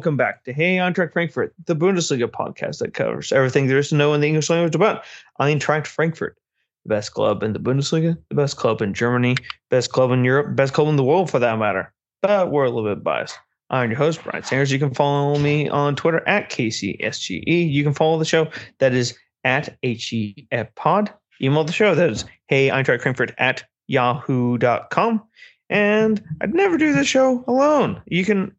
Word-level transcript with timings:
welcome 0.00 0.16
back 0.16 0.44
to 0.44 0.52
Hey 0.54 0.76
Eintracht 0.76 1.12
Frankfurt, 1.12 1.52
the 1.66 1.76
Bundesliga 1.76 2.26
podcast 2.26 2.78
that 2.78 2.94
covers 2.94 3.32
everything 3.32 3.66
there 3.66 3.76
is 3.76 3.90
to 3.90 3.96
know 3.96 4.14
in 4.14 4.22
the 4.22 4.28
English 4.28 4.48
language 4.48 4.74
about 4.74 5.04
Eintracht 5.38 5.86
Frankfurt, 5.86 6.38
the 6.86 6.88
best 6.88 7.12
club 7.12 7.42
in 7.42 7.52
the 7.52 7.58
Bundesliga, 7.58 8.16
the 8.30 8.34
best 8.34 8.56
club 8.56 8.80
in 8.80 8.94
Germany, 8.94 9.36
best 9.68 9.92
club 9.92 10.10
in 10.10 10.24
Europe, 10.24 10.56
best 10.56 10.72
club 10.72 10.88
in 10.88 10.96
the 10.96 11.04
world 11.04 11.30
for 11.30 11.38
that 11.38 11.58
matter. 11.58 11.92
But 12.22 12.50
we're 12.50 12.64
a 12.64 12.70
little 12.70 12.94
bit 12.94 13.04
biased. 13.04 13.38
I'm 13.68 13.90
your 13.90 13.98
host, 13.98 14.24
Brian 14.24 14.42
Sanders. 14.42 14.72
You 14.72 14.78
can 14.78 14.94
follow 14.94 15.38
me 15.38 15.68
on 15.68 15.96
Twitter 15.96 16.26
at 16.26 16.48
KCSGE. 16.48 17.70
You 17.70 17.84
can 17.84 17.92
follow 17.92 18.18
the 18.18 18.24
show 18.24 18.48
that 18.78 18.94
is 18.94 19.18
at 19.44 19.76
HEF 19.82 20.74
Pod. 20.76 21.12
Email 21.42 21.64
the 21.64 21.74
show 21.74 21.94
that 21.94 22.08
is 22.08 22.24
Hey 22.48 22.70
Eintracht 22.70 23.02
Frankfurt 23.02 23.34
at 23.36 23.64
yahoo.com. 23.86 25.22
And 25.68 26.22
I'd 26.40 26.54
never 26.54 26.78
do 26.78 26.94
this 26.94 27.06
show 27.06 27.44
alone. 27.46 28.00
You 28.06 28.24
can 28.24 28.56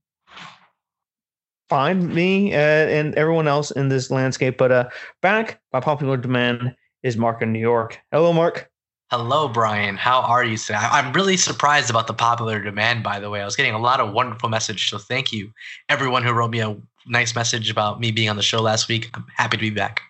find 1.71 2.13
me 2.13 2.53
uh, 2.53 2.57
and 2.57 3.15
everyone 3.15 3.47
else 3.47 3.71
in 3.71 3.87
this 3.87 4.11
landscape. 4.11 4.57
But 4.57 4.73
uh, 4.73 4.89
back 5.21 5.61
by 5.71 5.79
popular 5.79 6.17
demand 6.17 6.75
is 7.01 7.15
Mark 7.15 7.41
in 7.41 7.53
New 7.53 7.59
York. 7.59 7.97
Hello, 8.11 8.33
Mark. 8.33 8.69
Hello, 9.09 9.47
Brian. 9.47 9.95
How 9.95 10.19
are 10.19 10.43
you 10.43 10.57
today? 10.57 10.79
I'm 10.81 11.13
really 11.13 11.37
surprised 11.37 11.89
about 11.89 12.07
the 12.07 12.13
popular 12.13 12.61
demand, 12.61 13.03
by 13.03 13.21
the 13.21 13.29
way. 13.29 13.41
I 13.41 13.45
was 13.45 13.55
getting 13.55 13.73
a 13.73 13.79
lot 13.79 14.01
of 14.01 14.11
wonderful 14.11 14.49
messages. 14.49 14.83
So 14.89 14.97
thank 14.97 15.31
you, 15.31 15.49
everyone 15.87 16.23
who 16.23 16.33
wrote 16.33 16.51
me 16.51 16.59
a 16.59 16.75
nice 17.07 17.35
message 17.35 17.69
about 17.69 18.01
me 18.01 18.11
being 18.11 18.29
on 18.29 18.35
the 18.35 18.43
show 18.43 18.61
last 18.61 18.89
week. 18.89 19.09
I'm 19.13 19.25
happy 19.37 19.55
to 19.55 19.61
be 19.61 19.69
back. 19.69 20.01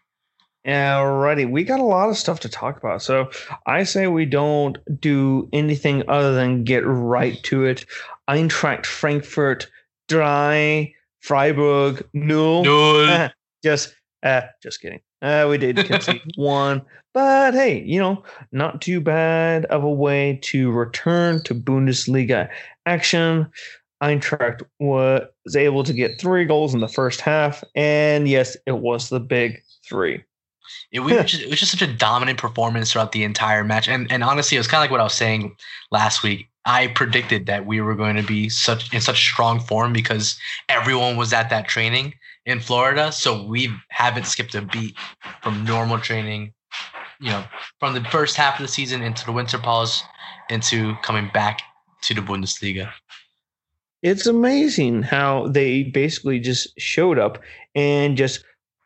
Alrighty, 0.65 1.47
we 1.47 1.63
got 1.63 1.79
a 1.79 1.83
lot 1.83 2.09
of 2.09 2.17
stuff 2.17 2.39
to 2.39 2.49
talk 2.49 2.77
about. 2.77 3.03
So 3.03 3.29
I 3.67 3.83
say 3.83 4.07
we 4.07 4.25
don't 4.25 4.79
do 4.99 5.47
anything 5.53 6.09
other 6.09 6.33
than 6.33 6.63
get 6.63 6.83
right 6.87 7.41
to 7.43 7.65
it. 7.65 7.85
Eintracht 8.27 8.87
Frankfurt, 8.87 9.69
dry 10.07 10.95
Freiburg, 11.21 12.05
null. 12.13 13.29
Just, 13.63 13.93
uh, 14.23 14.41
just 14.63 14.81
kidding. 14.81 15.01
Uh, 15.21 15.45
we 15.47 15.57
did 15.57 15.77
concede 15.85 16.21
one, 16.35 16.81
but 17.13 17.53
hey, 17.53 17.83
you 17.83 17.99
know, 17.99 18.23
not 18.51 18.81
too 18.81 18.99
bad 18.99 19.65
of 19.65 19.83
a 19.83 19.89
way 19.89 20.39
to 20.41 20.71
return 20.71 21.43
to 21.43 21.53
Bundesliga 21.53 22.49
action. 22.87 23.47
Eintracht 24.01 24.63
was 24.79 25.55
able 25.55 25.83
to 25.83 25.93
get 25.93 26.19
three 26.19 26.43
goals 26.43 26.73
in 26.73 26.79
the 26.79 26.87
first 26.87 27.21
half, 27.21 27.63
and 27.75 28.27
yes, 28.27 28.57
it 28.65 28.79
was 28.79 29.09
the 29.09 29.19
big 29.19 29.61
three. 29.87 30.23
It 30.91 31.01
was, 31.01 31.13
just, 31.25 31.43
it 31.43 31.49
was 31.49 31.59
just 31.59 31.71
such 31.71 31.87
a 31.87 31.93
dominant 31.93 32.39
performance 32.39 32.91
throughout 32.91 33.11
the 33.11 33.23
entire 33.23 33.63
match, 33.63 33.87
and 33.87 34.11
and 34.11 34.23
honestly, 34.23 34.57
it 34.57 34.59
was 34.59 34.67
kind 34.67 34.79
of 34.79 34.85
like 34.85 34.91
what 34.91 35.01
I 35.01 35.03
was 35.03 35.13
saying 35.13 35.55
last 35.91 36.23
week. 36.23 36.47
I 36.65 36.87
predicted 36.87 37.47
that 37.47 37.65
we 37.65 37.81
were 37.81 37.95
going 37.95 38.15
to 38.17 38.23
be 38.23 38.49
such 38.49 38.93
in 38.93 39.01
such 39.01 39.19
strong 39.19 39.59
form 39.59 39.93
because 39.93 40.39
everyone 40.69 41.17
was 41.17 41.33
at 41.33 41.49
that 41.49 41.67
training 41.67 42.13
in 42.45 42.59
Florida. 42.59 43.11
So 43.11 43.43
we 43.45 43.69
haven't 43.89 44.27
skipped 44.27 44.55
a 44.55 44.61
beat 44.61 44.95
from 45.41 45.63
normal 45.65 45.99
training, 45.99 46.53
you 47.19 47.29
know, 47.29 47.43
from 47.79 47.93
the 47.93 48.03
first 48.05 48.35
half 48.35 48.59
of 48.59 48.65
the 48.65 48.71
season 48.71 49.01
into 49.01 49.25
the 49.25 49.31
winter 49.31 49.57
pause 49.57 50.03
into 50.49 50.95
coming 51.01 51.29
back 51.33 51.61
to 52.03 52.13
the 52.13 52.21
Bundesliga. 52.21 52.91
It's 54.03 54.25
amazing 54.25 55.03
how 55.03 55.47
they 55.47 55.83
basically 55.83 56.39
just 56.39 56.79
showed 56.79 57.19
up 57.19 57.39
and 57.75 58.17
just 58.17 58.43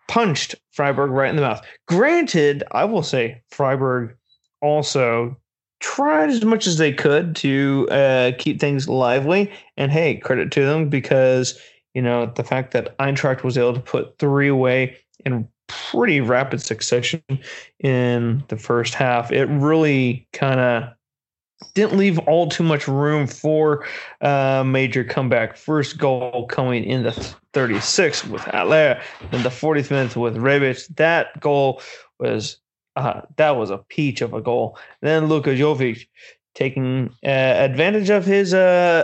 punched 0.07 0.55
Freiburg 0.71 1.11
right 1.11 1.29
in 1.29 1.35
the 1.35 1.41
mouth. 1.41 1.65
Granted, 1.87 2.63
I 2.71 2.85
will 2.85 3.03
say 3.03 3.41
Freiburg 3.49 4.15
also 4.61 5.37
tried 5.79 6.29
as 6.29 6.43
much 6.43 6.67
as 6.67 6.77
they 6.77 6.93
could 6.93 7.35
to 7.37 7.87
uh, 7.91 8.31
keep 8.37 8.59
things 8.59 8.87
lively. 8.87 9.51
And 9.77 9.91
hey, 9.91 10.17
credit 10.17 10.51
to 10.53 10.65
them 10.65 10.89
because 10.89 11.59
you 11.93 12.01
know 12.01 12.31
the 12.35 12.43
fact 12.43 12.71
that 12.73 12.97
Eintracht 12.97 13.43
was 13.43 13.57
able 13.57 13.73
to 13.73 13.79
put 13.79 14.17
three 14.19 14.47
away 14.47 14.97
in 15.25 15.47
pretty 15.67 16.21
rapid 16.21 16.61
succession 16.61 17.21
in 17.79 18.43
the 18.49 18.57
first 18.57 18.93
half, 18.93 19.31
it 19.31 19.45
really 19.45 20.27
kind 20.33 20.59
of 20.59 20.83
didn't 21.73 21.97
leave 21.97 22.19
all 22.19 22.49
too 22.49 22.63
much 22.63 22.87
room 22.87 23.27
for 23.27 23.85
a 24.21 24.27
uh, 24.27 24.63
major 24.63 25.03
comeback. 25.03 25.57
First 25.57 25.97
goal 25.97 26.47
coming 26.47 26.83
in 26.83 27.03
the 27.03 27.11
36th 27.53 28.29
with 28.29 28.41
Haller, 28.41 29.01
then 29.31 29.43
the 29.43 29.49
40th 29.49 29.89
minute 29.89 30.15
with 30.15 30.35
Rebic. 30.35 30.87
That 30.95 31.39
goal 31.39 31.81
was 32.19 32.57
uh, 32.95 33.21
that 33.37 33.51
was 33.51 33.69
a 33.69 33.77
peach 33.77 34.21
of 34.21 34.33
a 34.33 34.41
goal. 34.41 34.77
then 35.01 35.27
Luka 35.27 35.51
Jovic 35.51 36.07
taking 36.53 37.09
uh, 37.23 37.27
advantage 37.27 38.09
of 38.09 38.25
his 38.25 38.53
uh, 38.53 39.03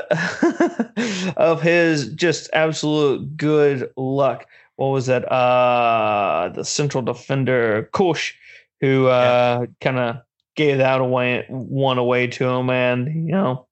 of 1.37 1.61
his 1.61 2.13
just 2.13 2.49
absolute 2.53 3.37
good 3.37 3.91
luck. 3.97 4.47
What 4.77 4.87
was 4.87 5.05
that? 5.07 5.31
Uh, 5.31 6.49
the 6.49 6.63
central 6.63 7.03
defender 7.03 7.89
Koch, 7.91 8.33
who 8.79 9.07
uh, 9.07 9.59
yeah. 9.61 9.65
kind 9.81 9.99
of 9.99 10.17
gave 10.55 10.77
that 10.77 11.01
away 11.01 11.45
one 11.49 11.97
away 11.97 12.27
to 12.27 12.47
him, 12.47 12.69
and 12.69 13.27
you 13.27 13.33
know, 13.33 13.67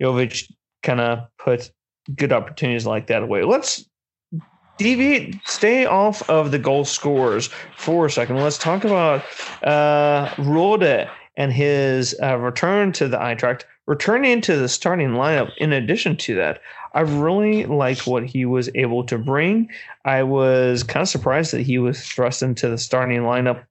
Jovic 0.00 0.52
kind 0.82 1.00
of 1.00 1.26
put 1.38 1.72
good 2.14 2.32
opportunities 2.32 2.86
like 2.86 3.08
that 3.08 3.22
away. 3.22 3.42
Let's 3.42 3.88
deviate, 4.78 5.36
stay 5.46 5.86
off 5.86 6.28
of 6.28 6.50
the 6.50 6.58
goal 6.58 6.84
scorers 6.84 7.48
for 7.76 8.06
a 8.06 8.10
second. 8.10 8.36
Let's 8.36 8.58
talk 8.58 8.84
about 8.84 9.24
uh, 9.62 10.32
Rode 10.38 11.08
and 11.36 11.52
his 11.52 12.14
uh, 12.22 12.38
return 12.38 12.92
to 12.92 13.08
the 13.08 13.18
Eintracht, 13.18 13.62
returning 13.86 14.40
to 14.42 14.56
the 14.56 14.68
starting 14.68 15.10
lineup. 15.10 15.50
In 15.58 15.72
addition 15.72 16.16
to 16.16 16.34
that, 16.36 16.60
I 16.94 17.00
really 17.00 17.66
liked 17.66 18.06
what 18.06 18.24
he 18.24 18.46
was 18.46 18.70
able 18.74 19.04
to 19.04 19.18
bring. 19.18 19.68
I 20.04 20.22
was 20.22 20.82
kind 20.82 21.02
of 21.02 21.08
surprised 21.08 21.52
that 21.52 21.62
he 21.62 21.78
was 21.78 22.02
thrust 22.06 22.42
into 22.42 22.68
the 22.68 22.78
starting 22.78 23.20
lineup 23.20 23.64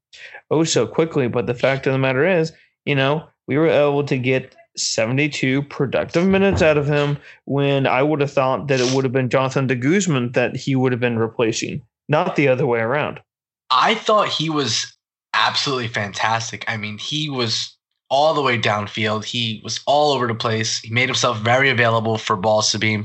oh 0.51 0.63
so 0.63 0.85
quickly. 0.85 1.27
But 1.27 1.47
the 1.47 1.55
fact 1.55 1.87
of 1.87 1.93
the 1.93 1.99
matter 1.99 2.25
is, 2.25 2.53
you 2.85 2.95
know, 2.95 3.27
we 3.47 3.57
were 3.57 3.67
able 3.67 4.03
to 4.05 4.17
get 4.17 4.55
72 4.77 5.63
productive 5.63 6.27
minutes 6.27 6.61
out 6.61 6.77
of 6.77 6.87
him 6.87 7.17
when 7.45 7.87
I 7.87 8.03
would 8.03 8.21
have 8.21 8.31
thought 8.31 8.67
that 8.67 8.79
it 8.79 8.93
would 8.93 9.03
have 9.05 9.13
been 9.13 9.29
Jonathan 9.29 9.67
de 9.67 9.75
Guzman 9.75 10.31
that 10.33 10.55
he 10.55 10.75
would 10.75 10.91
have 10.91 11.01
been 11.01 11.19
replacing, 11.19 11.81
not 12.09 12.35
the 12.35 12.47
other 12.47 12.65
way 12.65 12.79
around. 12.79 13.21
I 13.71 13.95
thought 13.95 14.29
he 14.29 14.49
was 14.49 14.95
absolutely 15.33 15.87
fantastic. 15.87 16.65
I 16.67 16.77
mean, 16.77 16.97
he 16.97 17.29
was 17.29 17.75
all 18.09 18.33
the 18.33 18.41
way 18.41 18.57
downfield. 18.59 19.25
He 19.25 19.61
was 19.63 19.79
all 19.85 20.13
over 20.13 20.27
the 20.27 20.35
place. 20.35 20.79
He 20.79 20.93
made 20.93 21.09
himself 21.09 21.39
very 21.39 21.69
available 21.69 22.17
for 22.17 22.35
balls 22.35 22.71
to 22.71 22.79
be 22.79 23.03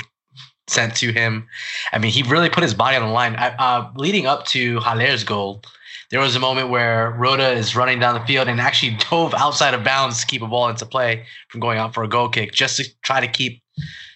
sent 0.69 0.95
to 0.97 1.13
him. 1.13 1.49
I 1.93 1.99
mean, 1.99 2.13
he 2.13 2.23
really 2.23 2.51
put 2.51 2.63
his 2.63 2.75
body 2.75 2.97
on 2.97 3.03
the 3.03 3.13
line. 3.13 3.35
Uh, 3.37 3.91
leading 3.97 4.27
up 4.27 4.47
to 4.47 4.79
Haller's 4.81 5.25
goal, 5.25 5.63
there 6.11 6.21
was 6.21 6.35
a 6.35 6.41
moment 6.41 6.71
where 6.71 7.13
Rode 7.13 7.41
is 7.41 7.77
running 7.77 8.01
down 8.01 8.15
the 8.15 8.27
field 8.27 8.49
and 8.49 8.61
actually 8.61 8.97
dove 9.11 9.33
outside 9.35 9.75
of 9.75 9.85
bounds 9.85 10.21
to 10.21 10.27
keep 10.27 10.43
a 10.43 10.47
ball 10.47 10.69
into 10.69 10.85
play 10.85 11.25
from 11.49 11.61
going 11.61 11.79
out 11.79 11.95
for 11.95 12.03
a 12.03 12.09
goal 12.09 12.29
kick, 12.29 12.53
just 12.53 12.77
to 12.79 12.89
try 13.03 13.21
to 13.21 13.29
keep, 13.29 13.63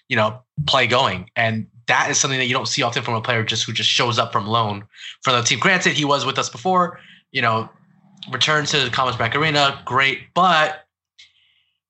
you 0.09 0.17
know, 0.17 0.43
play 0.67 0.87
going. 0.87 1.31
And 1.37 1.67
that 1.87 2.11
is 2.11 2.19
something 2.19 2.39
that 2.39 2.47
you 2.47 2.55
don't 2.55 2.69
see 2.69 2.83
often 2.83 3.03
from 3.03 3.15
a 3.15 3.21
player 3.21 3.45
just 3.45 3.65
who 3.65 3.73
just 3.73 3.91
shows 3.91 4.19
up 4.19 4.33
from 4.33 4.47
loan 4.47 4.85
for 5.23 5.33
the 5.33 5.43
team. 5.43 5.61
Granted, 5.61 5.93
he 5.93 6.05
was 6.05 6.27
with 6.27 6.39
us 6.39 6.49
before, 6.49 6.99
you 7.31 7.43
know, 7.43 7.69
returned 8.31 8.67
to 8.69 8.77
Commerzbank 8.91 9.35
Arena, 9.35 9.81
great, 9.85 10.35
but 10.35 10.87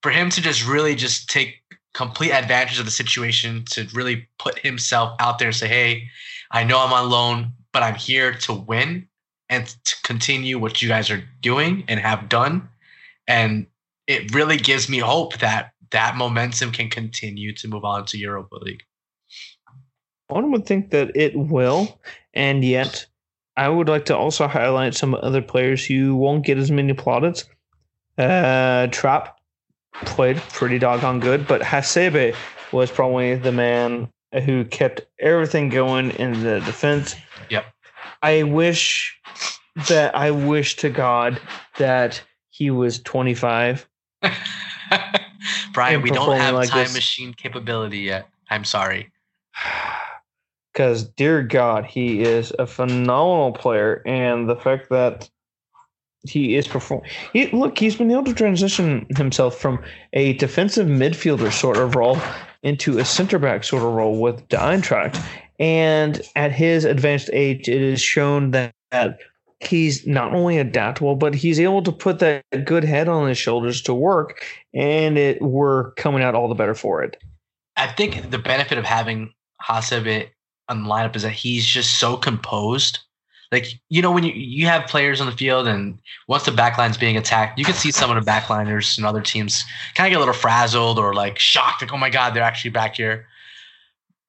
for 0.03 0.11
him 0.11 0.29
to 0.31 0.43
just 0.43 0.67
really 0.67 0.95
just 0.95 1.31
take 1.31 1.63
complete 1.95 2.33
advantage 2.33 2.79
of 2.79 2.85
the 2.85 2.91
situation 2.91 3.65
to 3.71 3.87
really 3.95 4.29
put 4.39 4.59
himself 4.59 5.15
out 5.21 5.39
there 5.39 5.49
and 5.49 5.57
say, 5.57 5.69
"Hey, 5.69 6.09
I 6.51 6.65
know 6.65 6.79
I'm 6.81 6.93
on 6.93 7.09
loan, 7.09 7.53
but 7.73 7.83
I'm 7.83 7.95
here 7.95 8.35
to 8.35 8.53
win." 8.53 9.09
And 9.49 9.67
to 9.67 9.97
continue 10.03 10.59
what 10.59 10.83
you 10.83 10.89
guys 10.89 11.11
are 11.11 11.25
doing 11.41 11.85
and 11.89 12.01
have 12.01 12.29
done. 12.29 12.69
And 13.27 13.67
it 14.07 14.35
really 14.35 14.57
gives 14.57 14.89
me 14.89 14.99
hope 14.99 15.39
that 15.39 15.73
that 15.91 16.17
momentum 16.17 16.73
can 16.73 16.91
continue 16.91 17.55
to 17.55 17.69
move 17.69 17.85
on 17.85 18.05
to 18.07 18.19
Europa 18.19 18.57
League. 18.57 18.83
One 20.29 20.51
would 20.53 20.67
think 20.67 20.91
that 20.91 21.15
it 21.15 21.37
will, 21.37 22.01
and 22.33 22.65
yet 22.65 23.07
I 23.57 23.69
would 23.69 23.89
like 23.89 24.07
to 24.07 24.17
also 24.17 24.49
highlight 24.49 24.95
some 24.95 25.15
other 25.15 25.43
players 25.43 25.85
who 25.85 26.17
won't 26.17 26.45
get 26.45 26.59
as 26.59 26.71
many 26.71 26.93
plaudits. 26.93 27.45
Uh, 28.19 28.89
Trapp 28.89 29.39
played 30.05 30.37
pretty 30.37 30.79
doggone 30.79 31.21
good, 31.21 31.47
but 31.47 31.61
Hasebe 31.61 32.35
was 32.73 32.91
probably 32.91 33.37
the 33.37 33.53
man 33.53 34.09
who 34.45 34.65
kept 34.65 35.03
everything 35.21 35.69
going 35.69 36.11
in 36.13 36.43
the 36.43 36.61
defense. 36.61 37.15
Yep. 37.51 37.67
I 38.25 38.43
wish 38.43 39.21
that 39.89 40.15
I 40.17 40.31
wish 40.31 40.77
to 40.77 40.89
God 40.89 41.39
that 41.77 42.23
he 42.49 42.71
was 42.71 42.99
25. 43.03 43.87
Brian, 45.75 46.01
we 46.01 46.11
don't 46.11 46.35
have 46.39 46.55
like 46.55 46.71
time 46.71 46.85
this. 46.85 46.95
machine 46.95 47.35
capability 47.35 47.99
yet. 47.99 48.29
I'm 48.51 48.65
sorry. 48.65 49.13
Because, 50.73 51.05
dear 51.05 51.41
God, 51.45 51.85
he 51.85 52.23
is 52.23 52.53
a 52.59 52.67
phenomenal 52.67 53.53
player. 53.53 54.03
And 54.05 54.51
the 54.51 54.57
fact 54.57 54.89
that 54.91 55.31
he 56.25 56.57
is 56.57 56.67
performing. 56.67 57.09
He, 57.33 57.47
look, 57.53 57.79
he's 57.79 57.95
been 57.95 58.11
able 58.11 58.25
to 58.25 58.35
transition 58.35 59.07
himself 59.17 59.57
from 59.57 59.81
a 60.15 60.33
defensive 60.33 60.89
midfielder 60.89 61.53
sort 61.53 61.77
of 61.77 61.95
role 61.95 62.19
into 62.65 62.99
a 62.99 63.05
center 63.05 63.39
back 63.39 63.63
sort 63.63 63.85
of 63.85 63.93
role 63.93 64.19
with 64.21 64.49
the 64.49 64.57
Eintracht. 64.57 65.23
And 65.59 66.21
at 66.35 66.53
his 66.53 66.85
advanced 66.85 67.31
age, 67.33 67.69
it 67.69 67.81
is 67.81 68.01
shown 68.01 68.51
that, 68.53 68.73
he's 69.61 70.07
not 70.07 70.35
only 70.35 70.59
adaptable, 70.59 71.17
but 71.17 71.35
he's 71.35 71.59
able 71.59 71.83
to 71.83 71.93
put 71.93 72.19
that 72.19 72.45
good 72.65 72.85
head 72.85 73.09
on 73.09 73.29
his 73.29 73.39
shoulders 73.39 73.81
to 73.83 73.95
work, 73.95 74.45
and 74.73 75.17
it 75.19 75.41
we're 75.41 75.93
coming 75.93 76.23
out 76.23 76.35
all 76.35 76.49
the 76.49 76.55
better 76.55 76.75
for 76.75 77.03
it. 77.03 77.17
I 77.77 77.87
think 77.89 78.31
the 78.31 78.39
benefit 78.39 78.79
of 78.79 78.85
having 78.85 79.33
Hasebe 79.63 80.29
on 80.69 80.85
the 80.85 80.89
lineup 80.89 81.17
is 81.17 81.23
that 81.23 81.31
he's 81.31 81.67
just 81.67 81.99
so 81.99 82.17
composed. 82.17 83.01
Like 83.53 83.67
you 83.89 84.03
know 84.03 84.11
when 84.13 84.25
you 84.25 84.33
you 84.33 84.67
have 84.67 84.87
players 84.87 85.21
on 85.21 85.27
the 85.27 85.33
field 85.33 85.67
and 85.67 85.99
once 86.29 86.45
the 86.45 86.51
backline's 86.51 86.99
being 86.99 87.17
attacked, 87.17 87.59
you 87.59 87.65
can 87.65 87.75
see 87.75 87.91
some 87.91 88.15
of 88.15 88.23
the 88.23 88.31
backliners 88.31 88.97
and 88.97 89.07
other 89.07 89.23
teams 89.23 89.65
kind 89.95 90.07
of 90.07 90.11
get 90.11 90.17
a 90.17 90.21
little 90.21 90.35
frazzled 90.35 90.99
or 90.99 91.15
like 91.15 91.39
shocked, 91.39 91.83
like 91.83 91.93
oh 91.93 91.97
my 91.97 92.11
god, 92.11 92.35
they're 92.35 92.43
actually 92.43 92.71
back 92.71 92.97
here. 92.97 93.27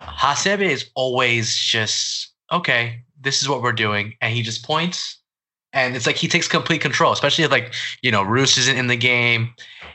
Hasebe 0.01 0.61
is 0.61 0.89
always 0.95 1.55
just 1.55 2.33
okay. 2.51 3.01
This 3.19 3.41
is 3.41 3.49
what 3.49 3.61
we're 3.61 3.73
doing, 3.73 4.13
and 4.21 4.33
he 4.33 4.41
just 4.41 4.63
points, 4.63 5.17
and 5.73 5.95
it's 5.95 6.05
like 6.05 6.17
he 6.17 6.27
takes 6.27 6.47
complete 6.47 6.81
control. 6.81 7.11
Especially 7.11 7.43
if 7.43 7.51
like 7.51 7.73
you 8.01 8.11
know 8.11 8.23
Roos 8.23 8.57
isn't 8.57 8.77
in 8.77 8.87
the 8.87 8.97
game, 8.97 9.53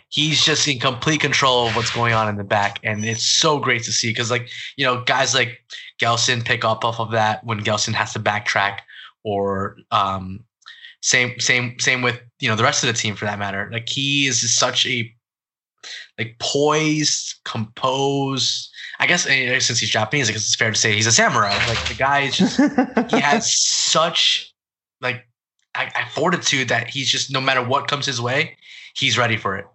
he's 0.08 0.44
just 0.44 0.66
in 0.66 0.78
complete 0.78 1.20
control 1.20 1.68
of 1.68 1.76
what's 1.76 1.90
going 1.90 2.12
on 2.12 2.28
in 2.28 2.36
the 2.36 2.44
back, 2.44 2.80
and 2.82 3.04
it's 3.04 3.24
so 3.24 3.58
great 3.58 3.82
to 3.84 3.92
see 3.92 4.10
because 4.10 4.30
like 4.30 4.48
you 4.76 4.84
know 4.84 5.02
guys 5.04 5.34
like 5.34 5.60
Gelson 6.00 6.44
pick 6.44 6.64
up 6.64 6.84
off 6.84 6.98
of 6.98 7.10
that 7.12 7.44
when 7.44 7.60
Gelson 7.60 7.94
has 7.94 8.12
to 8.14 8.20
backtrack, 8.20 8.80
or 9.22 9.76
um, 9.90 10.44
same 11.02 11.38
same 11.38 11.78
same 11.78 12.02
with 12.02 12.20
you 12.40 12.48
know 12.48 12.56
the 12.56 12.64
rest 12.64 12.82
of 12.82 12.88
the 12.88 12.94
team 12.94 13.14
for 13.14 13.26
that 13.26 13.38
matter. 13.38 13.68
Like 13.72 13.88
he 13.88 14.26
is 14.26 14.56
such 14.56 14.86
a 14.86 15.12
like 16.20 16.38
poised, 16.38 17.36
composed. 17.44 18.68
I 18.98 19.06
guess 19.06 19.22
since 19.24 19.78
he's 19.78 19.88
Japanese, 19.88 20.28
I 20.28 20.32
guess 20.32 20.42
it's 20.42 20.54
fair 20.54 20.70
to 20.70 20.78
say 20.78 20.92
he's 20.92 21.06
a 21.06 21.12
samurai. 21.12 21.56
Like 21.66 21.88
the 21.88 21.94
guy 21.94 22.20
is 22.20 22.36
just 22.36 22.60
he 23.10 23.20
has 23.20 23.50
such 23.50 24.52
like 25.00 25.24
fortitude 26.10 26.68
that 26.68 26.88
he's 26.88 27.10
just 27.10 27.32
no 27.32 27.40
matter 27.40 27.64
what 27.64 27.88
comes 27.88 28.04
his 28.04 28.20
way, 28.20 28.58
he's 28.94 29.16
ready 29.16 29.38
for 29.38 29.56
it. 29.56 29.66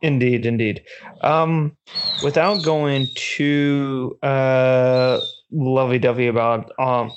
Indeed, 0.00 0.46
indeed. 0.46 0.82
Um, 1.20 1.76
without 2.24 2.64
going 2.64 3.06
too 3.16 4.16
uh, 4.22 5.20
lovey-dovey 5.50 6.26
about 6.26 6.72
um, 6.78 7.12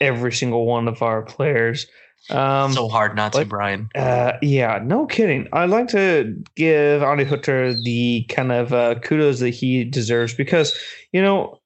every 0.00 0.32
single 0.32 0.66
one 0.66 0.88
of 0.88 1.02
our 1.02 1.22
players, 1.22 1.86
um, 2.30 2.72
so 2.72 2.88
hard 2.88 3.14
not 3.16 3.32
but, 3.32 3.40
to, 3.40 3.44
Brian. 3.46 3.88
uh, 3.94 4.32
yeah, 4.42 4.80
no 4.82 5.06
kidding. 5.06 5.48
I'd 5.52 5.70
like 5.70 5.88
to 5.88 6.36
give 6.56 7.02
Adi 7.02 7.24
Hutter 7.24 7.74
the 7.74 8.24
kind 8.28 8.52
of 8.52 8.72
uh, 8.72 8.96
kudos 8.96 9.40
that 9.40 9.50
he 9.50 9.84
deserves 9.84 10.34
because, 10.34 10.76
you 11.12 11.22
know, 11.22 11.60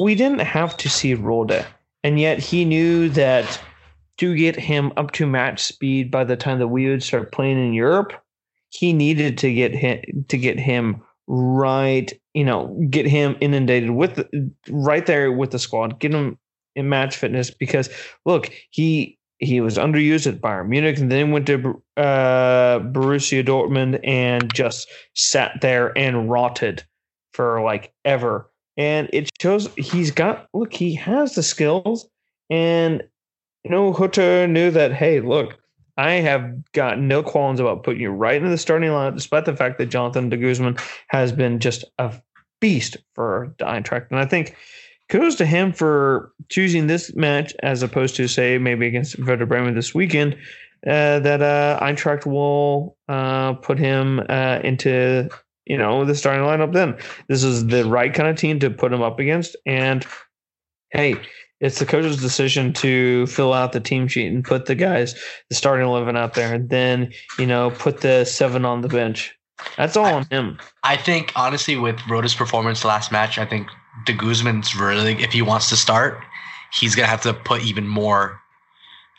we 0.00 0.14
didn't 0.14 0.40
have 0.40 0.76
to 0.78 0.88
see 0.88 1.14
Rode, 1.14 1.66
and 2.04 2.20
yet 2.20 2.38
he 2.38 2.64
knew 2.64 3.08
that 3.10 3.60
to 4.18 4.34
get 4.36 4.56
him 4.56 4.92
up 4.96 5.12
to 5.12 5.26
match 5.26 5.62
speed 5.62 6.10
by 6.10 6.24
the 6.24 6.36
time 6.36 6.58
that 6.58 6.68
we 6.68 6.88
would 6.88 7.02
start 7.02 7.32
playing 7.32 7.58
in 7.58 7.72
Europe, 7.72 8.12
he 8.70 8.92
needed 8.92 9.38
to 9.38 9.52
get 9.52 9.74
him 9.74 10.24
to 10.28 10.36
get 10.36 10.58
him 10.58 11.02
right, 11.26 12.12
you 12.34 12.44
know, 12.44 12.78
get 12.90 13.06
him 13.06 13.36
inundated 13.40 13.90
with 13.90 14.24
right 14.68 15.06
there 15.06 15.32
with 15.32 15.50
the 15.50 15.58
squad, 15.58 15.98
get 16.00 16.12
him 16.12 16.38
in 16.74 16.88
match 16.88 17.16
fitness 17.16 17.50
because 17.50 17.90
look, 18.24 18.50
he 18.70 19.17
he 19.38 19.60
was 19.60 19.76
underused 19.76 20.26
at 20.26 20.40
Bayern 20.40 20.68
Munich 20.68 20.98
and 20.98 21.10
then 21.10 21.30
went 21.30 21.46
to 21.46 21.82
uh, 21.96 22.80
Borussia 22.80 23.44
Dortmund 23.44 24.00
and 24.02 24.52
just 24.52 24.88
sat 25.14 25.60
there 25.60 25.96
and 25.96 26.30
rotted 26.30 26.84
for 27.32 27.62
like 27.62 27.92
ever. 28.04 28.50
And 28.76 29.08
it 29.12 29.30
shows 29.40 29.68
he's 29.76 30.10
got 30.10 30.48
look, 30.52 30.72
he 30.72 30.94
has 30.94 31.34
the 31.34 31.42
skills, 31.42 32.08
and 32.48 33.02
you 33.64 33.70
know 33.70 33.92
Hutter 33.92 34.46
knew 34.46 34.70
that. 34.70 34.92
Hey, 34.92 35.20
look, 35.20 35.58
I 35.96 36.12
have 36.12 36.72
got 36.72 37.00
no 37.00 37.24
qualms 37.24 37.58
about 37.58 37.82
putting 37.82 38.00
you 38.00 38.10
right 38.10 38.40
in 38.40 38.50
the 38.50 38.58
starting 38.58 38.92
line, 38.92 39.14
despite 39.14 39.46
the 39.46 39.56
fact 39.56 39.78
that 39.78 39.86
Jonathan 39.86 40.28
de 40.28 40.36
Guzman 40.36 40.76
has 41.08 41.32
been 41.32 41.58
just 41.58 41.84
a 41.98 42.14
beast 42.60 42.96
for 43.14 43.54
Eintracht. 43.60 44.10
And 44.10 44.18
I 44.20 44.24
think 44.24 44.56
kudos 45.08 45.34
to 45.36 45.46
him 45.46 45.72
for 45.72 46.32
choosing 46.48 46.86
this 46.86 47.14
match 47.14 47.54
as 47.62 47.82
opposed 47.82 48.16
to 48.16 48.28
say 48.28 48.58
maybe 48.58 48.86
against 48.86 49.18
Werder 49.18 49.46
Bremen 49.46 49.74
this 49.74 49.94
weekend. 49.94 50.36
Uh, 50.86 51.18
that 51.18 51.42
uh, 51.42 51.76
Eintracht 51.82 52.24
will 52.24 52.96
uh, 53.08 53.54
put 53.54 53.78
him 53.78 54.20
uh, 54.28 54.60
into 54.62 55.28
you 55.66 55.76
know 55.76 56.04
the 56.04 56.14
starting 56.14 56.44
lineup. 56.44 56.72
Then 56.72 56.96
this 57.26 57.42
is 57.42 57.66
the 57.66 57.84
right 57.84 58.14
kind 58.14 58.28
of 58.28 58.36
team 58.36 58.60
to 58.60 58.70
put 58.70 58.92
him 58.92 59.02
up 59.02 59.18
against. 59.18 59.56
And 59.66 60.06
hey, 60.90 61.16
it's 61.60 61.80
the 61.80 61.86
coach's 61.86 62.20
decision 62.20 62.72
to 62.74 63.26
fill 63.26 63.52
out 63.52 63.72
the 63.72 63.80
team 63.80 64.06
sheet 64.06 64.32
and 64.32 64.44
put 64.44 64.66
the 64.66 64.76
guys 64.76 65.20
the 65.48 65.56
starting 65.56 65.86
eleven 65.86 66.16
out 66.16 66.34
there, 66.34 66.54
and 66.54 66.70
then 66.70 67.12
you 67.40 67.46
know 67.46 67.72
put 67.72 68.00
the 68.00 68.24
seven 68.24 68.64
on 68.64 68.82
the 68.82 68.88
bench. 68.88 69.34
That's 69.76 69.96
all 69.96 70.06
I, 70.06 70.12
on 70.12 70.26
him. 70.30 70.58
I 70.84 70.96
think 70.96 71.32
honestly, 71.34 71.76
with 71.76 71.98
Rode's 72.08 72.36
performance 72.36 72.84
last 72.84 73.10
match, 73.10 73.36
I 73.36 73.44
think 73.44 73.68
de 74.04 74.12
Guzman's 74.12 74.74
really, 74.74 75.12
if 75.22 75.32
he 75.32 75.42
wants 75.42 75.68
to 75.70 75.76
start, 75.76 76.22
he's 76.72 76.94
gonna 76.94 77.08
have 77.08 77.22
to 77.22 77.34
put 77.34 77.62
even 77.62 77.86
more 77.86 78.40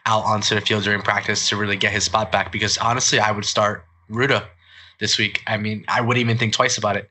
out 0.05 0.23
onto 0.23 0.55
the 0.55 0.61
field 0.61 0.83
during 0.83 1.01
practice 1.01 1.49
to 1.49 1.55
really 1.55 1.75
get 1.75 1.91
his 1.91 2.03
spot 2.03 2.31
back. 2.31 2.51
Because 2.51 2.77
honestly, 2.77 3.19
I 3.19 3.31
would 3.31 3.45
start 3.45 3.85
Rode 4.09 4.43
this 4.99 5.17
week. 5.17 5.41
I 5.47 5.57
mean, 5.57 5.85
I 5.87 6.01
wouldn't 6.01 6.21
even 6.21 6.37
think 6.37 6.53
twice 6.53 6.77
about 6.77 6.97
it. 6.97 7.09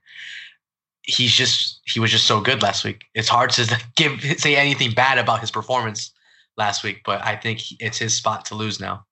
He's 1.03 1.33
just 1.33 1.81
he 1.85 2.01
was 2.01 2.11
just 2.11 2.27
so 2.27 2.41
good 2.41 2.63
last 2.63 2.85
week. 2.85 3.05
It's 3.15 3.29
hard 3.29 3.51
to 3.51 3.81
give 3.97 4.21
say 4.39 4.57
anything 4.57 4.93
bad 4.93 5.19
about 5.19 5.41
his 5.41 5.51
performance 5.51 6.13
last 6.57 6.83
week, 6.83 7.03
but 7.05 7.25
I 7.25 7.37
think 7.37 7.63
it's 7.81 7.99
his 7.99 8.15
spot 8.15 8.45
to 8.47 8.55
lose 8.55 8.81
now. 8.81 9.07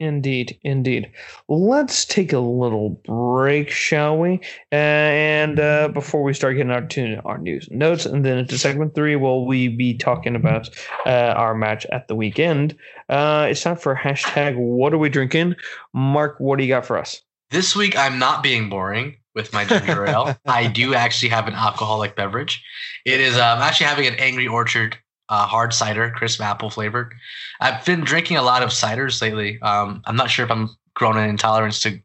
Indeed, 0.00 0.60
indeed. 0.62 1.10
Let's 1.48 2.04
take 2.04 2.32
a 2.32 2.38
little 2.38 2.90
break, 3.04 3.68
shall 3.70 4.16
we? 4.16 4.40
Uh, 4.70 4.76
and 4.76 5.58
uh, 5.58 5.88
before 5.88 6.22
we 6.22 6.34
start 6.34 6.56
getting 6.56 6.70
our 6.70 6.82
to 6.82 7.20
our 7.24 7.38
news 7.38 7.66
and 7.68 7.80
notes, 7.80 8.06
and 8.06 8.24
then 8.24 8.38
into 8.38 8.58
segment 8.58 8.94
three, 8.94 9.16
will 9.16 9.44
we 9.44 9.66
be 9.66 9.94
talking 9.94 10.36
about 10.36 10.70
uh, 11.04 11.34
our 11.36 11.54
match 11.54 11.84
at 11.86 12.06
the 12.06 12.14
weekend? 12.14 12.76
Uh, 13.08 13.48
it's 13.50 13.62
time 13.62 13.76
for 13.76 13.96
hashtag 13.96 14.56
What 14.56 14.94
are 14.94 14.98
we 14.98 15.08
drinking? 15.08 15.56
Mark, 15.92 16.36
what 16.38 16.58
do 16.58 16.64
you 16.64 16.68
got 16.68 16.86
for 16.86 16.96
us? 16.96 17.22
This 17.50 17.74
week, 17.74 17.96
I'm 17.96 18.20
not 18.20 18.42
being 18.42 18.68
boring 18.68 19.16
with 19.34 19.52
my 19.52 19.64
ginger 19.64 20.06
ale. 20.06 20.36
I 20.46 20.68
do 20.68 20.94
actually 20.94 21.30
have 21.30 21.48
an 21.48 21.54
alcoholic 21.54 22.14
beverage. 22.14 22.62
It 23.04 23.20
is. 23.20 23.36
I'm 23.36 23.58
um, 23.58 23.62
actually 23.64 23.86
having 23.86 24.06
an 24.06 24.14
Angry 24.16 24.46
Orchard 24.46 24.98
uh, 25.28 25.46
hard 25.46 25.72
cider, 25.72 26.10
crisp 26.10 26.40
apple 26.40 26.70
flavored. 26.70 27.14
I've 27.60 27.84
been 27.84 28.00
drinking 28.00 28.36
a 28.36 28.42
lot 28.42 28.62
of 28.62 28.70
ciders 28.70 29.20
lately. 29.20 29.60
Um, 29.62 30.02
I'm 30.06 30.16
not 30.16 30.30
sure 30.30 30.44
if 30.44 30.50
I'm 30.50 30.70
growing 30.94 31.18
an 31.18 31.28
intolerance 31.28 31.80
to 31.82 32.00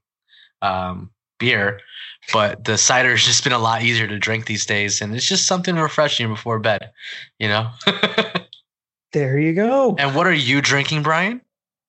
um, 0.61 1.11
beer, 1.39 1.79
but 2.31 2.63
the 2.63 2.77
cider 2.77 3.11
has 3.11 3.23
just 3.25 3.43
been 3.43 3.53
a 3.53 3.59
lot 3.59 3.83
easier 3.83 4.07
to 4.07 4.19
drink 4.19 4.45
these 4.45 4.65
days, 4.65 5.01
and 5.01 5.15
it's 5.15 5.27
just 5.27 5.47
something 5.47 5.75
refreshing 5.75 6.27
before 6.27 6.59
bed, 6.59 6.91
you 7.39 7.47
know. 7.47 7.69
there 9.13 9.37
you 9.37 9.53
go. 9.53 9.95
And 9.97 10.15
what 10.15 10.27
are 10.27 10.33
you 10.33 10.61
drinking, 10.61 11.03
Brian? 11.03 11.41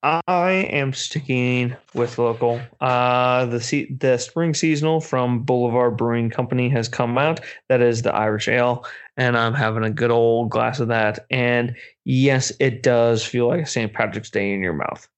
I 0.05 0.69
am 0.71 0.93
sticking 0.93 1.75
with 1.95 2.19
local. 2.19 2.61
Uh, 2.79 3.47
the 3.47 3.59
se- 3.59 3.97
the 3.99 4.19
spring 4.19 4.53
seasonal 4.53 5.01
from 5.01 5.45
Boulevard 5.45 5.97
Brewing 5.97 6.29
Company 6.29 6.69
has 6.69 6.89
come 6.89 7.17
out. 7.17 7.41
That 7.71 7.81
is 7.81 8.03
the 8.03 8.15
Irish 8.15 8.47
Ale, 8.47 8.85
and 9.17 9.35
I'm 9.35 9.55
having 9.55 9.83
a 9.83 9.91
good 9.91 10.11
old 10.11 10.51
glass 10.51 10.79
of 10.79 10.89
that. 10.89 11.25
And 11.31 11.75
yes, 12.05 12.53
it 12.61 12.83
does 12.83 13.25
feel 13.25 13.49
like 13.49 13.67
St. 13.67 13.95
Patrick's 13.95 14.31
Day 14.31 14.53
in 14.53 14.61
your 14.61 14.75
mouth. 14.75 15.09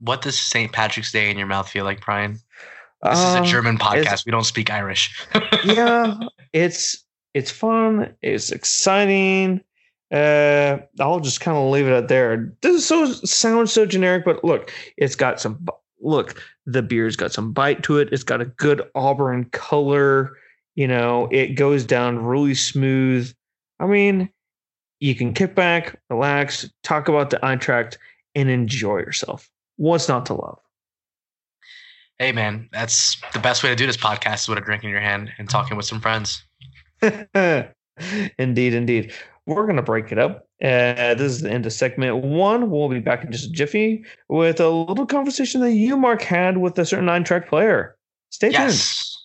What 0.00 0.22
does 0.22 0.38
St. 0.38 0.72
Patrick's 0.72 1.12
Day 1.12 1.30
in 1.30 1.36
your 1.36 1.46
mouth 1.46 1.68
feel 1.68 1.84
like, 1.84 2.02
Brian? 2.02 2.38
This 3.02 3.18
um, 3.18 3.44
is 3.44 3.48
a 3.48 3.52
German 3.52 3.76
podcast. 3.76 4.24
We 4.24 4.32
don't 4.32 4.44
speak 4.44 4.70
Irish. 4.70 5.22
yeah, 5.64 6.16
it's 6.54 7.04
it's 7.34 7.50
fun. 7.50 8.14
It's 8.22 8.52
exciting. 8.52 9.60
Uh, 10.12 10.78
I'll 11.00 11.20
just 11.20 11.40
kind 11.40 11.56
of 11.56 11.70
leave 11.70 11.86
it 11.86 11.92
at 11.92 12.08
there. 12.08 12.52
This 12.62 12.86
so 12.86 13.06
sounds 13.06 13.72
so 13.72 13.86
generic, 13.86 14.24
but 14.24 14.44
look, 14.44 14.72
it's 14.96 15.16
got 15.16 15.40
some 15.40 15.66
look. 16.00 16.42
The 16.66 16.82
beer's 16.82 17.16
got 17.16 17.32
some 17.32 17.52
bite 17.52 17.82
to 17.84 17.98
it. 17.98 18.08
It's 18.12 18.22
got 18.22 18.40
a 18.40 18.46
good 18.46 18.82
auburn 18.94 19.46
color. 19.50 20.36
You 20.74 20.86
know, 20.86 21.28
it 21.32 21.54
goes 21.54 21.84
down 21.84 22.24
really 22.24 22.54
smooth. 22.54 23.32
I 23.80 23.86
mean, 23.86 24.30
you 25.00 25.14
can 25.14 25.34
kick 25.34 25.54
back, 25.54 25.98
relax, 26.08 26.68
talk 26.82 27.08
about 27.08 27.30
the 27.30 27.38
Eintracht, 27.38 27.96
and 28.34 28.48
enjoy 28.48 28.98
yourself. 28.98 29.50
What's 29.76 30.08
not 30.08 30.26
to 30.26 30.34
love? 30.34 30.58
Hey, 32.18 32.32
man, 32.32 32.68
that's 32.72 33.20
the 33.34 33.38
best 33.38 33.62
way 33.62 33.68
to 33.70 33.76
do 33.76 33.86
this 33.86 33.96
podcast 33.96 34.36
is 34.36 34.48
with 34.48 34.58
a 34.58 34.62
drink 34.62 34.84
in 34.84 34.90
your 34.90 35.00
hand 35.00 35.30
and 35.38 35.50
talking 35.50 35.76
with 35.76 35.84
some 35.84 36.00
friends. 36.00 36.42
indeed, 37.02 38.74
indeed. 38.74 39.12
We're 39.46 39.64
going 39.64 39.76
to 39.76 39.82
break 39.82 40.10
it 40.10 40.18
up. 40.18 40.48
Uh, 40.62 41.14
this 41.14 41.32
is 41.32 41.40
the 41.42 41.50
end 41.50 41.66
of 41.66 41.72
segment 41.72 42.24
one. 42.24 42.70
We'll 42.70 42.88
be 42.88 42.98
back 42.98 43.24
in 43.24 43.30
just 43.30 43.46
a 43.46 43.52
jiffy 43.52 44.04
with 44.28 44.60
a 44.60 44.68
little 44.68 45.06
conversation 45.06 45.60
that 45.60 45.72
you, 45.72 45.96
Mark, 45.96 46.22
had 46.22 46.58
with 46.58 46.78
a 46.78 46.84
certain 46.84 47.06
Eintracht 47.06 47.46
player. 47.46 47.96
Stay 48.30 48.50
yes. 48.50 49.04
tuned. 49.04 49.15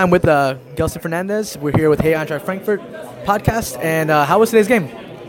I'm 0.00 0.08
with 0.08 0.26
uh, 0.26 0.56
Gelson 0.76 1.02
Fernandes. 1.02 1.58
We're 1.58 1.76
here 1.76 1.90
with 1.90 2.00
Hey 2.00 2.12
Eintracht 2.14 2.40
Frankfurt 2.40 2.80
podcast. 3.26 3.78
And 3.84 4.10
uh, 4.10 4.24
how 4.24 4.38
was 4.38 4.48
today's 4.48 4.66
game? 4.66 4.86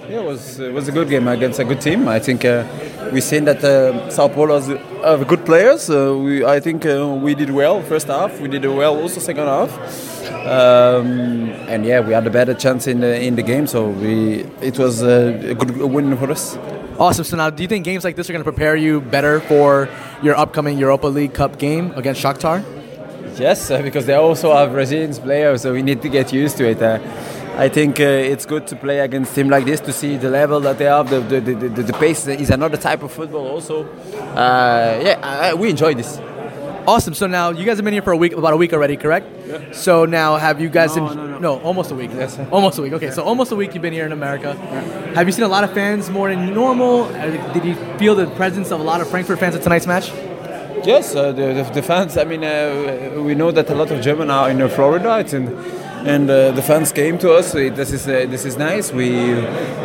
Yeah, 0.10 0.22
it 0.22 0.24
was 0.24 0.62
it 0.62 0.74
was 0.74 0.88
a 0.88 0.94
good 0.94 1.10
game 1.10 1.28
against 1.28 1.60
a 1.60 1.66
good 1.66 1.82
team. 1.82 2.08
I 2.08 2.20
think 2.20 2.46
uh, 2.46 2.64
we've 3.12 3.22
seen 3.22 3.44
that 3.46 3.62
uh, 3.66 4.10
Sao 4.10 4.30
Paulo 4.30 4.56
has 4.62 4.68
have 5.04 5.28
good 5.28 5.46
players. 5.46 5.90
Uh, 5.90 6.16
we, 6.18 6.46
I 6.46 6.62
think 6.62 6.86
uh, 6.86 7.20
we 7.22 7.36
did 7.36 7.50
well 7.50 7.82
first 7.82 8.08
half. 8.08 8.40
We 8.40 8.48
did 8.48 8.64
well 8.64 8.96
also 8.96 9.20
second 9.20 9.46
half. 9.46 9.72
Um, 10.48 11.50
and 11.68 11.86
yeah, 11.86 12.00
we 12.00 12.14
had 12.14 12.26
a 12.26 12.30
better 12.30 12.54
chance 12.54 12.88
in 12.88 13.02
the 13.02 13.22
in 13.22 13.36
the 13.36 13.44
game. 13.44 13.68
So 13.68 13.90
we 13.90 14.46
it 14.62 14.80
was 14.80 15.02
a 15.02 15.54
good 15.54 15.76
win 15.76 16.16
for 16.16 16.32
us. 16.32 16.58
Awesome. 16.98 17.26
So 17.26 17.36
now, 17.36 17.50
do 17.50 17.62
you 17.62 17.68
think 17.68 17.84
games 17.84 18.06
like 18.06 18.16
this 18.16 18.30
are 18.30 18.34
going 18.34 18.46
to 18.46 18.50
prepare 18.50 18.78
you 18.78 19.02
better 19.02 19.42
for 19.42 19.90
your 20.24 20.38
upcoming 20.38 20.78
Europa 20.78 21.08
League 21.08 21.34
Cup 21.34 21.60
game 21.60 21.92
against 21.98 22.24
Shakhtar? 22.24 22.64
Yes, 23.38 23.70
because 23.70 24.06
they 24.06 24.14
also 24.16 24.54
have 24.54 24.72
Brazilian 24.72 25.14
players, 25.14 25.62
so 25.62 25.74
we 25.74 25.82
need 25.82 26.02
to 26.02 26.10
get 26.10 26.32
used 26.34 26.58
to 26.58 26.70
it. 26.70 26.82
Uh, 26.82 27.00
I 27.58 27.70
think 27.70 28.00
uh, 28.00 28.04
it's 28.04 28.46
good 28.46 28.66
to 28.68 28.76
play 28.76 29.00
against 29.00 29.36
team 29.36 29.50
like 29.50 29.66
this 29.66 29.80
to 29.82 29.94
see 29.94 30.18
the 30.18 30.30
level 30.30 30.60
that 30.62 30.78
they 30.78 30.86
have. 30.86 31.10
The, 31.10 31.20
the, 31.20 31.40
the, 31.42 31.70
the, 31.70 31.84
the 31.84 31.94
pace 31.94 32.26
is 32.28 32.50
another 32.50 32.78
type 32.78 33.04
of 33.04 33.12
football 33.12 33.48
also. 33.48 33.84
Uh, 33.86 35.02
yeah, 35.04 35.20
I, 35.22 35.54
we 35.54 35.70
enjoy 35.70 35.94
this. 35.94 36.20
Awesome. 36.88 37.14
So 37.14 37.28
now 37.28 37.52
you 37.52 37.64
guys 37.64 37.78
have 37.78 37.86
been 37.86 37.94
here 37.94 38.02
for 38.02 38.14
a 38.14 38.18
week, 38.18 38.34
about 38.34 38.54
a 38.54 38.58
week 38.58 38.74
already, 38.74 38.98
correct? 38.98 39.28
Yeah. 39.46 39.72
So 39.72 40.06
now 40.06 40.38
have 40.38 40.60
you 40.60 40.70
guys? 40.70 40.96
No, 40.96 41.10
en- 41.10 41.18
no, 41.18 41.40
no. 41.40 41.60
almost 41.60 41.92
a 41.92 41.96
week. 41.96 42.10
Yes. 42.12 42.40
almost 42.52 42.80
a 42.80 42.82
week. 42.82 42.94
Okay, 42.94 43.12
so 43.12 43.24
almost 43.24 43.52
a 43.52 43.56
week 43.56 43.74
you've 43.74 43.84
been 43.84 43.94
here 43.94 44.06
in 44.06 44.12
America. 44.12 44.54
Have 45.14 45.28
you 45.28 45.32
seen 45.32 45.44
a 45.44 45.48
lot 45.48 45.64
of 45.64 45.74
fans 45.74 46.10
more 46.10 46.30
than 46.30 46.54
normal? 46.54 47.04
Uh, 47.04 47.54
Did 47.54 47.66
you 47.66 47.76
feel 48.00 48.16
the 48.16 48.28
presence 48.32 48.72
of 48.72 48.80
a 48.80 48.84
lot 48.84 49.00
of 49.00 49.10
Frankfurt 49.10 49.40
fans 49.40 49.56
at 49.56 49.62
tonight's 49.62 49.86
match? 49.86 50.12
Yes, 50.84 51.16
uh, 51.16 51.32
the, 51.32 51.54
the, 51.54 51.64
the 51.74 51.82
fans. 51.82 52.18
I 52.18 52.24
mean, 52.24 52.44
uh, 52.44 53.22
we 53.24 53.36
know 53.36 53.52
that 53.52 53.70
a 53.70 53.76
lot 53.76 53.92
of 53.92 54.02
German 54.02 54.32
are 54.32 54.50
in 54.50 54.62
uh, 54.62 54.68
Florida, 54.68 55.20
it's 55.20 55.34
in, 55.34 55.48
and 56.08 56.30
uh, 56.30 56.52
the 56.52 56.62
fans 56.62 56.92
came 56.92 57.18
to 57.20 57.34
us. 57.34 57.54
Uh, 57.54 57.70
This 57.74 57.92
is 57.92 58.08
uh, 58.08 58.26
this 58.30 58.46
is 58.46 58.58
nice. 58.58 58.92
We 58.92 59.36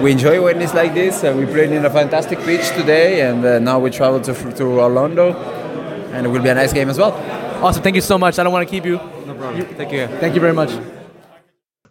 we 0.02 0.12
enjoy 0.12 0.42
when 0.42 0.62
it's 0.62 0.72
like 0.74 0.94
this. 0.94 1.22
Uh, 1.22 1.34
we 1.36 1.44
played 1.44 1.72
in 1.72 1.84
a 1.84 1.90
fantastic 1.90 2.38
pitch 2.40 2.66
today, 2.70 3.28
and 3.28 3.44
uh, 3.44 3.58
now 3.58 3.78
we 3.78 3.90
travel 3.90 4.20
to 4.22 4.32
to 4.52 4.64
Orlando, 4.64 5.34
and 6.14 6.26
it 6.26 6.30
will 6.30 6.42
be 6.42 6.48
a 6.48 6.54
nice 6.54 6.72
game 6.72 6.88
as 6.88 6.98
well. 6.98 7.12
Awesome. 7.62 7.82
Thank 7.82 7.96
you 7.96 8.02
so 8.02 8.16
much. 8.16 8.38
I 8.38 8.42
don't 8.42 8.52
want 8.52 8.66
to 8.66 8.70
keep 8.70 8.86
you. 8.86 8.96
No 9.26 9.34
problem. 9.34 9.62
Thank 9.76 9.92
you. 9.92 10.06
Thank 10.20 10.34
you 10.34 10.40
very 10.40 10.54
much. 10.54 10.70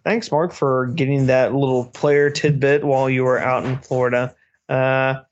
Thanks, 0.04 0.30
Mark, 0.30 0.52
for 0.52 0.86
getting 0.94 1.26
that 1.26 1.52
little 1.54 1.86
player 1.86 2.30
tidbit 2.30 2.84
while 2.84 3.10
you 3.10 3.24
were 3.24 3.38
out 3.38 3.64
in 3.64 3.78
Florida. 3.78 4.34
Uh, 4.68 5.22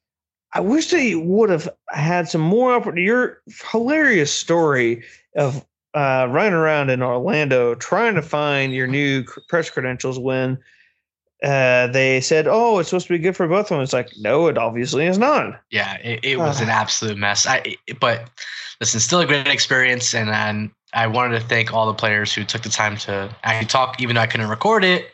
I 0.55 0.61
wish 0.61 0.91
they 0.91 1.17
would 1.17 1.51
have 1.51 1.69
had 1.91 2.29
some 2.29 2.41
more. 2.41 2.81
Your 2.97 3.43
hilarious 3.73 4.33
story 4.33 5.03
of 5.37 5.65
uh, 5.95 6.29
running 6.31 6.53
around 6.53 6.91
in 6.91 7.03
Orlando 7.03 7.75
trying 7.75 8.15
to 8.15 8.23
find 8.23 8.73
your 8.73 8.87
new 8.87 9.25
press 9.49 9.69
credentials 9.69 10.19
when 10.19 10.59
uh, 11.43 11.89
they 11.89 12.21
said, 12.21 12.47
"Oh, 12.49 12.79
it's 12.79 12.89
supposed 12.89 13.09
to 13.09 13.13
be 13.13 13.19
good 13.19 13.37
for 13.37 13.47
both 13.47 13.67
of 13.67 13.69
them." 13.71 13.81
It's 13.81 13.93
like, 13.93 14.11
no, 14.19 14.47
it 14.47 14.57
obviously 14.57 15.07
is 15.07 15.19
not. 15.19 15.61
Yeah, 15.71 15.97
it, 15.99 16.21
it 16.23 16.39
was 16.39 16.61
an 16.61 16.69
absolute 16.69 17.19
mess. 17.19 17.47
I 17.47 17.77
but 18.01 18.31
listen, 18.81 19.01
still 19.01 19.21
a 19.21 19.27
great 19.27 19.47
experience, 19.47 20.15
and 20.15 20.31
and 20.31 20.71
I 20.95 21.07
wanted 21.07 21.41
to 21.41 21.47
thank 21.47 21.73
all 21.73 21.87
the 21.87 21.95
players 21.95 22.33
who 22.33 22.45
took 22.45 22.63
the 22.63 22.69
time 22.69 22.97
to 22.99 23.35
actually 23.43 23.67
talk, 23.67 24.01
even 24.01 24.15
though 24.15 24.23
I 24.23 24.27
couldn't 24.27 24.49
record 24.49 24.85
it, 24.85 25.11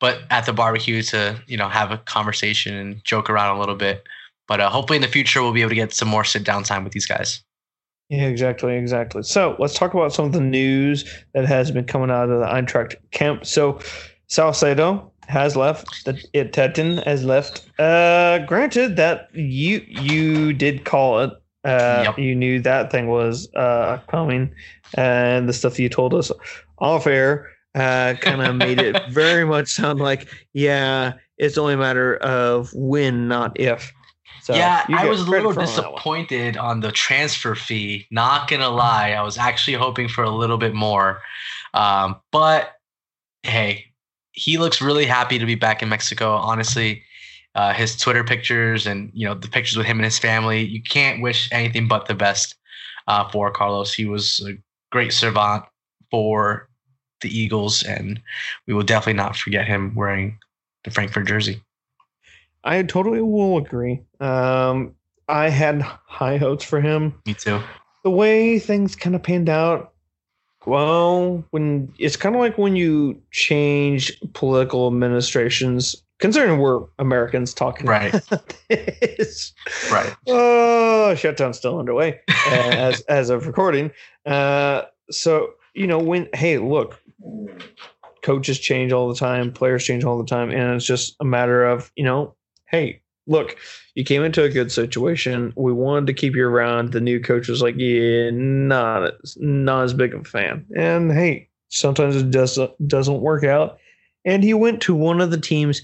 but 0.00 0.20
at 0.30 0.46
the 0.46 0.52
barbecue 0.52 1.02
to 1.04 1.42
you 1.46 1.56
know 1.56 1.68
have 1.68 1.90
a 1.90 1.98
conversation 1.98 2.74
and 2.74 3.02
joke 3.04 3.28
around 3.28 3.56
a 3.56 3.60
little 3.60 3.76
bit. 3.76 4.06
But 4.52 4.60
uh, 4.60 4.68
hopefully 4.68 4.96
in 4.96 5.02
the 5.02 5.08
future 5.08 5.40
we'll 5.40 5.52
be 5.54 5.62
able 5.62 5.70
to 5.70 5.74
get 5.74 5.94
some 5.94 6.08
more 6.08 6.24
sit 6.24 6.44
down 6.44 6.62
time 6.62 6.84
with 6.84 6.92
these 6.92 7.06
guys. 7.06 7.42
Yeah, 8.10 8.26
exactly, 8.26 8.76
exactly. 8.76 9.22
So 9.22 9.56
let's 9.58 9.72
talk 9.72 9.94
about 9.94 10.12
some 10.12 10.26
of 10.26 10.32
the 10.32 10.42
news 10.42 11.06
that 11.32 11.46
has 11.46 11.70
been 11.70 11.86
coming 11.86 12.10
out 12.10 12.28
of 12.28 12.38
the 12.38 12.44
Eintracht 12.44 12.96
camp. 13.12 13.46
So 13.46 13.78
Salcedo 14.26 15.10
has 15.26 15.56
left. 15.56 16.04
The 16.04 16.22
it 16.34 16.52
Tetten 16.52 17.02
has 17.06 17.24
left. 17.24 17.66
Uh, 17.80 18.40
granted 18.40 18.96
that 18.96 19.34
you 19.34 19.82
you 19.88 20.52
did 20.52 20.84
call 20.84 21.20
it. 21.20 21.30
Uh, 21.64 22.02
Yep. 22.08 22.18
you 22.18 22.34
knew 22.34 22.60
that 22.60 22.90
thing 22.92 23.06
was 23.06 23.48
uh 23.54 23.96
coming, 24.08 24.54
and 24.98 25.48
the 25.48 25.54
stuff 25.54 25.78
you 25.78 25.88
told 25.88 26.12
us 26.12 26.30
off 26.76 27.06
air 27.06 27.48
uh 27.74 28.12
kind 28.20 28.42
of 28.42 28.54
made 28.56 28.78
it 28.78 29.00
very 29.10 29.46
much 29.46 29.68
sound 29.68 29.98
like 29.98 30.28
yeah, 30.52 31.14
it's 31.38 31.56
only 31.56 31.72
a 31.72 31.78
matter 31.78 32.16
of 32.18 32.70
when, 32.74 33.28
not 33.28 33.58
if. 33.58 33.94
So 34.42 34.54
yeah, 34.56 34.84
I 34.88 35.08
was 35.08 35.20
a 35.20 35.30
little 35.30 35.52
for 35.52 35.60
that 35.60 35.68
one. 35.68 35.92
disappointed 35.92 36.56
on 36.56 36.80
the 36.80 36.90
transfer 36.90 37.54
fee. 37.54 38.08
Not 38.10 38.48
gonna 38.48 38.70
lie, 38.70 39.12
I 39.12 39.22
was 39.22 39.38
actually 39.38 39.74
hoping 39.74 40.08
for 40.08 40.24
a 40.24 40.30
little 40.30 40.58
bit 40.58 40.74
more. 40.74 41.20
Um, 41.74 42.16
but 42.32 42.72
hey, 43.44 43.86
he 44.32 44.58
looks 44.58 44.82
really 44.82 45.06
happy 45.06 45.38
to 45.38 45.46
be 45.46 45.54
back 45.54 45.80
in 45.80 45.88
Mexico. 45.88 46.32
Honestly, 46.32 47.04
uh, 47.54 47.72
his 47.72 47.96
Twitter 47.96 48.24
pictures 48.24 48.84
and 48.84 49.12
you 49.14 49.26
know 49.28 49.34
the 49.34 49.48
pictures 49.48 49.76
with 49.76 49.86
him 49.86 49.98
and 49.98 50.04
his 50.04 50.18
family, 50.18 50.62
you 50.62 50.82
can't 50.82 51.22
wish 51.22 51.48
anything 51.52 51.86
but 51.86 52.06
the 52.06 52.14
best 52.14 52.56
uh, 53.06 53.28
for 53.28 53.52
Carlos. 53.52 53.94
He 53.94 54.06
was 54.06 54.44
a 54.44 54.58
great 54.90 55.12
servant 55.12 55.64
for 56.10 56.68
the 57.20 57.28
Eagles, 57.28 57.84
and 57.84 58.20
we 58.66 58.74
will 58.74 58.82
definitely 58.82 59.22
not 59.22 59.36
forget 59.36 59.68
him 59.68 59.94
wearing 59.94 60.36
the 60.82 60.90
Frankfurt 60.90 61.28
jersey. 61.28 61.62
I 62.64 62.82
totally 62.82 63.20
will 63.20 63.58
agree. 63.58 64.02
Um, 64.20 64.94
I 65.28 65.48
had 65.48 65.80
high 65.82 66.36
hopes 66.36 66.64
for 66.64 66.80
him. 66.80 67.14
Me 67.26 67.34
too. 67.34 67.60
The 68.04 68.10
way 68.10 68.58
things 68.58 68.94
kind 68.96 69.14
of 69.16 69.22
panned 69.22 69.48
out, 69.48 69.92
well, 70.66 71.44
when 71.50 71.92
it's 71.98 72.16
kind 72.16 72.34
of 72.34 72.40
like 72.40 72.58
when 72.58 72.76
you 72.76 73.20
change 73.30 74.12
political 74.32 74.86
administrations, 74.86 75.96
considering 76.20 76.58
we're 76.58 76.82
Americans 76.98 77.52
talking 77.54 77.86
Right. 77.86 78.14
about 78.14 78.54
this. 78.68 79.52
Right. 79.90 80.14
Oh, 80.28 81.14
shutdown's 81.16 81.58
still 81.58 81.78
underway 81.78 82.20
as 82.46 83.00
as 83.02 83.28
of 83.30 83.46
recording. 83.46 83.90
Uh, 84.24 84.82
so 85.10 85.50
you 85.74 85.86
know 85.88 85.98
when 85.98 86.28
hey, 86.34 86.58
look, 86.58 87.00
coaches 88.22 88.58
change 88.58 88.92
all 88.92 89.08
the 89.08 89.16
time, 89.16 89.52
players 89.52 89.84
change 89.84 90.04
all 90.04 90.18
the 90.18 90.26
time, 90.26 90.50
and 90.50 90.74
it's 90.76 90.84
just 90.84 91.16
a 91.20 91.24
matter 91.24 91.64
of 91.64 91.90
you 91.96 92.04
know, 92.04 92.34
hey, 92.72 93.00
look, 93.26 93.56
you 93.94 94.02
came 94.04 94.24
into 94.24 94.42
a 94.42 94.48
good 94.48 94.72
situation. 94.72 95.52
We 95.56 95.72
wanted 95.72 96.06
to 96.08 96.14
keep 96.14 96.34
you 96.34 96.46
around. 96.46 96.92
The 96.92 97.00
new 97.00 97.20
coach 97.20 97.46
was 97.48 97.62
like, 97.62 97.76
yeah, 97.78 98.30
not 98.32 99.12
not 99.36 99.84
as 99.84 99.94
big 99.94 100.14
of 100.14 100.22
a 100.22 100.24
fan, 100.24 100.66
and 100.76 101.12
hey, 101.12 101.48
sometimes 101.68 102.16
it 102.16 102.30
does 102.30 102.58
doesn't 102.86 103.20
work 103.20 103.44
out. 103.44 103.78
And 104.24 104.42
he 104.42 104.54
went 104.54 104.80
to 104.82 104.94
one 104.94 105.20
of 105.20 105.30
the 105.30 105.40
teams 105.40 105.82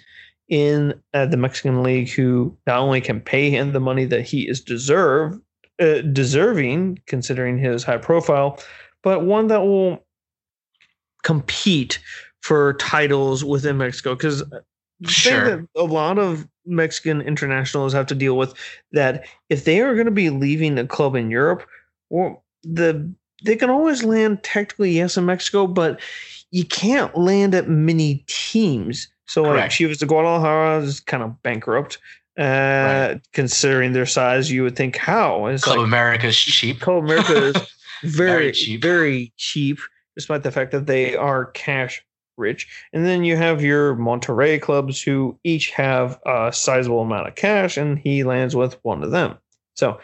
in 0.49 0.95
uh, 1.13 1.27
the 1.27 1.37
Mexican 1.37 1.83
league 1.83 2.09
who 2.11 2.57
not 2.67 2.79
only 2.79 3.01
can 3.01 3.21
pay 3.21 3.51
him 3.51 3.73
the 3.73 3.81
money 3.81 4.05
that 4.07 4.23
he 4.23 4.49
is 4.49 4.61
deserve 4.61 5.39
uh, 5.81 6.01
deserving 6.01 6.99
considering 7.07 7.59
his 7.59 7.85
high 7.85 7.99
profile, 7.99 8.59
but 9.03 9.25
one 9.25 9.49
that 9.49 9.61
will 9.61 10.05
compete 11.23 11.99
for 12.41 12.75
titles 12.75 13.45
within 13.45 13.77
Mexico 13.77 14.15
because 14.15 14.43
Sure. 15.07 15.65
a 15.77 15.85
lot 15.85 16.19
of 16.19 16.49
Mexican 16.69 17.21
internationals 17.23 17.93
have 17.93 18.07
to 18.07 18.15
deal 18.15 18.37
with 18.37 18.55
that 18.93 19.25
if 19.49 19.65
they 19.65 19.81
are 19.81 19.95
going 19.95 20.07
to 20.07 20.11
be 20.13 20.31
leaving 20.31 20.79
a 20.79 20.87
club 20.87 21.15
in 21.17 21.31
Europe, 21.31 21.67
well, 22.11 22.45
the 22.63 23.11
they 23.45 23.57
can 23.57 23.71
always 23.71 24.03
land 24.03 24.43
technically 24.43 24.91
yes 24.93 25.17
in 25.17 25.25
Mexico, 25.27 25.67
but 25.67 26.01
you 26.51 26.65
can't 26.65 27.17
land 27.17 27.55
at 27.55 27.69
many 27.69 28.25
teams. 28.27 29.09
So 29.27 29.43
like 29.43 29.53
Correct. 29.53 29.75
Chivas 29.75 29.99
de 29.99 30.07
Guadalajara 30.07 30.83
is 30.83 31.01
kind 31.01 31.23
of 31.23 31.41
bankrupt. 31.43 31.99
Uh, 32.39 32.43
Right. 33.15 33.21
considering 33.33 33.93
their 33.95 34.07
size, 34.07 34.51
you 34.51 34.63
would 34.63 34.77
think 34.77 34.97
how 34.97 35.47
it's 35.47 35.65
Club 35.65 35.79
like 35.79 35.87
America's 35.87 36.37
cheap. 36.39 36.81
Club 36.81 37.03
America 37.05 37.47
is 37.49 37.57
very, 38.05 38.53
Very 38.53 38.79
very 38.79 39.25
cheap. 39.27 39.37
cheap. 39.37 39.79
despite 40.17 40.43
the 40.45 40.51
fact 40.53 40.71
that 40.73 40.87
they 40.87 41.17
are 41.17 41.47
cash 41.47 42.05
rich. 42.39 42.69
And 42.93 43.05
then 43.05 43.25
you 43.25 43.37
have 43.37 43.63
your 43.63 43.97
Monterrey 43.97 44.61
clubs 44.61 45.03
who 45.03 45.39
each 45.45 45.71
have 45.71 46.21
a 46.25 46.53
sizable 46.53 47.01
amount 47.01 47.29
of 47.29 47.35
cash, 47.35 47.77
and 47.77 47.99
he 47.99 48.25
lands 48.25 48.57
with 48.57 48.79
one 48.83 49.03
of 49.03 49.11
them. 49.11 49.37
So, 49.75 50.01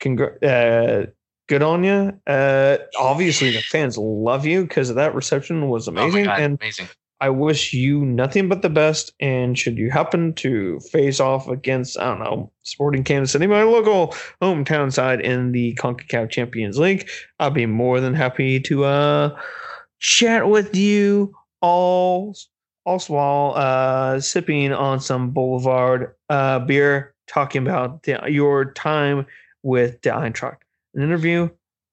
congr- 0.00 0.42
uh, 0.42 1.10
good 1.48 1.62
on 1.62 1.84
you. 1.84 2.12
Uh, 2.26 2.78
obviously, 2.98 3.50
the 3.50 3.62
fans 3.62 3.96
love 3.96 4.46
you 4.46 4.62
because 4.62 4.94
that 4.94 5.14
reception 5.14 5.68
was 5.68 5.88
Oh 5.88 5.92
amazing. 5.92 6.24
God, 6.24 6.40
and 6.40 6.58
amazing. 6.60 6.88
I 7.20 7.30
wish 7.30 7.72
you 7.72 8.04
nothing 8.04 8.48
but 8.48 8.62
the 8.62 8.70
best. 8.70 9.12
And 9.18 9.58
should 9.58 9.76
you 9.76 9.90
happen 9.90 10.34
to 10.34 10.78
face 10.92 11.18
off 11.18 11.48
against, 11.48 11.98
I 11.98 12.04
don't 12.04 12.20
know, 12.20 12.52
Sporting 12.62 13.02
Kansas 13.02 13.32
City, 13.32 13.48
my 13.48 13.64
local 13.64 14.14
hometown 14.40 14.92
side 14.92 15.20
in 15.20 15.50
the 15.50 15.74
CONCACAF 15.74 16.30
Champions 16.30 16.78
League, 16.78 17.08
I'll 17.40 17.50
be 17.50 17.66
more 17.66 18.00
than 18.00 18.14
happy 18.14 18.60
to 18.60 18.84
uh, 18.84 19.40
chat 19.98 20.48
with 20.48 20.76
you 20.76 21.34
all, 21.60 22.36
all 22.84 23.00
while 23.08 23.52
uh, 23.56 24.20
sipping 24.20 24.72
on 24.72 25.00
some 25.00 25.30
Boulevard 25.30 26.14
uh, 26.28 26.58
beer, 26.60 27.14
talking 27.26 27.62
about 27.66 28.02
the, 28.04 28.20
your 28.28 28.72
time 28.72 29.26
with 29.62 30.00
the 30.02 30.10
Eintracht. 30.10 30.58
An 30.94 31.02
interview 31.02 31.48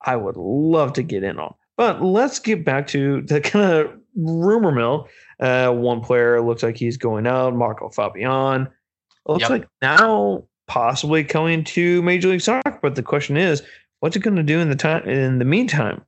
I 0.05 0.15
would 0.15 0.38
love 0.38 0.93
to 0.93 1.03
get 1.03 1.24
in 1.24 1.39
on. 1.39 1.53
But 1.77 2.01
let's 2.01 2.39
get 2.39 2.63
back 2.63 2.88
to 2.88 3.22
the 3.22 3.41
kind 3.41 3.65
of 3.74 4.00
rumor 4.15 4.72
mill. 4.72 5.10
Uh, 5.39 5.72
one 5.72 6.01
player 6.01 6.41
looks 6.41 6.63
like 6.63 6.77
he's 6.77 6.98
going 6.98 7.27
out, 7.27 7.53
Marco 7.55 7.89
Fabian. 7.89 8.69
Looks 9.27 9.41
Yep. 9.41 9.50
like 9.50 9.67
now 9.81 10.43
possibly 10.67 11.24
coming 11.24 11.63
to 11.65 12.01
Major 12.03 12.29
League 12.29 12.41
Soccer. 12.41 12.79
But 12.81 12.95
the 12.95 13.03
question 13.03 13.36
is, 13.36 13.62
what's 14.00 14.15
it 14.15 14.22
going 14.22 14.38
to 14.38 14.43
do 14.43 14.60
in 14.60 14.69
the 14.69 14.75
time 14.75 15.07
in 15.10 15.39
the 15.39 15.45
meantime? 15.45 16.05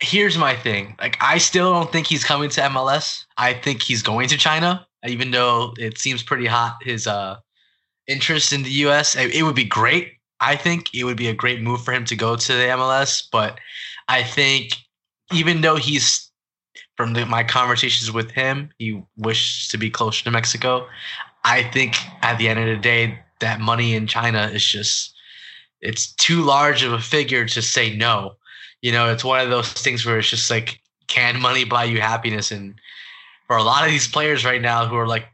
Here's 0.00 0.38
my 0.38 0.54
thing. 0.54 0.94
Like, 1.00 1.16
I 1.20 1.38
still 1.38 1.72
don't 1.72 1.90
think 1.90 2.06
he's 2.06 2.24
coming 2.24 2.50
to 2.50 2.60
MLS. 2.62 3.24
I 3.36 3.52
think 3.52 3.82
he's 3.82 4.02
going 4.02 4.28
to 4.28 4.36
China, 4.36 4.86
even 5.06 5.32
though 5.32 5.74
it 5.76 5.98
seems 5.98 6.22
pretty 6.22 6.46
hot. 6.46 6.76
His 6.82 7.06
uh 7.06 7.36
interest 8.06 8.52
in 8.52 8.62
the 8.62 8.70
U.S. 8.86 9.16
It, 9.16 9.34
it 9.34 9.42
would 9.42 9.54
be 9.54 9.64
great. 9.64 10.12
I 10.40 10.56
think 10.56 10.94
it 10.94 11.04
would 11.04 11.16
be 11.16 11.28
a 11.28 11.34
great 11.34 11.60
move 11.60 11.82
for 11.84 11.92
him 11.92 12.04
to 12.06 12.16
go 12.16 12.36
to 12.36 12.52
the 12.52 12.64
MLS. 12.78 13.26
But 13.30 13.58
I 14.08 14.22
think 14.22 14.72
even 15.32 15.60
though 15.60 15.76
he's 15.76 16.30
from 16.96 17.12
the, 17.12 17.26
my 17.26 17.44
conversations 17.44 18.10
with 18.10 18.30
him, 18.30 18.70
he 18.78 19.02
wishes 19.16 19.68
to 19.68 19.78
be 19.78 19.90
closer 19.90 20.24
to 20.24 20.30
Mexico. 20.30 20.86
I 21.44 21.62
think 21.62 21.96
at 22.22 22.38
the 22.38 22.48
end 22.48 22.58
of 22.60 22.66
the 22.66 22.76
day, 22.76 23.18
that 23.40 23.60
money 23.60 23.94
in 23.94 24.06
China 24.06 24.50
is 24.52 24.64
just 24.64 25.14
it's 25.80 26.12
too 26.14 26.42
large 26.42 26.82
of 26.82 26.92
a 26.92 26.98
figure 26.98 27.46
to 27.46 27.62
say 27.62 27.94
no. 27.94 28.34
You 28.82 28.92
know, 28.92 29.10
it's 29.10 29.24
one 29.24 29.40
of 29.40 29.50
those 29.50 29.72
things 29.72 30.06
where 30.06 30.18
it's 30.18 30.30
just 30.30 30.50
like, 30.50 30.80
can 31.08 31.40
money 31.40 31.64
buy 31.64 31.84
you 31.84 32.00
happiness? 32.00 32.50
And 32.50 32.74
for 33.46 33.56
a 33.56 33.62
lot 33.62 33.84
of 33.84 33.90
these 33.90 34.06
players 34.06 34.44
right 34.44 34.62
now 34.62 34.86
who 34.86 34.96
are 34.96 35.06
like 35.06 35.26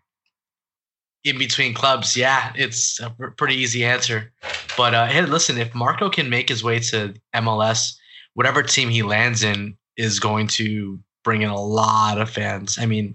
in 1.25 1.39
between 1.39 1.75
clubs, 1.75 2.17
yeah, 2.17 2.53
it's 2.55 3.01
a 3.01 3.11
pretty 3.37 3.55
easy 3.55 3.85
answer. 3.85 4.33
But 4.77 4.95
uh, 4.95 5.07
hey, 5.07 5.23
listen, 5.23 5.59
if 5.59 5.75
Marco 5.75 6.09
can 6.09 6.31
make 6.31 6.49
his 6.49 6.63
way 6.63 6.79
to 6.81 7.15
MLS, 7.35 7.95
whatever 8.35 8.63
team 8.63 8.89
he 8.89 9.03
lands 9.03 9.43
in 9.43 9.77
is 9.97 10.21
going 10.21 10.47
to 10.49 10.99
bring 11.23 11.43
in 11.43 11.49
a 11.49 11.61
lot 11.61 12.21
of 12.21 12.31
fans. 12.31 12.79
I 12.79 12.87
mean, 12.87 13.15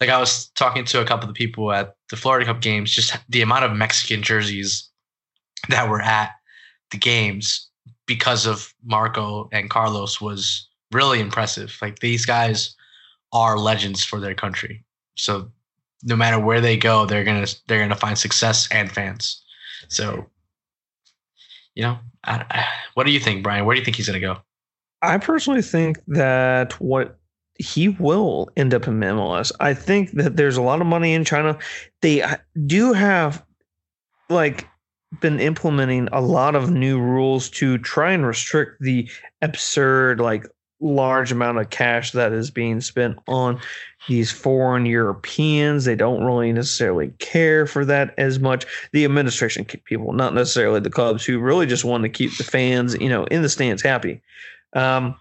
like 0.00 0.10
I 0.10 0.18
was 0.18 0.48
talking 0.50 0.84
to 0.86 1.00
a 1.00 1.04
couple 1.04 1.28
of 1.28 1.34
people 1.34 1.72
at 1.72 1.96
the 2.10 2.16
Florida 2.16 2.46
Cup 2.46 2.60
games, 2.60 2.90
just 2.90 3.16
the 3.28 3.42
amount 3.42 3.64
of 3.64 3.72
Mexican 3.72 4.22
jerseys 4.22 4.88
that 5.68 5.88
were 5.88 6.00
at 6.00 6.32
the 6.90 6.98
games 6.98 7.68
because 8.06 8.46
of 8.46 8.74
Marco 8.84 9.48
and 9.52 9.70
Carlos 9.70 10.20
was 10.20 10.68
really 10.92 11.20
impressive. 11.20 11.76
Like 11.80 11.98
these 12.00 12.26
guys 12.26 12.74
are 13.32 13.58
legends 13.58 14.04
for 14.04 14.20
their 14.20 14.34
country. 14.34 14.84
So 15.16 15.50
no 16.02 16.16
matter 16.16 16.38
where 16.38 16.60
they 16.60 16.76
go, 16.76 17.06
they're 17.06 17.24
gonna 17.24 17.46
they're 17.66 17.80
gonna 17.80 17.96
find 17.96 18.18
success 18.18 18.68
and 18.70 18.90
fans. 18.90 19.42
So 19.88 20.26
you 21.74 21.82
know, 21.82 21.98
I, 22.24 22.44
I, 22.50 22.66
what 22.94 23.04
do 23.04 23.12
you 23.12 23.20
think, 23.20 23.42
Brian? 23.42 23.64
Where 23.64 23.74
do 23.74 23.80
you 23.80 23.84
think 23.84 23.96
he's 23.96 24.06
gonna 24.06 24.20
go? 24.20 24.38
I 25.02 25.18
personally 25.18 25.62
think 25.62 25.98
that 26.06 26.80
what 26.80 27.18
he 27.58 27.88
will 27.88 28.48
end 28.56 28.74
up 28.74 28.88
in 28.88 28.98
MLS. 28.98 29.52
I 29.60 29.74
think 29.74 30.12
that 30.12 30.36
there's 30.36 30.56
a 30.56 30.62
lot 30.62 30.80
of 30.80 30.86
money 30.86 31.14
in 31.14 31.24
China. 31.24 31.58
They 32.02 32.22
uh, 32.22 32.36
do 32.66 32.92
have 32.92 33.44
like 34.28 34.66
been 35.20 35.40
implementing 35.40 36.08
a 36.12 36.20
lot 36.20 36.54
of 36.54 36.70
new 36.70 36.98
rules 37.00 37.50
to 37.50 37.78
try 37.78 38.12
and 38.12 38.26
restrict 38.26 38.80
the 38.80 39.08
absurd 39.42 40.20
like 40.20 40.46
large 40.80 41.32
amount 41.32 41.58
of 41.58 41.70
cash 41.70 42.12
that 42.12 42.32
is 42.32 42.50
being 42.50 42.80
spent 42.80 43.18
on 43.26 43.58
these 44.08 44.30
foreign 44.30 44.86
Europeans. 44.86 45.84
They 45.84 45.94
don't 45.94 46.24
really 46.24 46.52
necessarily 46.52 47.08
care 47.18 47.66
for 47.66 47.84
that 47.86 48.14
as 48.18 48.38
much. 48.38 48.66
The 48.92 49.04
administration 49.04 49.64
people, 49.64 50.12
not 50.12 50.34
necessarily 50.34 50.80
the 50.80 50.90
clubs, 50.90 51.24
who 51.24 51.38
really 51.38 51.66
just 51.66 51.84
want 51.84 52.02
to 52.02 52.08
keep 52.08 52.36
the 52.36 52.44
fans, 52.44 52.94
you 53.00 53.08
know, 53.08 53.24
in 53.24 53.42
the 53.42 53.48
stands 53.48 53.82
happy. 53.82 54.20
Um, 54.74 55.16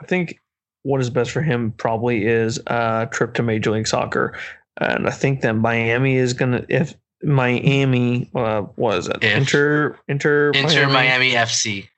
I 0.00 0.06
think 0.06 0.40
what 0.82 1.00
is 1.00 1.10
best 1.10 1.30
for 1.30 1.42
him 1.42 1.72
probably 1.72 2.26
is 2.26 2.58
a 2.68 3.08
trip 3.10 3.34
to 3.34 3.42
Major 3.42 3.72
League 3.72 3.88
Soccer, 3.88 4.38
and 4.80 5.06
I 5.06 5.10
think 5.10 5.40
that 5.40 5.54
Miami 5.54 6.16
is 6.16 6.32
gonna 6.32 6.64
if 6.68 6.94
Miami 7.22 8.30
uh, 8.34 8.64
was 8.76 9.08
it 9.08 9.22
If. 9.22 9.36
Inter 9.36 9.98
Inter 10.08 10.50
Inter 10.50 10.88
Miami 10.88 11.32
FC. 11.32 11.88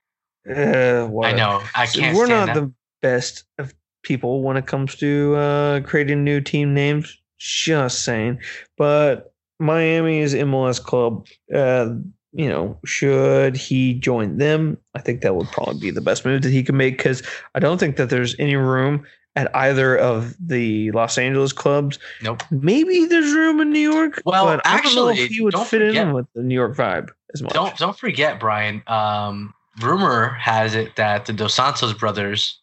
Uh, 0.49 1.09
I 1.23 1.33
know. 1.33 1.63
I 1.75 1.87
can't 1.87 2.17
we're 2.17 2.27
stand 2.27 2.47
not 2.47 2.55
that. 2.55 2.61
the 2.61 2.73
best 3.03 3.45
of 3.59 3.75
people 4.03 4.43
when 4.43 4.57
it 4.57 4.67
comes 4.67 4.95
to 4.97 5.35
uh, 5.37 5.81
creating 5.81 6.25
new 6.25 6.41
team 6.41 6.75
names. 6.75 7.19
Just 7.41 8.03
saying, 8.03 8.41
but 8.77 9.33
Miami's 9.61 10.35
MLS 10.35 10.83
club, 10.83 11.27
uh, 11.55 11.95
you 12.33 12.49
know, 12.49 12.77
should 12.85 13.57
he 13.57 13.95
join 13.95 14.39
them? 14.39 14.77
I 14.97 15.01
think 15.01 15.21
that 15.21 15.37
would 15.37 15.47
probably 15.49 15.79
be 15.79 15.91
the 15.91 16.01
best 16.01 16.25
move 16.25 16.43
that 16.43 16.51
he 16.51 16.65
could 16.65 16.75
make 16.75 16.97
because 16.97 17.23
I 17.55 17.61
don't 17.61 17.79
think 17.79 17.97
that 17.97 18.11
there's 18.11 18.35
any 18.41 18.57
room 18.57 19.07
at 19.39 19.55
either 19.55 19.97
of 19.97 20.35
the 20.45 20.91
Los 20.91 21.17
Angeles 21.17 21.53
clubs. 21.53 21.99
Nope. 22.23 22.43
Maybe 22.51 23.05
there's 23.07 23.33
room 23.33 23.61
in 23.61 23.71
New 23.71 23.79
York. 23.93 24.21
Well, 24.25 24.47
but 24.47 24.67
I 24.67 24.81
don't 24.81 24.97
know 24.97 25.09
if 25.09 25.13
actually, 25.19 25.29
he 25.37 25.41
would 25.41 25.55
fit 25.55 25.69
forget- 25.81 25.95
in 26.09 26.13
with 26.13 26.27
the 26.35 26.43
New 26.43 26.57
York 26.57 26.77
vibe 26.77 27.11
as 27.33 27.41
much. 27.43 27.53
Don't 27.53 27.77
don't 27.77 27.97
forget, 27.97 28.41
Brian. 28.41 28.83
Um, 28.89 29.55
rumor 29.81 30.31
has 30.41 30.75
it 30.75 30.97
that 30.97 31.27
the 31.27 31.33
Dos 31.33 31.55
Santos 31.55 31.93
brothers 31.93 32.59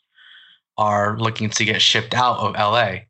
are 0.77 1.17
looking 1.17 1.49
to 1.49 1.63
get 1.63 1.81
shipped 1.81 2.13
out 2.13 2.37
of 2.39 2.53
LA. 2.55 3.03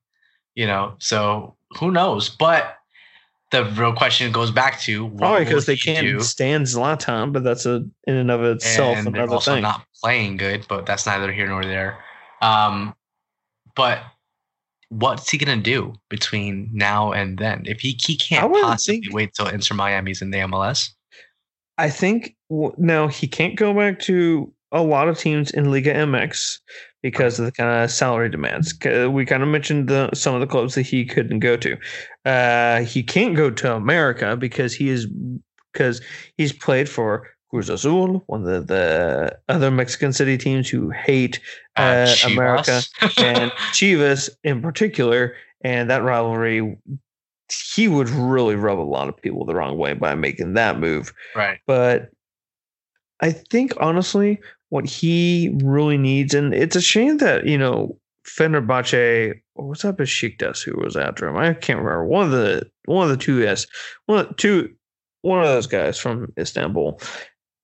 You 0.54 0.68
know, 0.68 0.94
so 1.00 1.56
who 1.80 1.90
knows? 1.90 2.30
But 2.30 2.78
the 3.52 3.66
real 3.66 3.94
question 3.94 4.32
goes 4.32 4.52
back 4.52 4.80
to 4.82 5.10
Probably 5.18 5.44
because 5.46 5.66
they 5.66 5.76
can't 5.76 6.06
do? 6.06 6.20
stand 6.20 6.66
Zlatan, 6.66 7.34
but 7.34 7.44
that's 7.44 7.66
a 7.66 7.84
in 8.06 8.16
and 8.16 8.30
of 8.30 8.44
itself 8.44 8.98
and 8.98 9.08
another 9.08 9.34
also 9.34 9.54
thing. 9.56 9.64
not 9.64 9.84
playing 10.04 10.38
good, 10.38 10.66
but 10.70 10.86
that's 10.86 11.08
neither 11.08 11.32
here 11.32 11.48
nor 11.48 11.66
there. 11.66 11.98
Um, 12.42 12.94
but 13.76 14.02
what's 14.90 15.30
he 15.30 15.38
gonna 15.38 15.62
do 15.62 15.94
between 16.10 16.70
now 16.74 17.12
and 17.12 17.38
then? 17.38 17.64
If 17.66 17.80
he 17.80 17.98
he 18.06 18.16
can't 18.18 18.52
possibly 18.54 19.02
think- 19.02 19.14
wait 19.14 19.34
till 19.34 19.48
Inter 19.48 19.76
Miami's 19.76 20.22
in 20.22 20.32
the 20.32 20.40
MLS. 20.40 20.90
I 21.78 21.90
think 21.90 22.36
now 22.78 23.08
he 23.08 23.28
can't 23.28 23.56
go 23.58 23.74
back 23.74 24.00
to 24.02 24.52
a 24.72 24.82
lot 24.82 25.10
of 25.10 25.18
teams 25.18 25.52
in 25.52 25.72
Liga 25.72 25.94
MX 25.94 26.60
because 27.02 27.38
of 27.38 27.46
the 27.46 27.52
kind 27.52 27.84
of 27.84 27.92
salary 27.92 28.30
demands. 28.30 28.74
We 28.84 29.26
kind 29.26 29.44
of 29.44 29.50
mentioned 29.50 29.90
the, 29.90 30.10
some 30.14 30.34
of 30.36 30.42
the 30.42 30.48
clubs 30.48 30.76
that 30.76 30.84
he 30.84 31.06
couldn't 31.06 31.40
go 31.40 31.58
to. 31.58 31.78
Uh, 32.26 32.82
he 32.82 33.04
can't 33.04 33.36
go 33.36 33.52
to 33.52 33.76
America 33.76 34.36
because 34.38 34.74
he 34.74 34.90
is 34.90 35.08
because 35.72 36.02
he's 36.38 36.54
played 36.54 36.88
for 36.88 37.28
Cruz 37.50 37.70
Azul, 37.70 38.24
one 38.28 38.42
of 38.42 38.48
the, 38.48 38.62
the 38.62 39.40
other 39.54 39.72
Mexican 39.72 40.14
city 40.14 40.38
teams 40.38 40.70
who 40.70 40.90
hate 40.90 41.40
uh, 41.76 42.06
Chivas. 42.06 42.32
America 42.34 42.82
and 43.18 43.52
Chivas 43.72 44.30
in 44.44 44.62
particular, 44.62 45.36
and 45.62 45.90
that 45.90 46.04
rivalry. 46.04 46.78
He 47.76 47.88
would 47.88 48.10
really 48.10 48.56
rub 48.56 48.80
a 48.80 48.82
lot 48.82 49.08
of 49.08 49.22
people 49.22 49.46
the 49.46 49.54
wrong 49.54 49.78
way 49.78 49.94
by 49.94 50.16
making 50.16 50.56
that 50.56 50.80
move 50.80 51.14
right. 51.36 51.60
but 51.68 52.10
I 53.22 53.32
think 53.32 53.74
honestly, 53.80 54.40
what 54.70 54.86
he 54.86 55.56
really 55.64 55.98
needs, 55.98 56.34
and 56.34 56.54
it's 56.54 56.76
a 56.76 56.82
shame 56.82 57.18
that 57.18 57.46
you 57.46 57.58
know 57.58 57.98
Fenerbahce 58.28 59.40
or 59.56 59.68
what's 59.68 59.86
up 59.86 59.98
Besiktas 59.98 60.64
who 60.64 60.80
was 60.80 60.98
after 60.98 61.28
him. 61.28 61.38
I 61.38 61.54
can't 61.54 61.80
remember 61.80 62.06
one 62.06 62.26
of 62.26 62.32
the 62.32 62.70
one 62.86 63.10
of 63.10 63.18
the 63.18 63.24
two 63.24 63.46
S 63.46 63.68
one 64.08 64.20
of 64.20 64.28
the 64.30 64.34
two 64.36 64.76
one 65.22 65.40
of 65.40 65.48
those 65.48 65.68
guys 65.68 65.98
from 65.98 66.32
Istanbul. 66.38 67.00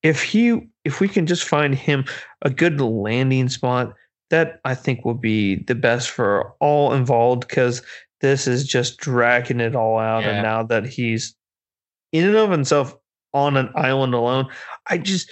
If 0.04 0.24
he 0.24 0.70
if 0.84 1.00
we 1.00 1.08
can 1.08 1.26
just 1.28 1.48
find 1.48 1.76
him 1.76 2.06
a 2.42 2.50
good 2.50 2.82
landing 2.82 3.50
spot, 3.50 3.94
that 4.30 4.60
I 4.66 4.76
think 4.76 5.06
will 5.06 5.14
be 5.14 5.64
the 5.64 5.76
best 5.76 6.10
for 6.10 6.54
all 6.60 6.94
involved 6.94 7.48
because 7.48 7.84
this 8.22 8.48
is 8.48 8.66
just 8.66 8.98
dragging 8.98 9.60
it 9.60 9.76
all 9.76 10.00
out. 10.00 10.24
Yeah. 10.24 10.32
And 10.32 10.44
now 10.44 10.64
that 10.64 10.86
he's 10.86 11.36
in 12.12 12.26
and 12.26 12.36
of 12.36 12.50
himself 12.50 12.96
on 13.34 13.58
an 13.58 13.70
island 13.76 14.14
alone, 14.14 14.48
I 14.88 14.98
just 14.98 15.30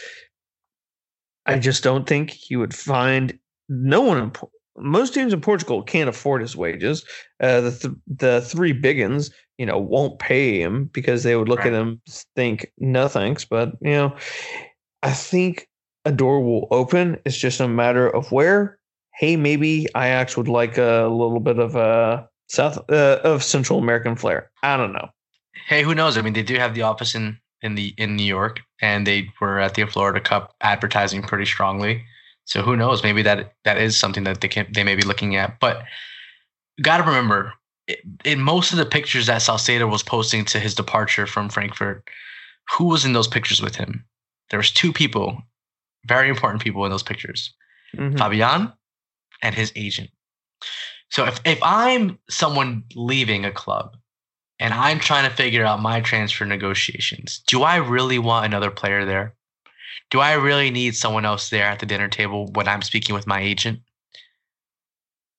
I 1.45 1.58
just 1.58 1.84
don't 1.84 2.08
think 2.08 2.29
he 2.29 2.55
would 2.55 2.75
find 2.75 3.38
no 3.69 4.01
one 4.01 4.17
in 4.17 4.32
most 4.77 5.13
teams 5.13 5.34
in 5.34 5.41
Portugal 5.41 5.84
can't 5.84 6.10
afford 6.10 6.41
his 6.41 6.55
wages. 6.55 7.03
Uh, 7.39 7.62
the 7.62 7.71
th- 7.71 7.93
the 8.08 8.41
three 8.41 8.73
biggins, 8.73 9.32
you 9.60 9.65
know, 9.65 9.78
won't 9.78 10.17
pay 10.19 10.60
him 10.60 10.86
because 10.93 11.24
they 11.24 11.36
would 11.36 11.50
look 11.50 11.60
Right. 11.60 11.67
at 11.67 11.74
him 11.74 12.02
think 12.36 12.72
no 12.80 13.08
thanks. 13.10 13.45
But 13.45 13.74
you 13.82 13.91
know, 13.91 14.15
I 15.04 15.12
think 15.12 15.67
a 16.06 16.12
door 16.12 16.41
will 16.41 16.67
open. 16.72 17.19
It's 17.26 17.38
just 17.38 17.60
a 17.60 17.67
matter 17.67 18.10
of 18.10 18.32
where. 18.32 18.80
Hey, 19.15 19.36
maybe 19.36 19.86
Ajax 19.98 20.38
would 20.38 20.48
like 20.48 20.78
a 20.78 21.08
little 21.12 21.41
bit 21.41 21.60
of 21.60 21.76
a 21.76 22.26
South 22.48 22.78
uh, 22.89 23.19
of 23.26 23.43
Central 23.43 23.78
American 23.78 24.15
flair. 24.15 24.50
I 24.63 24.78
don't 24.78 24.93
know. 24.93 25.10
Hey, 25.67 25.84
who 25.84 25.93
knows? 25.93 26.17
I 26.17 26.22
mean, 26.22 26.34
they 26.34 26.41
do 26.41 26.56
have 26.56 26.74
the 26.74 26.84
office 26.84 27.13
in 27.13 27.38
in 27.62 27.76
the 27.76 27.93
in 27.98 28.15
New 28.15 28.24
York, 28.24 28.62
and 28.82 29.06
they 29.06 29.30
were 29.41 29.60
at 29.60 29.76
the 29.76 29.86
Florida 29.86 30.22
Cup 30.22 30.56
advertising 30.62 31.22
pretty 31.22 31.45
strongly. 31.45 32.02
So 32.45 32.62
who 32.62 32.78
knows? 32.78 33.04
Maybe 33.04 33.22
that 33.24 33.54
that 33.65 33.78
is 33.78 33.98
something 33.98 34.24
that 34.24 34.39
they 34.39 34.48
can 34.48 34.67
they 34.74 34.86
may 34.86 34.95
be 34.95 35.04
looking 35.04 35.36
at. 35.36 35.60
But 35.60 35.84
got 36.82 36.98
to 36.98 37.04
remember, 37.04 37.54
in 38.25 38.41
most 38.41 38.71
of 38.71 38.78
the 38.78 38.86
pictures 38.86 39.28
that 39.28 39.41
Salcedo 39.41 39.88
was 39.88 40.04
posting 40.04 40.45
to 40.45 40.60
his 40.60 40.75
departure 40.75 41.25
from 41.25 41.49
Frankfurt, 41.49 42.08
who 42.71 42.86
was 42.86 43.06
in 43.06 43.13
those 43.13 43.28
pictures 43.28 43.62
with 43.62 43.75
him? 43.75 44.06
There 44.49 44.60
was 44.60 44.71
two 44.71 44.93
people, 44.93 45.41
very 46.06 46.30
important 46.30 46.62
people 46.62 46.86
in 46.86 46.91
those 46.91 47.04
pictures. 47.04 47.54
Mhm. 47.95 48.17
Fabian 48.17 48.73
and 49.41 49.56
his 49.56 49.71
agent. 49.75 50.10
So 51.10 51.25
if, 51.25 51.39
if 51.45 51.60
I'm 51.63 52.19
someone 52.30 52.84
leaving 52.95 53.45
a 53.45 53.52
club 53.52 53.97
and 54.60 54.73
I'm 54.73 54.99
trying 54.99 55.28
to 55.28 55.36
figure 55.36 55.65
out 55.65 55.82
my 55.82 56.02
transfer 56.02 56.45
negotiations, 56.45 57.41
do 57.47 57.63
I 57.63 57.78
really 57.78 58.19
want 58.19 58.45
another 58.45 58.69
player 58.69 59.06
there? 59.06 59.36
Do 60.12 60.19
I 60.19 60.34
really 60.34 60.69
need 60.71 60.95
someone 60.95 61.25
else 61.25 61.49
there 61.49 61.65
at 61.65 61.80
the 61.80 61.86
dinner 61.86 62.08
table 62.08 62.47
when 62.54 62.67
I'm 62.67 62.82
speaking 62.82 63.15
with 63.15 63.28
my 63.28 63.41
agent? 63.41 63.80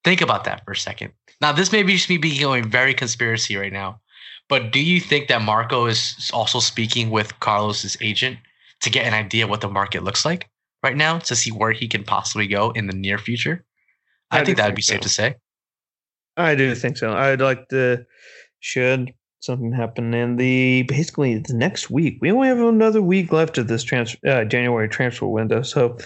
Think 0.04 0.20
about 0.20 0.44
that 0.44 0.64
for 0.64 0.72
a 0.72 0.76
second. 0.76 1.12
Now, 1.40 1.52
this 1.52 1.72
may 1.72 1.82
be 1.82 1.94
just 1.94 2.10
me 2.10 2.18
being 2.18 2.40
going 2.40 2.68
very 2.68 2.94
conspiracy 2.94 3.56
right 3.56 3.72
now, 3.72 4.00
but 4.48 4.72
do 4.72 4.80
you 4.80 5.00
think 5.00 5.28
that 5.28 5.42
Marco 5.42 5.86
is 5.86 6.30
also 6.34 6.60
speaking 6.60 7.10
with 7.10 7.38
Carlos's 7.40 7.96
agent 8.00 8.38
to 8.80 8.90
get 8.90 9.06
an 9.06 9.14
idea 9.14 9.46
what 9.46 9.60
the 9.60 9.68
market 9.68 10.02
looks 10.02 10.24
like 10.24 10.48
right 10.82 10.96
now 10.96 11.18
to 11.20 11.36
see 11.36 11.50
where 11.50 11.72
he 11.72 11.88
can 11.88 12.04
possibly 12.04 12.46
go 12.46 12.70
in 12.70 12.86
the 12.86 12.94
near 12.94 13.18
future? 13.18 13.64
I, 14.30 14.40
I 14.40 14.44
think 14.44 14.58
that 14.58 14.66
would 14.66 14.74
be 14.74 14.82
safe 14.82 15.00
to 15.00 15.08
say. 15.08 15.36
I 16.36 16.54
do 16.54 16.74
think 16.74 16.96
so. 16.96 17.12
I'd 17.12 17.40
like 17.40 17.68
to 17.68 18.06
should 18.60 19.12
something 19.40 19.72
happen 19.72 20.12
in 20.14 20.36
the 20.36 20.82
basically 20.82 21.38
the 21.38 21.54
next 21.54 21.90
week. 21.90 22.18
We 22.20 22.30
only 22.30 22.48
have 22.48 22.58
another 22.58 23.02
week 23.02 23.32
left 23.32 23.58
of 23.58 23.68
this 23.68 23.82
transfer 23.82 24.18
uh, 24.26 24.44
January 24.44 24.88
transfer 24.88 25.26
window, 25.26 25.62
so 25.62 25.96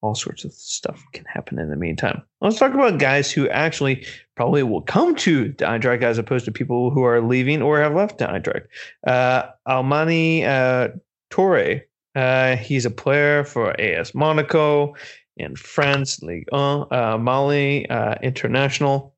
all 0.00 0.14
sorts 0.14 0.44
of 0.44 0.52
stuff 0.52 1.04
can 1.12 1.24
happen 1.24 1.58
in 1.58 1.70
the 1.70 1.76
meantime. 1.76 2.22
Let's 2.40 2.58
talk 2.58 2.72
about 2.72 2.98
guys 2.98 3.32
who 3.32 3.48
actually 3.48 4.06
probably 4.36 4.62
will 4.62 4.82
come 4.82 5.14
to 5.16 5.52
the 5.58 6.02
as 6.02 6.18
opposed 6.18 6.44
to 6.44 6.52
people 6.52 6.90
who 6.90 7.02
are 7.04 7.20
leaving 7.20 7.62
or 7.62 7.80
have 7.80 7.94
left 7.94 8.18
the. 8.18 8.68
Uh, 9.06 9.44
Almamy 9.66 10.44
uh, 10.44 10.88
Touré, 11.30 11.82
uh, 12.14 12.56
he's 12.56 12.86
a 12.86 12.90
player 12.90 13.44
for 13.44 13.78
AS 13.80 14.14
Monaco 14.14 14.94
in 15.36 15.56
France, 15.56 16.20
Ligue 16.22 16.46
1, 16.50 16.86
uh, 16.90 17.18
Mali 17.18 17.88
uh, 17.88 18.14
International 18.22 19.14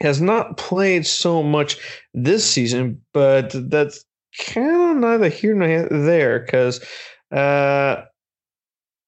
has 0.00 0.20
not 0.20 0.56
played 0.56 1.06
so 1.06 1.42
much 1.42 1.78
this 2.14 2.48
season, 2.48 3.00
but 3.12 3.52
that's 3.70 4.04
kind 4.38 4.90
of 4.90 4.96
neither 4.98 5.28
here 5.28 5.54
nor 5.54 5.88
there 5.88 6.40
because 6.40 6.84
uh, 7.32 8.02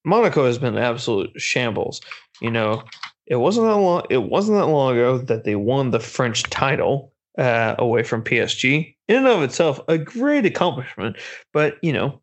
Monaco 0.09 0.47
has 0.47 0.59
been 0.59 0.77
absolute 0.79 1.31
shambles. 1.41 2.01
You 2.41 2.51
know, 2.51 2.83
it 3.27 3.37
wasn't 3.37 3.67
that 3.67 3.77
long. 3.77 4.07
It 4.11 4.25
wasn't 4.25 4.59
that 4.59 4.67
long 4.67 4.95
ago 4.95 5.19
that 5.19 5.45
they 5.45 5.55
won 5.55 5.91
the 5.91 6.01
French 6.01 6.43
title 6.45 7.13
uh, 7.37 7.75
away 7.79 8.03
from 8.03 8.25
PSG. 8.25 8.95
In 9.07 9.17
and 9.17 9.27
of 9.27 9.43
itself, 9.43 9.81
a 9.89 9.99
great 9.99 10.47
accomplishment. 10.47 11.17
But 11.53 11.77
you 11.83 11.93
know, 11.93 12.21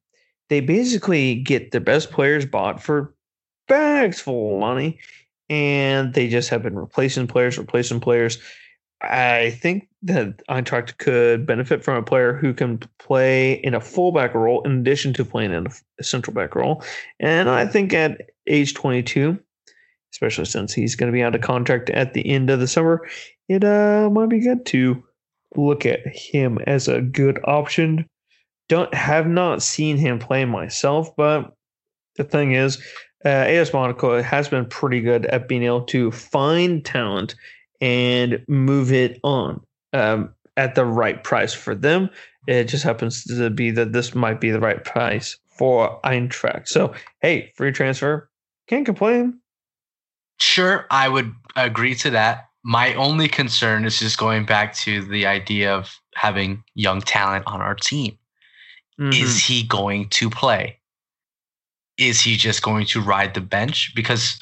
they 0.50 0.62
basically 0.62 1.36
get 1.36 1.72
their 1.72 1.82
best 1.82 2.12
players 2.12 2.46
bought 2.46 2.82
for 2.82 3.14
bags 3.68 4.20
full 4.20 4.56
of 4.56 4.60
money, 4.60 5.00
and 5.50 6.14
they 6.14 6.28
just 6.28 6.50
have 6.50 6.64
been 6.64 6.78
replacing 6.78 7.28
players, 7.28 7.58
replacing 7.58 8.00
players. 8.00 8.40
I 9.02 9.52
think 9.62 9.90
that 10.04 10.46
Eintracht 10.48 10.98
could 10.98 11.46
benefit 11.46 11.84
from 11.84 11.98
a 11.98 12.04
player 12.04 12.34
who 12.34 12.54
can 12.54 12.80
play 13.00 13.54
in 13.54 13.74
a 13.74 13.82
fullback 13.82 14.34
role 14.34 14.62
in 14.64 14.80
addition 14.80 15.14
to 15.14 15.26
playing 15.26 15.52
in 15.52 15.68
a 16.00 16.04
central 16.04 16.34
back 16.34 16.56
role. 16.56 16.84
And 17.20 17.50
I 17.50 17.66
think 17.66 17.94
at 17.94 18.30
age 18.48 18.74
22, 18.74 19.38
especially 20.14 20.46
since 20.46 20.74
he's 20.74 20.96
going 20.96 21.12
to 21.12 21.16
be 21.16 21.24
out 21.24 21.36
of 21.36 21.42
contract 21.42 21.90
at 21.90 22.14
the 22.14 22.28
end 22.30 22.50
of 22.50 22.60
the 22.60 22.68
summer, 22.68 23.02
it 23.50 23.64
uh, 23.64 24.10
might 24.12 24.30
be 24.30 24.40
good 24.40 24.66
to 24.68 25.04
look 25.56 25.86
at 25.86 26.06
him 26.08 26.60
as 26.68 26.88
a 26.88 27.02
good 27.02 27.40
option. 27.44 28.06
Don't 28.70 28.94
have 28.94 29.28
not 29.28 29.62
seen 29.62 29.98
him 29.98 30.20
play 30.20 30.46
myself, 30.46 31.16
but 31.16 31.54
the 32.16 32.24
thing 32.24 32.54
is, 32.54 32.82
uh, 33.26 33.30
AS 33.30 33.74
Monaco 33.74 34.22
has 34.22 34.48
been 34.48 34.66
pretty 34.66 35.02
good 35.02 35.26
at 35.28 35.48
being 35.48 35.64
able 35.64 35.84
to 35.86 36.12
find 36.12 36.86
talent 36.86 37.36
and 37.82 38.44
move 38.48 38.92
it 38.92 39.20
on 39.24 39.62
um, 39.94 40.34
at 40.58 40.76
the 40.76 40.86
right 40.86 41.24
price 41.24 41.54
for 41.54 41.76
them. 41.76 42.10
It 42.48 42.66
just 42.66 42.84
happens 42.84 43.24
to 43.26 43.50
be 43.50 43.72
that 43.72 43.94
this 43.94 44.14
might 44.14 44.40
be 44.40 44.52
the 44.52 44.60
right 44.60 44.84
price 44.84 45.38
for 45.48 46.00
Eintracht. 46.04 46.68
So, 46.68 46.94
hey, 47.22 47.52
free 47.56 47.72
transfer, 47.72 48.30
can't 48.68 48.86
complain. 48.86 49.40
Sure, 50.40 50.86
I 50.92 51.10
would 51.10 51.34
agree 51.56 51.96
to 51.96 52.10
that. 52.12 52.50
My 52.64 52.94
only 52.96 53.28
concern 53.28 53.86
is 53.86 54.00
just 54.00 54.18
going 54.18 54.46
back 54.46 54.74
to 54.78 55.04
the 55.06 55.26
idea 55.26 55.74
of 55.74 56.00
having 56.16 56.64
young 56.74 57.02
talent 57.02 57.46
on 57.48 57.62
our 57.62 57.76
team. 57.76 58.18
Mhm. 59.00 59.14
Is 59.14 59.44
he 59.44 59.64
going 59.64 60.10
to 60.10 60.30
play? 60.30 60.80
Is 61.98 62.22
he 62.22 62.36
just 62.36 62.62
going 62.62 62.86
to 62.88 63.02
ride 63.02 63.34
the 63.34 63.42
bench? 63.42 63.94
Because 63.96 64.40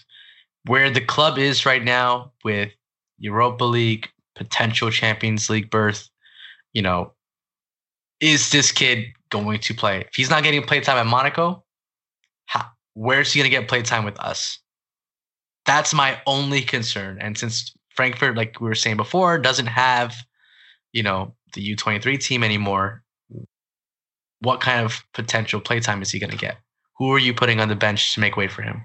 where 0.66 0.90
the 0.90 1.02
club 1.02 1.38
is 1.38 1.66
right 1.66 1.84
now 1.84 2.32
with 2.44 2.72
Europa 3.24 3.64
League, 3.64 4.10
potential 4.36 4.92
Champions 4.92 5.50
League 5.50 5.70
berth, 5.70 6.10
you 6.74 6.82
know, 6.82 7.14
is 8.20 8.52
this 8.52 8.72
kid 8.72 9.06
going 9.30 9.60
to 9.60 9.74
play? 9.74 10.02
If 10.02 10.16
he's 10.16 10.30
not 10.30 10.44
getting 10.44 10.62
playtime 10.62 10.98
at 10.98 11.08
Monaco, 11.08 11.64
how, 12.46 12.66
where's 12.94 13.32
he 13.32 13.40
going 13.40 13.50
to 13.50 13.58
get 13.58 13.70
playtime 13.70 14.04
with 14.04 14.20
us? 14.20 14.60
That's 15.66 15.94
my 15.94 16.22
only 16.28 16.62
concern. 16.62 17.18
And 17.22 17.38
since 17.38 17.74
Frankfurt, 17.96 18.36
like 18.36 18.60
we 18.60 18.68
were 18.68 18.76
saying 18.76 18.98
before, 18.98 19.40
doesn't 19.40 19.68
have, 19.68 20.16
you 20.92 21.02
know, 21.02 21.34
the 21.54 21.76
U23 21.76 22.20
team 22.20 22.44
anymore, 22.44 23.04
what 24.42 24.60
kind 24.60 24.84
of 24.84 25.02
potential 25.14 25.62
playtime 25.62 26.02
is 26.02 26.12
he 26.12 26.20
going 26.20 26.32
to 26.32 26.38
get? 26.38 26.58
Who 26.98 27.14
are 27.14 27.20
you 27.20 27.34
putting 27.34 27.62
on 27.62 27.70
the 27.70 27.76
bench 27.76 28.16
to 28.16 28.20
make 28.20 28.36
way 28.36 28.50
for 28.50 28.64
him? 28.64 28.84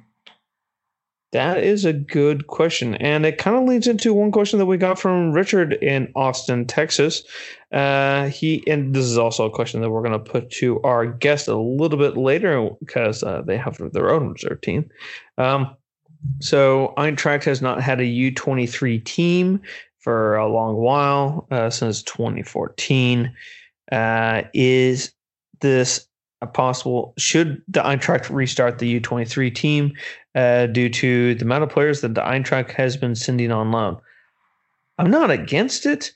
That 1.32 1.62
is 1.62 1.84
a 1.84 1.92
good 1.92 2.46
question. 2.46 2.94
And 2.94 3.26
it 3.26 3.36
kind 3.36 3.56
of 3.56 3.64
leads 3.64 3.86
into 3.86 4.14
one 4.14 4.32
question 4.32 4.58
that 4.58 4.66
we 4.66 4.78
got 4.78 4.98
from 4.98 5.32
Richard 5.32 5.74
in 5.74 6.10
Austin, 6.16 6.66
Texas. 6.66 7.22
Uh, 7.70 8.28
he 8.28 8.66
and 8.66 8.94
this 8.94 9.04
is 9.04 9.18
also 9.18 9.44
a 9.44 9.50
question 9.50 9.82
that 9.82 9.90
we're 9.90 10.02
going 10.02 10.12
to 10.12 10.18
put 10.18 10.50
to 10.52 10.80
our 10.82 11.06
guest 11.06 11.46
a 11.46 11.56
little 11.56 11.98
bit 11.98 12.16
later 12.16 12.70
because 12.80 13.22
uh, 13.22 13.42
they 13.42 13.58
have 13.58 13.78
their 13.92 14.10
own 14.10 14.32
reserve 14.32 14.60
team. 14.62 14.88
Um, 15.36 15.76
so 16.40 16.94
Eintracht 16.96 17.44
has 17.44 17.60
not 17.60 17.82
had 17.82 18.00
a 18.00 18.04
U23 18.04 19.04
team 19.04 19.60
for 19.98 20.36
a 20.36 20.48
long 20.48 20.76
while 20.76 21.46
uh, 21.50 21.68
since 21.68 22.02
2014. 22.04 23.34
Uh, 23.92 24.42
is 24.54 25.12
this 25.60 26.08
a 26.40 26.46
possible? 26.46 27.14
Should 27.18 27.62
the 27.68 27.80
Eintracht 27.80 28.30
restart 28.30 28.78
the 28.78 29.00
U23 29.00 29.54
team? 29.54 29.92
Uh, 30.38 30.66
due 30.66 30.88
to 30.88 31.34
the 31.34 31.44
amount 31.44 31.64
of 31.64 31.68
players 31.68 32.00
that 32.00 32.14
the 32.14 32.20
Eintracht 32.20 32.70
has 32.70 32.96
been 32.96 33.16
sending 33.16 33.50
on 33.50 33.72
loan. 33.72 33.98
I'm 34.98 35.10
not 35.10 35.32
against 35.32 35.84
it. 35.84 36.12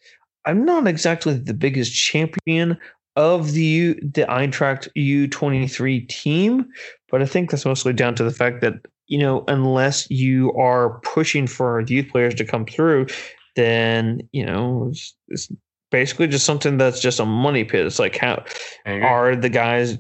I'm 0.47 0.65
not 0.65 0.87
exactly 0.87 1.35
the 1.35 1.55
biggest 1.55 1.93
champion 1.93 2.79
of 3.17 3.51
the 3.51 3.65
U, 3.65 3.95
the 3.95 4.25
Eintracht 4.29 4.89
U23 4.97 6.09
team, 6.09 6.69
but 7.11 7.21
I 7.21 7.27
think 7.27 7.51
that's 7.51 7.65
mostly 7.65 7.93
down 7.93 8.15
to 8.15 8.23
the 8.23 8.31
fact 8.31 8.61
that 8.61 8.75
you 9.09 9.19
know 9.19 9.43
unless 9.49 10.09
you 10.09 10.53
are 10.53 11.01
pushing 11.01 11.49
for 11.49 11.81
youth 11.81 12.09
players 12.09 12.35
to 12.37 12.45
come 12.45 12.65
through, 12.65 13.09
then 13.57 14.21
you 14.31 14.47
know 14.47 14.87
it's, 14.91 15.17
it's 15.29 15.53
basically 15.91 16.29
just 16.29 16.47
something 16.47 16.79
that's 16.79 17.01
just 17.01 17.21
a 17.21 17.27
money 17.27 17.65
pit. 17.65 17.87
It's 17.87 17.99
like 17.99 18.17
how 18.17 18.45
are 18.87 19.35
the 19.35 19.51
guys 19.51 19.99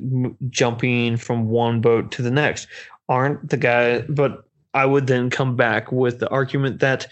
jumping 0.49 1.17
from 1.17 1.49
one 1.49 1.81
boat 1.81 2.13
to 2.13 2.23
the 2.23 2.31
next? 2.31 2.69
Aren't 3.13 3.51
the 3.51 3.59
guy, 3.59 4.01
But 4.09 4.45
I 4.73 4.87
would 4.87 5.07
then 5.07 5.29
come 5.29 5.55
back 5.55 5.93
with 5.93 6.19
the 6.19 6.31
argument 6.31 6.81
that 6.81 7.07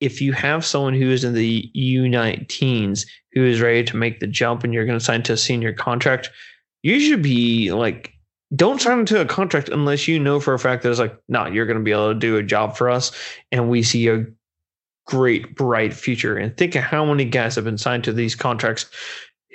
if 0.00 0.20
you 0.20 0.32
have 0.32 0.64
someone 0.64 0.94
who 0.94 1.08
is 1.10 1.22
in 1.22 1.34
the 1.34 1.70
U19s 1.76 3.06
who 3.32 3.44
is 3.44 3.60
ready 3.60 3.84
to 3.84 3.96
make 3.96 4.18
the 4.18 4.26
jump 4.26 4.64
and 4.64 4.74
you're 4.74 4.86
going 4.86 4.98
to 4.98 5.04
sign 5.04 5.22
to 5.24 5.34
a 5.34 5.36
senior 5.36 5.72
contract, 5.72 6.30
you 6.82 6.98
should 6.98 7.22
be 7.22 7.70
like, 7.70 8.12
don't 8.56 8.80
sign 8.80 8.98
into 8.98 9.20
a 9.20 9.24
contract 9.24 9.68
unless 9.68 10.08
you 10.08 10.18
know 10.18 10.40
for 10.40 10.52
a 10.52 10.58
fact 10.58 10.82
that 10.82 10.90
it's 10.90 10.98
like, 10.98 11.16
no, 11.28 11.46
you're 11.46 11.66
going 11.66 11.78
to 11.78 11.84
be 11.84 11.92
able 11.92 12.12
to 12.12 12.18
do 12.18 12.36
a 12.36 12.42
job 12.42 12.76
for 12.76 12.90
us 12.90 13.12
and 13.52 13.70
we 13.70 13.84
see 13.84 14.08
a 14.08 14.26
great, 15.06 15.54
bright 15.54 15.94
future. 15.94 16.36
And 16.36 16.56
think 16.56 16.74
of 16.74 16.82
how 16.82 17.04
many 17.04 17.24
guys 17.24 17.54
have 17.54 17.64
been 17.64 17.78
signed 17.78 18.02
to 18.04 18.12
these 18.12 18.34
contracts 18.34 18.86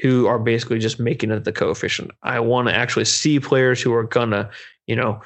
who 0.02 0.28
are 0.28 0.40
basically 0.40 0.80
just 0.80 1.00
making 1.00 1.32
it 1.32 1.44
the 1.44 1.52
coefficient. 1.52 2.12
I 2.24 2.40
want 2.40 2.68
to 2.68 2.76
actually 2.76 3.06
see 3.06 3.40
players 3.40 3.82
who 3.82 3.94
are 3.94 4.04
gonna, 4.04 4.50
you 4.88 4.96
know, 4.96 5.22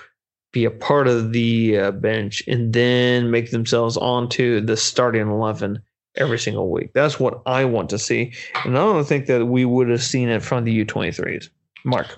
be 0.52 0.66
a 0.66 0.72
part 0.72 1.08
of 1.08 1.32
the 1.32 1.78
uh, 1.78 1.92
bench 1.92 2.42
and 2.48 2.74
then 2.74 3.30
make 3.32 3.52
themselves 3.52 3.98
onto 3.98 4.62
the 4.62 4.76
starting 4.78 5.30
eleven 5.30 5.80
every 6.16 6.40
single 6.40 6.70
week. 6.72 6.92
That's 6.94 7.20
what 7.20 7.42
I 7.46 7.66
want 7.66 7.90
to 7.92 8.00
see, 8.00 8.34
and 8.66 8.78
I 8.78 8.82
don't 8.82 9.06
think 9.06 9.28
that 9.28 9.46
we 9.46 9.66
would 9.66 9.90
have 9.90 10.04
seen 10.04 10.30
it 10.30 10.42
from 10.44 10.64
the 10.64 10.86
U23s. 10.86 11.50
Mark, 11.86 12.18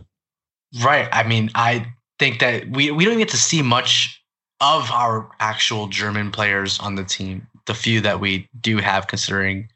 Right. 0.81 1.07
I 1.11 1.23
mean, 1.27 1.51
I 1.55 1.85
think 2.19 2.39
that 2.39 2.69
we, 2.69 2.91
we 2.91 3.05
don't 3.05 3.17
get 3.17 3.29
to 3.29 3.37
see 3.37 3.61
much 3.61 4.23
of 4.61 4.89
our 4.91 5.29
actual 5.39 5.87
German 5.87 6.31
players 6.31 6.79
on 6.79 6.95
the 6.95 7.03
team. 7.03 7.47
The 7.65 7.73
few 7.73 7.99
that 8.01 8.19
we 8.19 8.47
do 8.61 8.77
have, 8.77 9.07
considering, 9.07 9.67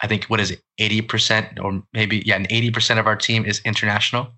I 0.00 0.06
think, 0.06 0.24
what 0.24 0.40
is 0.40 0.50
it, 0.50 0.60
80% 0.78 1.62
or 1.62 1.82
maybe, 1.92 2.22
yeah, 2.26 2.36
an 2.36 2.46
80% 2.46 2.98
of 2.98 3.06
our 3.06 3.16
team 3.16 3.44
is 3.46 3.60
international. 3.64 4.28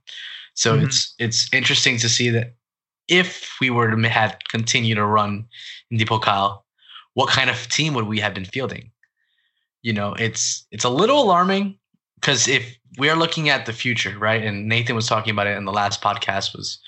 So 0.54 0.76
Mhm. 0.76 0.84
it's 0.84 1.14
it's 1.18 1.48
interesting 1.52 1.98
to 1.98 2.08
see 2.08 2.30
that 2.30 2.54
if 3.08 3.56
we 3.60 3.70
were 3.70 3.90
to 3.90 4.08
have 4.08 4.36
continued 4.48 4.96
to 4.96 5.06
run 5.06 5.46
in 5.90 5.98
the 5.98 6.04
Pokal, 6.04 6.62
what 7.14 7.30
kind 7.30 7.50
of 7.50 7.68
team 7.68 7.94
would 7.94 8.06
we 8.06 8.20
have 8.20 8.34
been 8.34 8.44
fielding? 8.44 8.90
You 9.82 9.92
know, 9.92 10.14
it's 10.14 10.66
it's 10.70 10.84
a 10.84 10.90
little 10.90 11.22
alarming 11.22 11.78
because 12.16 12.48
if 12.48 12.76
we 12.98 13.08
are 13.08 13.16
looking 13.16 13.48
at 13.48 13.66
the 13.66 13.72
future, 13.72 14.18
right? 14.18 14.42
And 14.42 14.68
Nathan 14.68 14.96
was 14.96 15.06
talking 15.06 15.30
about 15.30 15.46
it 15.46 15.56
in 15.56 15.64
the 15.64 15.72
last 15.72 16.02
podcast 16.02 16.56
was, 16.56 16.78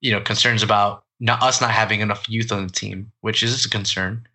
you 0.00 0.12
know, 0.12 0.20
concerns 0.20 0.62
about 0.62 1.04
not 1.20 1.42
us 1.42 1.60
not 1.60 1.70
having 1.70 2.00
enough 2.00 2.28
youth 2.28 2.52
on 2.52 2.66
the 2.66 2.72
team, 2.72 3.12
which 3.20 3.42
is 3.42 3.64
a 3.64 3.70
concern. 3.70 4.26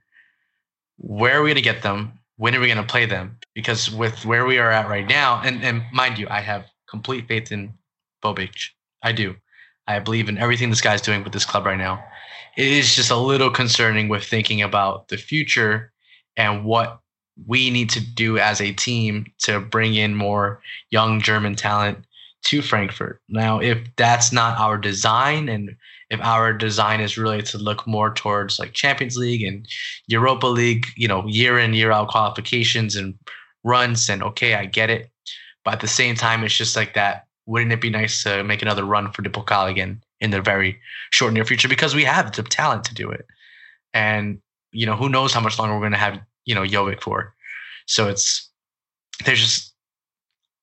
Where 0.97 1.39
are 1.39 1.41
we 1.41 1.49
going 1.49 1.55
to 1.55 1.61
get 1.61 1.83
them? 1.83 2.19
When 2.37 2.55
are 2.55 2.59
we 2.59 2.67
going 2.67 2.77
to 2.77 2.83
play 2.83 3.05
them? 3.05 3.37
Because 3.53 3.89
with 3.91 4.25
where 4.25 4.45
we 4.45 4.57
are 4.57 4.71
at 4.71 4.89
right 4.89 5.07
now, 5.07 5.41
and, 5.43 5.63
and 5.63 5.83
mind 5.91 6.17
you, 6.17 6.27
I 6.29 6.41
have 6.41 6.65
complete 6.89 7.27
faith 7.27 7.51
in 7.51 7.73
Bobic. 8.23 8.69
I 9.03 9.11
do. 9.11 9.35
I 9.91 9.99
believe 9.99 10.29
in 10.29 10.37
everything 10.37 10.69
this 10.69 10.81
guy's 10.81 11.01
doing 11.01 11.23
with 11.23 11.33
this 11.33 11.45
club 11.45 11.65
right 11.65 11.77
now. 11.77 12.03
It 12.57 12.67
is 12.67 12.95
just 12.95 13.11
a 13.11 13.17
little 13.17 13.49
concerning 13.49 14.09
with 14.09 14.23
thinking 14.23 14.61
about 14.61 15.07
the 15.07 15.17
future 15.17 15.91
and 16.35 16.65
what 16.65 16.99
we 17.47 17.69
need 17.69 17.89
to 17.91 17.99
do 18.01 18.37
as 18.37 18.61
a 18.61 18.73
team 18.73 19.25
to 19.39 19.59
bring 19.59 19.95
in 19.95 20.15
more 20.15 20.61
young 20.89 21.21
German 21.21 21.55
talent 21.55 22.05
to 22.43 22.61
Frankfurt. 22.61 23.21
Now, 23.29 23.59
if 23.59 23.77
that's 23.95 24.31
not 24.31 24.57
our 24.59 24.77
design 24.77 25.47
and 25.47 25.75
if 26.09 26.19
our 26.21 26.53
design 26.53 26.99
is 26.99 27.17
really 27.17 27.41
to 27.43 27.57
look 27.57 27.87
more 27.87 28.13
towards 28.13 28.59
like 28.59 28.73
Champions 28.73 29.15
League 29.15 29.43
and 29.43 29.65
Europa 30.07 30.47
League, 30.47 30.87
you 30.97 31.07
know, 31.07 31.25
year 31.27 31.57
in, 31.57 31.73
year 31.73 31.91
out 31.91 32.09
qualifications 32.09 32.95
and 32.95 33.15
runs, 33.63 34.09
and 34.09 34.21
okay, 34.23 34.55
I 34.55 34.65
get 34.65 34.89
it. 34.89 35.09
But 35.63 35.75
at 35.75 35.79
the 35.79 35.87
same 35.87 36.15
time, 36.15 36.43
it's 36.43 36.57
just 36.57 36.75
like 36.75 36.95
that. 36.95 37.27
Wouldn't 37.45 37.71
it 37.71 37.81
be 37.81 37.89
nice 37.89 38.23
to 38.23 38.43
make 38.43 38.61
another 38.61 38.85
run 38.85 39.11
for 39.11 39.21
the 39.21 39.29
Pokal 39.29 39.69
again 39.69 40.03
in 40.19 40.31
the 40.31 40.41
very 40.41 40.79
short 41.11 41.33
near 41.33 41.45
future? 41.45 41.67
Because 41.67 41.95
we 41.95 42.03
have 42.03 42.31
the 42.33 42.43
talent 42.43 42.83
to 42.85 42.93
do 42.93 43.09
it. 43.09 43.25
And, 43.93 44.39
you 44.71 44.85
know, 44.85 44.95
who 44.95 45.09
knows 45.09 45.33
how 45.33 45.41
much 45.41 45.57
longer 45.59 45.73
we're 45.73 45.81
going 45.81 45.91
to 45.91 45.97
have 45.97 46.19
you 46.45 46.55
know 46.55 46.63
Jovic 46.63 47.01
for. 47.01 47.33
So 47.85 48.07
it's 48.07 48.49
there's 49.25 49.39
just 49.39 49.73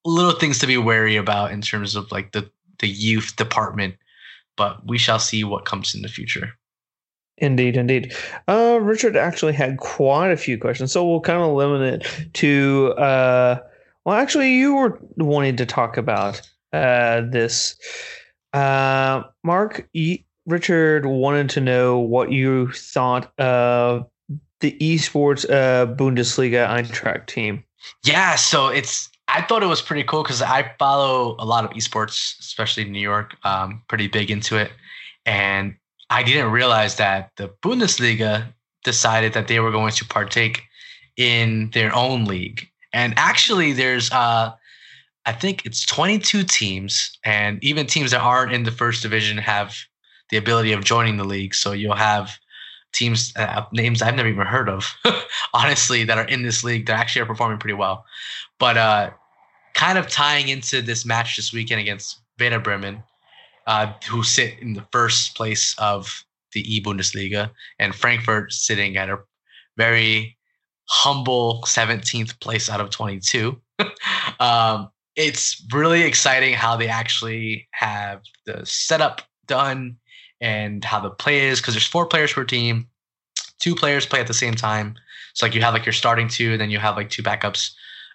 little 0.05 0.33
things 0.33 0.59
to 0.61 0.67
be 0.67 0.77
wary 0.77 1.17
about 1.17 1.53
in 1.53 1.61
terms 1.61 1.95
of 1.95 2.11
like 2.11 2.33
the 2.33 2.51
the 2.81 2.89
youth 2.89 3.37
department, 3.37 3.97
but 4.57 4.87
we 4.87 4.99
shall 4.99 5.19
see 5.19 5.45
what 5.45 5.65
comes 5.65 5.95
in 5.95 6.03
the 6.03 6.09
future. 6.09 6.51
Indeed, 7.41 7.77
indeed. 7.77 8.15
Uh, 8.49 8.79
Richard 8.83 9.17
actually 9.17 9.53
had 9.53 9.79
quite 9.79 10.31
a 10.31 10.37
few 10.37 10.59
questions, 10.59 10.91
so 10.91 11.09
we'll 11.09 11.21
kind 11.21 11.41
of 11.41 11.53
limit 11.53 12.03
it 12.03 12.35
to. 12.35 12.95
Uh, 12.99 13.61
well, 14.05 14.17
actually, 14.17 14.55
you 14.55 14.75
were 14.75 14.99
wanting 15.17 15.57
to 15.57 15.67
talk 15.67 15.97
about 15.97 16.41
uh, 16.73 17.23
this. 17.23 17.77
Uh, 18.53 19.25
Mark, 19.45 19.89
Richard 20.47 21.07
wanted 21.07 21.51
to 21.51 21.61
know 21.61 21.99
what 21.99 22.33
you 22.33 22.73
thought 22.73 23.33
of 23.39 24.07
the 24.61 24.77
esports 24.81 25.49
uh, 25.51 25.87
Bundesliga 25.95 26.67
Eintracht 26.69 27.27
team? 27.27 27.65
Yeah, 28.05 28.35
so 28.37 28.69
it's 28.69 29.09
I 29.29 29.43
thought 29.43 29.63
it 29.63 29.67
was 29.67 29.83
pretty 29.83 30.05
cool 30.05 30.23
because 30.23 30.43
I 30.43 30.73
follow 30.79 31.37
a 31.39 31.45
lot 31.45 31.65
of 31.65 31.71
esports, 31.73 32.39
especially 32.41 32.85
in 32.85 32.93
New 32.93 33.01
York. 33.01 33.37
Um, 33.45 33.83
pretty 33.89 34.09
big 34.09 34.31
into 34.31 34.57
it, 34.57 34.73
and 35.27 35.77
I 36.11 36.23
didn't 36.23 36.51
realize 36.51 36.97
that 36.97 37.31
the 37.37 37.49
Bundesliga 37.63 38.47
decided 38.85 39.35
that 39.35 39.49
they 39.49 39.61
were 39.61 39.71
going 39.71 39.93
to 39.93 40.05
partake 40.05 40.63
in 41.17 41.71
their 41.71 41.95
own 41.95 42.25
league. 42.25 42.69
And 42.93 43.15
actually, 43.17 43.75
there's 43.75 44.11
uh, 44.11 44.53
I 45.29 45.33
think 45.33 45.67
it's 45.67 45.85
22 45.85 46.43
teams, 46.45 47.19
and 47.23 47.63
even 47.63 47.87
teams 47.87 48.13
that 48.13 48.23
aren't 48.23 48.51
in 48.51 48.63
the 48.63 48.71
first 48.71 49.03
division 49.03 49.37
have 49.37 49.77
the 50.31 50.39
ability 50.39 50.73
of 50.73 50.85
joining 50.85 51.19
the 51.19 51.25
league. 51.25 51.55
So 51.55 51.73
you'll 51.73 51.97
have 51.97 52.39
teams 52.95 53.35
uh, 53.37 53.67
names 53.71 54.01
I've 54.01 54.15
never 54.15 54.31
even 54.31 54.47
heard 54.47 54.71
of, 54.71 54.91
honestly, 55.53 56.03
that 56.05 56.17
are 56.17 56.25
in 56.25 56.45
this 56.45 56.65
league 56.65 56.87
that 56.87 56.99
actually 56.99 57.21
are 57.21 57.27
performing 57.27 57.59
pretty 57.59 57.75
well. 57.75 58.07
But 58.59 58.79
uh, 58.79 59.11
kind 59.75 59.99
of 59.99 60.09
tying 60.09 60.49
into 60.49 60.81
this 60.81 61.05
match 61.05 61.37
this 61.37 61.53
weekend 61.53 61.83
against 61.83 62.23
Werder 62.41 62.59
Bremen, 62.59 63.03
uh, 63.67 63.93
who 64.09 64.23
sit 64.23 64.59
in 64.61 64.73
the 64.73 64.87
first 64.93 65.37
place 65.37 65.75
of 65.77 66.25
the 66.55 66.63
E 66.75 66.83
Bundesliga, 66.83 67.51
and 67.79 67.95
Frankfurt 67.95 68.55
sitting 68.55 68.97
at 68.97 69.11
a 69.11 69.19
very 69.77 70.39
humble 70.89 71.63
17th 71.67 72.41
place 72.41 72.71
out 72.71 72.81
of 72.81 72.89
22. 72.89 73.61
um, 74.41 74.89
it's 75.19 75.61
really 75.73 76.03
exciting 76.03 76.55
how 76.55 76.77
they 76.77 76.87
actually 76.87 77.67
have 77.73 78.23
the 78.47 78.65
setup 78.65 79.21
done 79.47 79.97
and 80.41 80.85
how 80.85 81.01
the 81.01 81.11
play 81.11 81.49
is 81.49 81.61
because 81.61 81.75
there's 81.75 81.87
four 81.87 82.07
players 82.07 82.33
per 82.33 82.45
team, 82.45 82.87
two 83.59 83.75
players 83.75 84.07
play 84.07 84.21
at 84.21 84.29
the 84.29 84.33
same 84.35 84.55
time. 84.55 84.95
So 85.35 85.45
like 85.45 85.57
you 85.57 85.61
have 85.61 85.75
like 85.75 85.85
your 85.85 85.93
starting 85.93 86.29
two, 86.29 86.53
and 86.53 86.61
then 86.61 86.71
you 86.71 86.79
have 86.79 86.97
like 86.97 87.11
two 87.11 87.25
backups, 87.25 87.73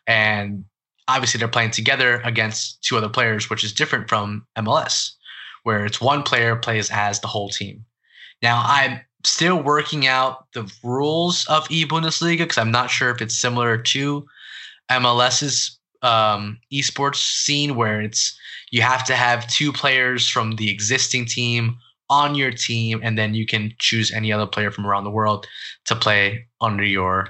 and 0.08 0.64
obviously 1.10 1.40
they're 1.40 1.50
playing 1.50 1.72
together 1.72 2.22
against 2.24 2.82
two 2.84 2.96
other 2.96 3.10
players, 3.10 3.50
which 3.50 3.66
is 3.66 3.74
different 3.74 4.08
from 4.08 4.48
MLS, 4.58 5.12
where 5.64 5.86
it's 5.86 6.00
one 6.00 6.24
player 6.24 6.56
plays 6.56 6.90
as 6.90 7.20
the 7.20 7.28
whole 7.28 7.50
team. 7.50 7.84
Now 8.42 8.64
I'm 8.66 9.02
still 9.26 9.62
working 9.62 10.08
out 10.08 10.48
the 10.54 10.72
rules 10.84 11.46
of 11.48 11.70
e 11.70 11.86
Bundesliga 11.86 12.40
because 12.40 12.58
I'm 12.58 12.72
not 12.72 12.90
sure 12.90 13.10
if 13.10 13.22
it's 13.22 13.38
similar 13.38 13.78
to 13.78 14.26
MLS's 14.90 15.80
um, 16.04 16.60
esports 16.72 17.16
scene 17.16 17.76
where 17.76 18.02
it's 18.02 18.38
you 18.72 18.82
have 18.82 19.04
to 19.06 19.16
have 19.16 19.48
two 19.48 19.72
players 19.72 20.28
from 20.28 20.56
the 20.56 20.70
existing 20.70 21.26
team 21.26 21.78
on 22.10 22.36
your 22.36 22.52
team, 22.52 23.00
and 23.04 23.18
then 23.18 23.34
you 23.34 23.46
can 23.46 23.74
choose 23.80 24.12
any 24.12 24.32
other 24.32 24.46
player 24.46 24.72
from 24.72 24.86
around 24.86 25.04
the 25.04 25.10
world 25.10 25.48
to 25.86 25.96
play 25.96 26.46
under 26.62 26.84
your, 26.84 27.30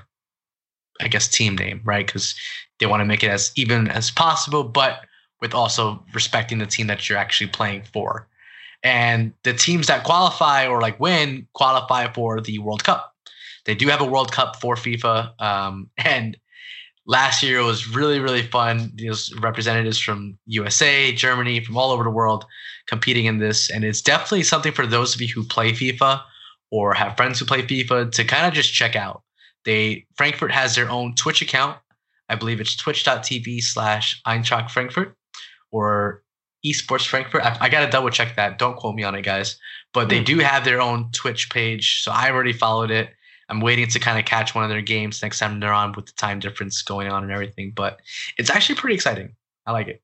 I 1.00 1.08
guess, 1.08 1.28
team 1.28 1.56
name, 1.56 1.82
right? 1.84 2.06
Because 2.06 2.36
they 2.80 2.86
want 2.86 3.02
to 3.02 3.06
make 3.06 3.24
it 3.24 3.30
as 3.30 3.52
even 3.56 3.88
as 3.88 4.12
possible, 4.12 4.64
but 4.64 5.02
with 5.42 5.54
also 5.54 6.04
respecting 6.14 6.58
the 6.58 6.66
team 6.66 6.88
that 6.88 7.08
you're 7.08 7.18
actually 7.18 7.48
playing 7.48 7.84
for. 7.94 8.28
And 8.84 9.34
the 9.44 9.54
teams 9.54 9.88
that 9.88 10.04
qualify 10.04 10.68
or 10.68 10.82
like 10.82 11.00
win 11.00 11.48
qualify 11.54 12.12
for 12.12 12.42
the 12.42 12.60
World 12.60 12.84
Cup. 12.84 13.14
They 13.66 13.76
do 13.76 13.88
have 13.88 14.02
a 14.02 14.06
World 14.06 14.32
Cup 14.32 14.60
for 14.60 14.76
FIFA, 14.76 15.40
um, 15.42 15.90
and 15.98 16.38
last 17.06 17.44
year 17.44 17.64
was 17.64 17.88
really 17.88 18.20
really 18.20 18.44
fun. 18.44 18.92
There's 18.96 19.34
representatives 19.40 20.00
from 20.00 20.38
USA, 20.46 21.12
Germany, 21.14 21.64
from 21.64 21.78
all 21.78 21.92
over 21.92 22.04
the 22.04 22.10
world 22.10 22.46
competing 22.88 23.26
in 23.26 23.40
this, 23.40 23.70
and 23.70 23.84
it's 23.84 24.02
definitely 24.02 24.44
something 24.44 24.72
for 24.72 24.86
those 24.86 25.16
of 25.16 25.22
you 25.22 25.28
who 25.28 25.44
play 25.44 25.72
FIFA 25.72 26.22
or 26.72 26.94
have 26.94 27.16
friends 27.16 27.40
who 27.40 27.46
play 27.46 27.62
FIFA 27.62 28.12
to 28.12 28.24
kind 28.24 28.48
of 28.48 28.54
just 28.54 28.74
check 28.74 28.96
out. 28.96 29.24
They 29.66 30.06
Frankfurt 30.16 30.52
has 30.52 30.76
their 30.76 30.90
own 30.90 31.16
Twitch 31.16 31.42
account. 31.42 31.78
I 32.30 32.36
believe 32.36 32.60
it's 32.60 32.76
twitch.tv 32.76 33.62
slash 33.62 34.22
Eintracht 34.26 34.72
Frankfurt 34.72 35.16
or 35.72 36.24
esports 36.66 37.06
Frankfurt. 37.06 37.44
I, 37.44 37.58
I 37.62 37.70
got 37.70 37.86
to 37.86 37.92
double 37.92 38.10
check 38.10 38.36
that. 38.36 38.58
Don't 38.58 38.78
quote 38.78 38.96
me 38.96 39.04
on 39.04 39.16
it, 39.16 39.24
guys. 39.24 39.58
But 39.94 40.10
they 40.10 40.20
hmm. 40.20 40.24
do 40.24 40.40
have 40.40 40.66
their 40.66 40.82
own 40.82 41.12
Twitch 41.12 41.50
page. 41.50 42.02
So 42.02 42.12
I 42.12 42.32
already 42.32 42.54
followed 42.54 42.92
it. 42.92 43.10
I'm 43.50 43.62
waiting 43.62 43.88
to 43.88 44.00
kind 44.00 44.20
of 44.20 44.26
catch 44.26 44.56
one 44.56 44.64
of 44.64 44.70
their 44.70 44.82
games 44.82 45.22
next 45.22 45.40
time 45.40 45.60
they're 45.60 45.74
on 45.74 45.94
with 45.94 46.06
the 46.06 46.14
time 46.14 46.40
difference 46.40 46.82
going 46.82 47.10
on 47.10 47.24
and 47.24 47.32
everything. 47.32 47.72
But 47.76 48.00
it's 48.38 48.50
actually 48.50 48.76
pretty 48.76 48.96
exciting. 48.96 49.36
I 49.66 49.72
like 49.72 49.88
it. 49.88 50.02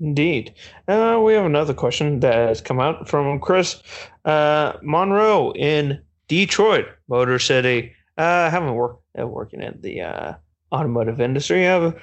Indeed. 0.00 0.54
Uh, 0.88 1.20
we 1.24 1.32
have 1.32 1.46
another 1.46 1.72
question 1.72 2.20
that 2.20 2.34
has 2.34 2.60
come 2.60 2.80
out 2.80 3.08
from 3.08 3.40
Chris 3.40 3.82
uh, 4.24 4.74
Monroe 4.82 5.52
in 5.52 6.02
Detroit, 6.28 6.86
Motor 7.08 7.38
City. 7.38 7.92
Uh, 8.18 8.22
I 8.46 8.50
haven't 8.50 8.74
worked 8.74 9.02
uh, 9.18 9.26
working 9.26 9.62
in 9.62 9.78
the 9.80 10.02
uh, 10.02 10.34
automotive 10.72 11.20
industry. 11.20 11.66
I 11.66 11.70
have, 11.70 11.82
a, 11.82 11.96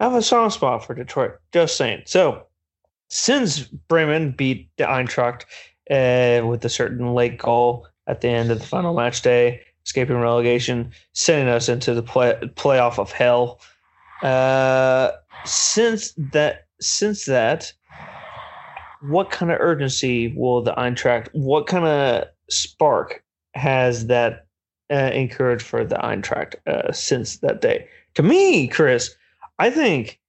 I 0.00 0.04
have 0.04 0.14
a 0.14 0.22
soft 0.22 0.54
spot 0.54 0.86
for 0.86 0.94
Detroit. 0.94 1.32
Just 1.52 1.76
saying. 1.76 2.02
So, 2.06 2.46
since 3.08 3.60
Bremen 3.60 4.32
beat 4.32 4.70
the 4.76 4.84
Eintracht 4.84 5.42
uh, 5.90 6.46
with 6.46 6.64
a 6.64 6.70
certain 6.70 7.14
late 7.14 7.38
goal 7.38 7.86
at 8.06 8.20
the 8.20 8.28
end 8.28 8.50
of 8.50 8.58
the 8.58 8.66
final 8.66 8.94
match 8.94 9.22
day, 9.22 9.60
escaping 9.84 10.16
relegation, 10.16 10.92
sending 11.12 11.48
us 11.48 11.68
into 11.68 11.94
the 11.94 12.02
play, 12.02 12.38
playoff 12.56 12.98
of 12.98 13.12
hell. 13.12 13.60
Uh, 14.22 15.12
since 15.44 16.14
that, 16.16 16.66
since 16.80 17.26
that, 17.26 17.72
what 19.02 19.30
kind 19.30 19.52
of 19.52 19.60
urgency 19.60 20.34
will 20.36 20.62
the 20.62 20.72
Eintracht? 20.72 21.28
What 21.32 21.66
kind 21.66 21.84
of 21.84 22.24
spark 22.48 23.22
has 23.54 24.06
that 24.06 24.46
uh, 24.90 25.10
encouraged 25.12 25.64
for 25.64 25.84
the 25.84 25.96
Eintracht 25.96 26.54
uh, 26.66 26.92
since 26.92 27.38
that 27.38 27.60
day? 27.60 27.86
To 28.14 28.22
me, 28.22 28.68
Chris, 28.68 29.14
I 29.58 29.70
think 29.70 30.20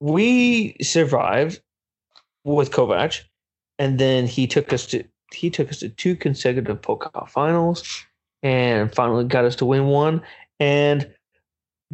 we 0.00 0.76
survived 0.80 1.60
with 2.44 2.70
Kovac, 2.70 3.22
and 3.78 3.98
then 3.98 4.26
he 4.26 4.46
took 4.46 4.72
us 4.72 4.86
to 4.86 5.04
he 5.32 5.50
took 5.50 5.68
us 5.68 5.80
to 5.80 5.88
two 5.88 6.14
consecutive 6.16 6.80
Pokal 6.80 7.28
finals 7.28 8.06
and 8.46 8.94
finally 8.94 9.24
got 9.24 9.44
us 9.44 9.56
to 9.56 9.66
win 9.66 9.86
one. 9.86 10.22
And 10.60 11.10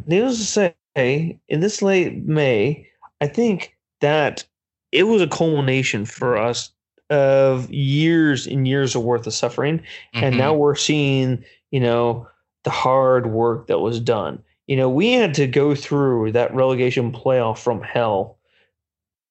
needless 0.05 0.37
to 0.37 0.75
say, 0.95 1.39
in 1.47 1.61
this 1.61 1.81
late 1.81 2.27
May, 2.27 2.87
I 3.21 3.27
think 3.27 3.75
that 4.01 4.45
it 4.91 5.03
was 5.03 5.19
a 5.23 5.27
culmination 5.27 6.05
for 6.05 6.37
us 6.37 6.69
of 7.09 7.71
years 7.71 8.45
and 8.45 8.67
years 8.67 8.95
of 8.95 9.03
worth 9.03 9.25
of 9.25 9.33
suffering, 9.33 9.81
and 10.13 10.35
Mhm. 10.35 10.37
now 10.37 10.53
we're 10.53 10.75
seeing, 10.75 11.43
you 11.71 11.79
know, 11.79 12.27
the 12.63 12.69
hard 12.69 13.31
work 13.31 13.65
that 13.67 13.79
was 13.79 13.99
done. 13.99 14.41
You 14.67 14.77
know, 14.77 14.89
we 14.89 15.11
had 15.13 15.33
to 15.33 15.47
go 15.47 15.73
through 15.73 16.33
that 16.33 16.53
relegation 16.53 17.11
playoff 17.11 17.57
from 17.57 17.81
hell 17.81 18.37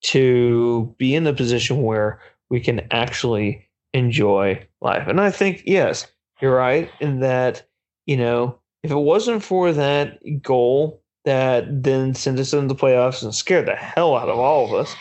to 0.03 0.93
be 0.99 1.15
in 1.15 1.23
the 1.23 1.33
position 1.33 1.83
where 1.83 2.21
we 2.51 2.59
can 2.59 2.85
actually 2.91 3.69
enjoy 3.95 4.61
life. 4.81 5.07
And 5.07 5.21
I 5.21 5.31
think, 5.31 5.63
yes, 5.65 6.12
you're 6.43 6.55
right 6.55 6.91
in 7.01 7.21
that, 7.21 7.63
you 8.07 8.17
know, 8.17 8.59
if 8.83 8.91
it 8.91 8.97
wasn't 8.97 9.43
for 9.43 9.73
that 9.73 10.19
goal 10.43 11.01
that 11.25 11.85
then 11.85 12.15
sent 12.15 12.41
us 12.41 12.53
into 12.53 12.67
the 12.67 12.75
playoffs 12.75 13.23
and 13.23 13.35
scared 13.35 13.67
the 13.67 13.77
hell 13.77 14.17
out 14.17 14.29
of 14.29 14.39
all 14.39 14.67
of 14.67 14.75
us, 14.75 14.95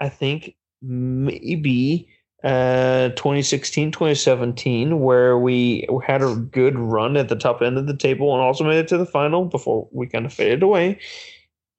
I 0.00 0.08
think 0.08 0.56
maybe 0.80 2.08
uh 2.44 3.08
2016 3.10 3.90
2017 3.90 5.00
where 5.00 5.36
we 5.36 5.84
had 6.06 6.22
a 6.22 6.36
good 6.36 6.78
run 6.78 7.16
at 7.16 7.28
the 7.28 7.34
top 7.34 7.60
end 7.62 7.76
of 7.76 7.88
the 7.88 7.96
table 7.96 8.32
and 8.32 8.40
also 8.40 8.62
made 8.62 8.78
it 8.78 8.86
to 8.86 8.96
the 8.96 9.04
final 9.04 9.44
before 9.44 9.88
we 9.90 10.06
kind 10.06 10.24
of 10.24 10.32
faded 10.32 10.62
away. 10.62 11.00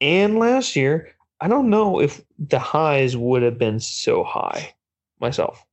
And 0.01 0.37
last 0.37 0.75
year 0.75 1.15
i 1.41 1.47
don't 1.47 1.69
know 1.69 2.01
if 2.01 2.21
the 2.37 2.59
highs 2.59 3.15
would 3.15 3.41
have 3.41 3.57
been 3.57 3.79
so 3.79 4.23
high 4.23 4.73
myself 5.21 5.65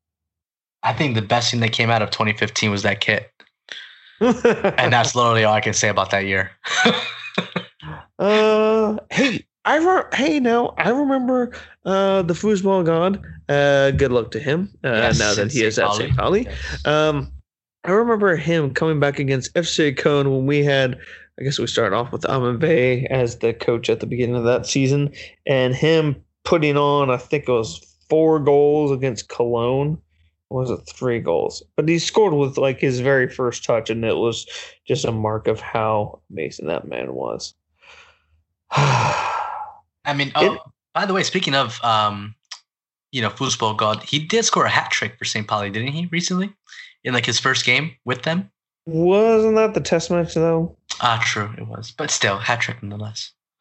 I 0.87 0.93
think 0.93 1.15
the 1.17 1.23
best 1.23 1.51
thing 1.51 1.61
that 1.61 1.73
came 1.73 1.91
out 1.91 2.01
of 2.01 2.11
2015 2.11 2.71
was 2.71 2.83
that 2.83 3.01
kit, 3.01 3.31
and 4.21 4.93
that's 4.93 5.15
literally 5.15 5.45
all 5.45 5.55
I 5.55 5.61
can 5.61 5.75
say 5.75 5.89
about 5.89 6.11
that 6.11 6.27
year. 6.27 6.53
uh 8.19 8.97
hey 9.11 9.47
i 9.67 9.77
re- 9.77 10.05
hey 10.15 10.41
now 10.41 10.73
i 10.79 10.89
remember 10.89 11.55
uh 11.85 12.23
the 12.23 12.33
foosball 12.33 12.83
god 12.85 13.23
uh 13.51 13.91
good 13.91 14.11
luck 14.11 14.31
to 14.31 14.41
him 14.41 14.71
uh 14.83 14.89
Yes, 14.89 15.19
now 15.19 15.35
that 15.35 15.53
he 15.53 15.63
is 15.63 15.79
at 15.79 15.93
St. 15.93 16.17
pauli 16.17 16.49
Um, 16.87 17.31
I 17.85 17.91
remember 17.91 18.35
him 18.35 18.73
coming 18.75 18.99
back 18.99 19.19
against 19.19 19.55
FC 19.55 19.95
Köln 19.95 20.25
when 20.35 20.47
we 20.47 20.65
had, 20.65 20.99
I 21.39 21.45
guess 21.45 21.59
we 21.59 21.69
started 21.69 21.95
off 21.95 22.11
with 22.11 22.29
Armin 22.29 22.59
Veh 22.59 23.07
as 23.11 23.39
the 23.39 23.55
coach 23.55 23.89
at 23.89 24.01
the 24.01 24.07
beginning 24.07 24.35
of 24.35 24.43
that 24.45 24.67
season, 24.67 25.13
and 25.47 25.73
him 25.73 26.17
putting 26.45 26.77
on, 26.77 27.11
I 27.11 27.17
think 27.17 27.49
it 27.49 27.53
was 27.53 27.79
four 28.09 28.41
goals 28.41 28.91
against 28.91 29.29
Cologne. 29.29 29.99
Was 30.51 30.71
it 30.71 30.89
three 30.89 31.19
goals? 31.19 31.63
But 31.77 31.89
he 31.89 31.99
scored 31.99 32.35
with 32.35 32.57
like 32.57 32.79
his 32.79 33.01
very 33.01 33.29
first 33.29 33.65
touch, 33.65 33.91
and 33.91 34.05
it 34.05 34.17
was 34.17 34.47
just 34.87 35.05
a 35.05 35.13
mark 35.13 35.49
of 35.49 35.61
how 35.61 36.21
amazing 36.31 36.69
that 36.69 36.87
man 36.87 37.15
was. 37.15 37.55
I 38.71 40.15
mean, 40.15 40.31
oh, 40.37 40.59
by 40.95 41.05
the 41.07 41.13
way, 41.13 41.25
speaking 41.25 41.55
of, 41.55 41.83
um, 41.83 42.35
you 43.11 43.23
know, 43.23 43.31
football 43.31 43.75
god, 43.75 44.03
he 44.05 44.21
did 44.21 44.45
score 44.45 44.67
a 44.67 44.71
hat 44.71 44.91
trick 44.91 45.19
for 45.19 45.25
St. 45.25 45.47
Pauli, 45.49 45.71
didn't 45.71 45.93
he, 45.93 46.07
recently? 46.07 46.55
In 47.03 47.13
like 47.13 47.27
his 47.27 47.41
first 47.41 47.65
game 47.65 47.93
with 48.05 48.23
them? 48.23 48.51
Wasn't 48.87 49.57
that 49.57 49.75
the 49.75 49.81
test 49.81 50.11
match 50.11 50.35
though? 50.35 50.77
Ah, 51.01 51.21
true, 51.25 51.51
it 51.59 51.67
was. 51.67 51.91
But 51.91 52.11
still, 52.11 52.39
hat 52.39 52.61
trick 52.61 52.83
nonetheless. 52.83 53.33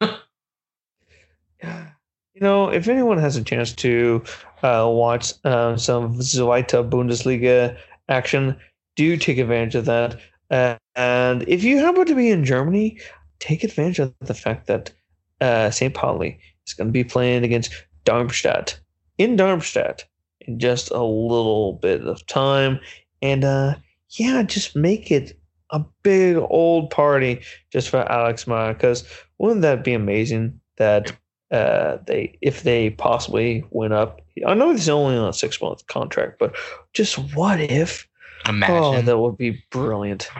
You 2.36 2.42
know, 2.42 2.68
if 2.68 2.86
anyone 2.86 3.16
has 3.16 3.38
a 3.38 3.42
chance 3.42 3.72
to 3.76 4.22
uh, 4.62 4.86
watch 4.86 5.32
uh, 5.44 5.78
some 5.78 6.18
Zweite 6.18 6.90
Bundesliga 6.90 7.78
action, 8.10 8.54
do 8.94 9.16
take 9.16 9.38
advantage 9.38 9.74
of 9.74 9.86
that. 9.86 10.20
Uh, 10.50 10.76
and 10.94 11.48
if 11.48 11.64
you 11.64 11.78
happen 11.78 12.04
to 12.04 12.14
be 12.14 12.30
in 12.30 12.44
Germany, 12.44 13.00
take 13.38 13.64
advantage 13.64 14.00
of 14.00 14.14
the 14.20 14.34
fact 14.34 14.66
that 14.66 14.92
uh, 15.40 15.70
St. 15.70 15.94
Pauli 15.94 16.38
is 16.66 16.74
going 16.74 16.88
to 16.88 16.92
be 16.92 17.04
playing 17.04 17.42
against 17.42 17.72
Darmstadt 18.04 18.78
in 19.16 19.36
Darmstadt 19.36 20.04
in 20.40 20.58
just 20.58 20.90
a 20.90 21.02
little 21.02 21.78
bit 21.80 22.02
of 22.02 22.26
time. 22.26 22.78
And 23.22 23.44
uh, 23.44 23.76
yeah, 24.10 24.42
just 24.42 24.76
make 24.76 25.10
it 25.10 25.40
a 25.70 25.82
big 26.02 26.36
old 26.36 26.90
party 26.90 27.40
just 27.72 27.88
for 27.88 28.06
Alex 28.12 28.46
Meier. 28.46 28.74
Because 28.74 29.04
wouldn't 29.38 29.62
that 29.62 29.84
be 29.84 29.94
amazing 29.94 30.60
that 30.76 31.16
uh, 31.50 31.98
they 32.06 32.38
if 32.40 32.62
they 32.62 32.90
possibly 32.90 33.64
went 33.70 33.92
up? 33.92 34.20
I 34.46 34.54
know 34.54 34.70
he's 34.72 34.88
only 34.88 35.16
on 35.16 35.28
a 35.28 35.32
six 35.32 35.60
month 35.60 35.86
contract, 35.86 36.38
but 36.38 36.54
just 36.92 37.16
what 37.34 37.60
if? 37.60 38.08
Imagine. 38.48 38.76
Oh, 38.76 39.02
that 39.02 39.18
would 39.18 39.36
be 39.36 39.62
brilliant. 39.70 40.30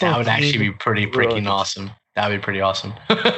that 0.00 0.16
would 0.16 0.28
actually 0.28 0.58
be 0.58 0.70
pretty 0.70 1.06
freaking 1.06 1.48
awesome. 1.48 1.90
That 2.14 2.28
would 2.28 2.40
be 2.40 2.42
pretty 2.42 2.60
awesome. 2.60 2.94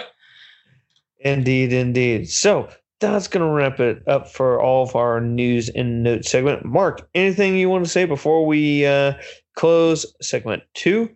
Indeed, 1.20 1.72
indeed. 1.72 2.28
So 2.30 2.68
that's 3.00 3.28
going 3.28 3.44
to 3.44 3.52
wrap 3.52 3.80
it 3.80 4.06
up 4.06 4.28
for 4.30 4.60
all 4.60 4.82
of 4.82 4.94
our 4.94 5.20
news 5.20 5.68
and 5.68 6.02
notes 6.02 6.30
segment. 6.30 6.64
Mark, 6.64 7.08
anything 7.14 7.56
you 7.56 7.68
want 7.68 7.84
to 7.84 7.90
say 7.90 8.04
before 8.04 8.46
we 8.46 8.86
uh, 8.86 9.14
close 9.54 10.06
segment 10.20 10.62
two? 10.74 11.10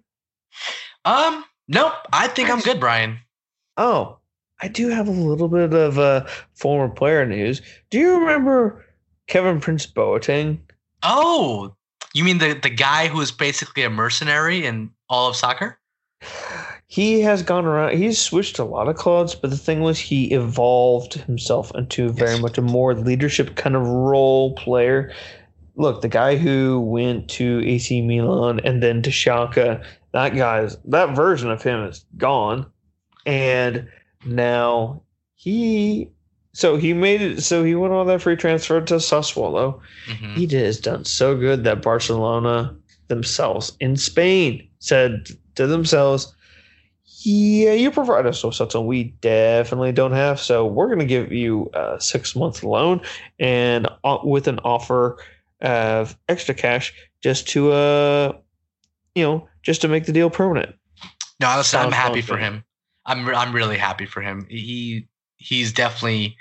um, 1.05 1.45
nope. 1.69 1.93
I 2.12 2.29
think 2.29 2.51
I'm 2.51 2.61
good, 2.61 2.81
Brian. 2.81 3.19
Oh, 3.77 4.19
I 4.62 4.68
do 4.68 4.88
have 4.88 5.09
a 5.09 5.12
little 5.12 5.49
bit 5.49 5.73
of 5.73 5.99
uh, 5.99 6.27
former 6.55 6.92
player 6.92 7.25
news. 7.27 7.62
Do 7.90 7.99
you 7.99 8.18
remember 8.18 8.85
Kevin 9.27 9.61
Prince 9.61 9.87
Boateng? 9.87 10.59
Oh, 11.03 11.75
you 12.12 12.25
mean 12.25 12.38
the 12.38 12.55
the 12.62 12.70
guy 12.70 13.09
who 13.09 13.20
is 13.20 13.31
basically 13.33 13.83
a 13.85 13.90
mercenary 13.90 14.64
in 14.66 14.90
all 15.09 15.29
of 15.31 15.37
soccer? 15.37 15.79
He 16.88 17.20
has 17.20 17.42
gone 17.42 17.64
around. 17.64 17.96
He's 17.96 18.18
switched 18.18 18.59
a 18.59 18.64
lot 18.64 18.88
of 18.88 18.96
clubs, 18.96 19.35
but 19.35 19.51
the 19.51 19.57
thing 19.57 19.81
was, 19.81 19.99
he 19.99 20.33
evolved 20.33 21.14
himself 21.14 21.70
into 21.77 22.11
very 22.11 22.33
Yes. 22.33 22.40
much 22.42 22.59
a 22.59 22.62
more 22.62 22.94
leadership 22.94 23.55
kind 23.55 23.77
of 23.77 23.87
role 23.87 24.55
player. 24.57 25.12
Look, 25.77 26.03
the 26.03 26.09
guy 26.09 26.37
who 26.37 26.81
went 26.81 27.29
to 27.31 27.62
AC 27.64 28.03
Milan 28.03 28.61
and 28.64 28.83
then 28.83 29.03
to 29.03 29.11
Schalke, 29.11 29.83
that 30.12 30.35
guy's 30.35 30.77
that 30.85 31.14
version 31.16 31.51
of 31.51 31.62
him 31.62 31.85
is 31.85 32.05
gone, 32.18 32.66
and 33.25 33.88
now 34.25 35.03
he. 35.35 36.11
So 36.53 36.77
he 36.77 36.93
made 36.93 37.23
it. 37.23 37.43
So 37.43 37.63
he 37.63 37.77
went 37.77 37.93
on 37.95 38.09
that 38.09 38.23
free 38.23 38.35
transfer 38.37 38.81
to 38.81 38.95
Sassuolo. 38.95 39.81
Mhm. 40.09 40.35
He 40.35 40.47
has 40.57 40.81
done 40.81 41.05
so 41.05 41.37
good 41.37 41.63
that 41.65 41.81
Barcelona 41.81 42.75
themselves 43.07 43.77
in 43.79 43.97
Spain 43.97 44.67
said 44.81 45.29
to 45.55 45.69
themselves, 45.69 46.35
"Yeah, 47.23 47.73
you 47.73 47.93
provide 47.93 48.27
us 48.27 48.43
with 48.43 48.55
something 48.57 48.85
we 48.85 49.05
definitely 49.21 49.93
don't 49.93 50.13
have, 50.13 50.41
so 50.41 50.67
we're 50.67 50.87
going 50.89 50.99
to 50.99 51.05
give 51.05 51.33
you 51.33 51.71
a 51.73 52.01
six 52.01 52.35
month 52.35 52.65
loan 52.65 53.01
and 53.39 53.87
uh, 54.03 54.19
with 54.25 54.49
an 54.49 54.59
offer 54.65 55.19
of 55.61 56.17
extra 56.29 56.55
cash 56.55 56.93
just 57.23 57.47
to 57.51 57.71
uh, 57.73 58.33
you 59.15 59.23
know, 59.23 59.49
just 59.63 59.83
to 59.83 59.89
make 59.89 60.07
the 60.07 60.13
deal 60.13 60.31
permanent." 60.31 60.75
No, 61.39 61.57
listen, 61.57 61.81
I'm 61.81 61.93
happy 61.93 62.23
for 62.23 62.37
him. 62.37 62.65
I'm 63.07 63.27
re- 63.27 63.35
I'm 63.35 63.55
really 63.55 63.79
happy 63.79 64.07
for 64.07 64.21
him. 64.21 64.47
He 64.49 65.09
he's 65.37 65.73
definitely 65.73 66.37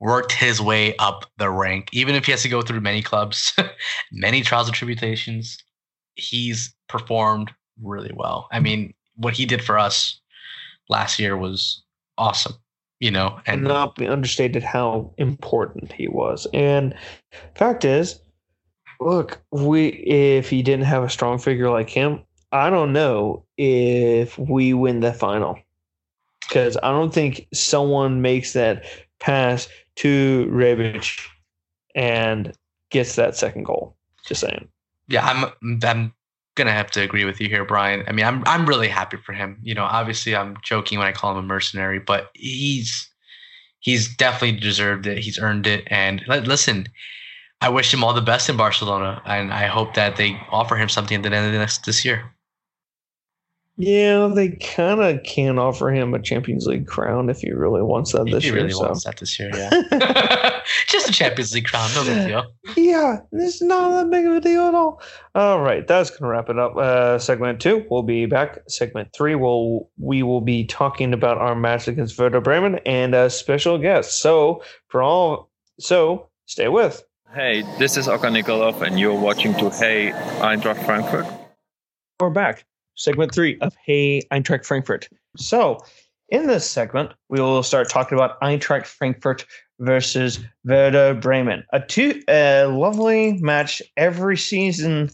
worked 0.00 0.32
his 0.32 0.60
way 0.60 0.96
up 0.96 1.24
the 1.38 1.48
rank, 1.48 1.88
even 1.92 2.14
if 2.14 2.26
he 2.26 2.32
has 2.32 2.42
to 2.42 2.48
go 2.48 2.60
through 2.60 2.80
many 2.80 3.02
clubs, 3.02 3.54
many 4.12 4.42
trials 4.42 4.66
and 4.66 4.74
tribulations. 4.74 5.58
He's 6.14 6.74
performed 6.88 7.52
really 7.80 8.12
well. 8.14 8.48
I 8.52 8.60
mean, 8.60 8.92
what 9.16 9.34
he 9.34 9.46
did 9.46 9.62
for 9.62 9.78
us 9.78 10.20
last 10.88 11.18
year 11.18 11.36
was 11.36 11.82
awesome. 12.18 12.54
You 13.00 13.10
know, 13.10 13.40
and 13.46 13.64
not 13.64 13.96
be 13.96 14.06
understated 14.06 14.62
how 14.62 15.12
important 15.18 15.90
he 15.90 16.06
was. 16.06 16.46
And 16.54 16.94
fact 17.56 17.84
is, 17.84 18.20
look, 19.00 19.42
we 19.50 19.88
if 19.88 20.48
he 20.48 20.62
didn't 20.62 20.84
have 20.84 21.02
a 21.02 21.10
strong 21.10 21.38
figure 21.38 21.68
like 21.68 21.90
him, 21.90 22.22
I 22.52 22.70
don't 22.70 22.92
know 22.92 23.44
if 23.56 24.38
we 24.38 24.72
win 24.72 25.00
the 25.00 25.12
final. 25.12 25.58
Because 26.52 26.76
I 26.82 26.90
don't 26.90 27.14
think 27.14 27.46
someone 27.54 28.20
makes 28.20 28.52
that 28.52 28.84
pass 29.20 29.68
to 29.96 30.46
Rebic 30.50 31.18
and 31.94 32.52
gets 32.90 33.16
that 33.16 33.34
second 33.38 33.62
goal. 33.62 33.96
Just 34.26 34.42
saying. 34.42 34.68
yeah, 35.08 35.24
I'm 35.24 35.50
I'm 35.82 36.12
gonna 36.54 36.72
have 36.72 36.90
to 36.90 37.00
agree 37.00 37.24
with 37.24 37.40
you 37.40 37.48
here, 37.48 37.64
Brian. 37.64 38.04
I 38.06 38.12
mean, 38.12 38.26
I'm 38.26 38.42
I'm 38.44 38.66
really 38.66 38.88
happy 38.88 39.16
for 39.16 39.32
him. 39.32 39.60
You 39.62 39.74
know, 39.74 39.84
obviously 39.84 40.36
I'm 40.36 40.58
joking 40.62 40.98
when 40.98 41.08
I 41.08 41.12
call 41.12 41.32
him 41.32 41.38
a 41.38 41.42
mercenary, 41.42 41.98
but 41.98 42.28
he's 42.34 43.08
he's 43.80 44.14
definitely 44.14 44.60
deserved 44.60 45.06
it. 45.06 45.20
He's 45.20 45.38
earned 45.38 45.66
it. 45.66 45.84
And 45.86 46.22
listen, 46.28 46.86
I 47.62 47.70
wish 47.70 47.94
him 47.94 48.04
all 48.04 48.12
the 48.12 48.20
best 48.20 48.50
in 48.50 48.58
Barcelona, 48.58 49.22
and 49.24 49.54
I 49.54 49.68
hope 49.68 49.94
that 49.94 50.16
they 50.16 50.38
offer 50.50 50.76
him 50.76 50.90
something 50.90 51.16
at 51.16 51.22
the 51.22 51.34
end 51.34 51.46
of 51.46 51.52
the 51.52 51.58
next 51.58 51.86
this 51.86 52.04
year. 52.04 52.30
Yeah, 53.78 54.26
they 54.26 54.50
kind 54.50 55.00
of 55.00 55.22
can 55.22 55.58
offer 55.58 55.90
him 55.90 56.12
a 56.12 56.20
Champions 56.20 56.66
League 56.66 56.86
crown 56.86 57.30
if 57.30 57.40
he 57.40 57.52
really 57.52 57.80
wants 57.80 58.12
that 58.12 58.26
this 58.26 58.44
he 58.44 58.50
year. 58.50 58.58
really 58.58 58.70
so. 58.70 58.82
wants 58.82 59.04
that 59.04 59.16
this 59.16 59.38
year, 59.38 59.50
yeah. 59.54 60.60
Just 60.88 61.08
a 61.08 61.12
Champions 61.12 61.54
League 61.54 61.64
crown, 61.64 61.90
no 61.94 62.04
big 62.04 62.26
deal. 62.28 62.44
Yeah, 62.76 63.20
it's 63.32 63.62
not 63.62 63.90
that 63.90 64.10
big 64.10 64.26
of 64.26 64.34
a 64.34 64.40
deal 64.40 64.66
at 64.68 64.74
all. 64.74 65.00
All 65.34 65.60
right, 65.60 65.86
that's 65.86 66.10
gonna 66.10 66.30
wrap 66.30 66.50
it 66.50 66.58
up. 66.58 66.76
Uh, 66.76 67.18
segment 67.18 67.60
two, 67.60 67.86
we'll 67.90 68.02
be 68.02 68.26
back. 68.26 68.58
Segment 68.68 69.08
three, 69.14 69.34
we'll 69.34 69.88
we 69.98 70.22
will 70.22 70.42
be 70.42 70.66
talking 70.66 71.14
about 71.14 71.38
our 71.38 71.54
match 71.54 71.88
against 71.88 72.18
Werder 72.18 72.42
Bremen 72.42 72.78
and 72.84 73.14
a 73.14 73.30
special 73.30 73.78
guest. 73.78 74.20
So 74.20 74.62
for 74.88 75.02
all, 75.02 75.50
so 75.80 76.28
stay 76.46 76.68
with. 76.68 77.02
Hey, 77.34 77.62
this 77.78 77.96
is 77.96 78.06
Okan 78.06 78.38
Nikolov, 78.38 78.82
and 78.82 79.00
you're 79.00 79.18
watching 79.18 79.54
to 79.54 79.70
Hey 79.70 80.12
Eintracht 80.40 80.84
Frankfurt. 80.84 81.26
We're 82.20 82.28
back. 82.28 82.66
Segment 82.94 83.34
three 83.34 83.58
of 83.60 83.74
Hey 83.84 84.22
Eintracht 84.30 84.64
Frankfurt. 84.64 85.08
So, 85.36 85.78
in 86.28 86.46
this 86.46 86.68
segment, 86.68 87.12
we 87.28 87.40
will 87.40 87.62
start 87.62 87.90
talking 87.90 88.16
about 88.16 88.40
Eintracht 88.40 88.86
Frankfurt 88.86 89.44
versus 89.80 90.40
Werder 90.64 91.14
Bremen. 91.14 91.64
A 91.72 91.80
two 91.80 92.22
a 92.28 92.64
lovely 92.66 93.34
match 93.40 93.82
every 93.96 94.36
season, 94.36 95.10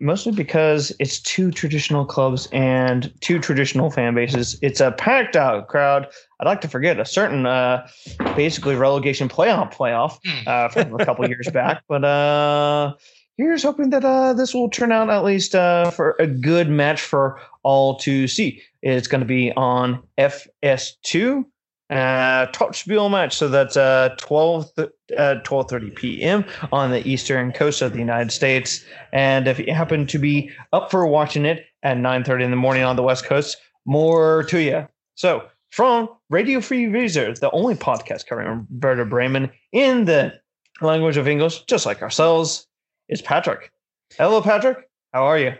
mostly 0.00 0.32
because 0.32 0.92
it's 0.98 1.20
two 1.20 1.50
traditional 1.50 2.04
clubs 2.06 2.48
and 2.52 3.12
two 3.20 3.38
traditional 3.38 3.90
fan 3.90 4.14
bases. 4.14 4.58
It's 4.62 4.80
a 4.80 4.92
packed 4.92 5.36
out 5.36 5.68
crowd. 5.68 6.06
I'd 6.40 6.46
like 6.46 6.60
to 6.62 6.68
forget 6.68 7.00
a 7.00 7.04
certain, 7.04 7.46
uh, 7.46 7.88
basically 8.36 8.76
relegation 8.76 9.28
playoff 9.28 9.74
playoff 9.74 10.18
uh, 10.46 10.68
from 10.68 10.98
a 10.98 11.04
couple 11.04 11.28
years 11.28 11.48
back, 11.50 11.82
but 11.88 12.04
uh, 12.04 12.94
here's 13.38 13.62
hoping 13.62 13.90
that 13.90 14.04
uh, 14.04 14.34
this 14.34 14.52
will 14.52 14.68
turn 14.68 14.92
out 14.92 15.08
at 15.08 15.24
least 15.24 15.54
uh, 15.54 15.90
for 15.90 16.16
a 16.18 16.26
good 16.26 16.68
match 16.68 17.00
for 17.00 17.40
all 17.62 17.96
to 18.00 18.28
see. 18.28 18.60
It's 18.82 19.08
going 19.08 19.20
to 19.20 19.26
be 19.26 19.52
on 19.52 20.02
FS2 20.18 21.44
uh, 21.90 22.46
Topspiel 22.48 23.10
match. 23.10 23.36
So 23.36 23.48
that's 23.48 23.76
uh, 23.76 24.14
12, 24.18 24.70
uh, 24.76 24.86
12.30 25.16 25.94
p.m. 25.94 26.44
on 26.72 26.90
the 26.90 27.06
eastern 27.08 27.52
coast 27.52 27.80
of 27.80 27.92
the 27.92 27.98
United 27.98 28.30
States. 28.30 28.84
And 29.12 29.48
if 29.48 29.58
you 29.58 29.72
happen 29.72 30.06
to 30.08 30.18
be 30.18 30.50
up 30.72 30.90
for 30.90 31.06
watching 31.06 31.46
it 31.46 31.64
at 31.82 31.96
9.30 31.96 32.44
in 32.44 32.50
the 32.50 32.56
morning 32.56 32.82
on 32.82 32.96
the 32.96 33.02
West 33.02 33.24
Coast, 33.24 33.56
more 33.86 34.42
to 34.44 34.60
you. 34.60 34.86
So 35.14 35.44
from 35.70 36.08
Radio 36.28 36.60
Free 36.60 36.86
Weser, 36.86 37.38
the 37.38 37.50
only 37.52 37.74
podcast 37.74 38.26
covering 38.26 38.66
Werder 38.70 39.04
Bremen 39.04 39.50
in 39.72 40.04
the 40.04 40.34
language 40.80 41.16
of 41.16 41.26
English, 41.26 41.64
just 41.64 41.86
like 41.86 42.02
ourselves, 42.02 42.67
is 43.08 43.22
Patrick. 43.22 43.72
Hello, 44.16 44.40
Patrick. 44.40 44.88
How 45.12 45.24
are 45.24 45.38
you? 45.38 45.54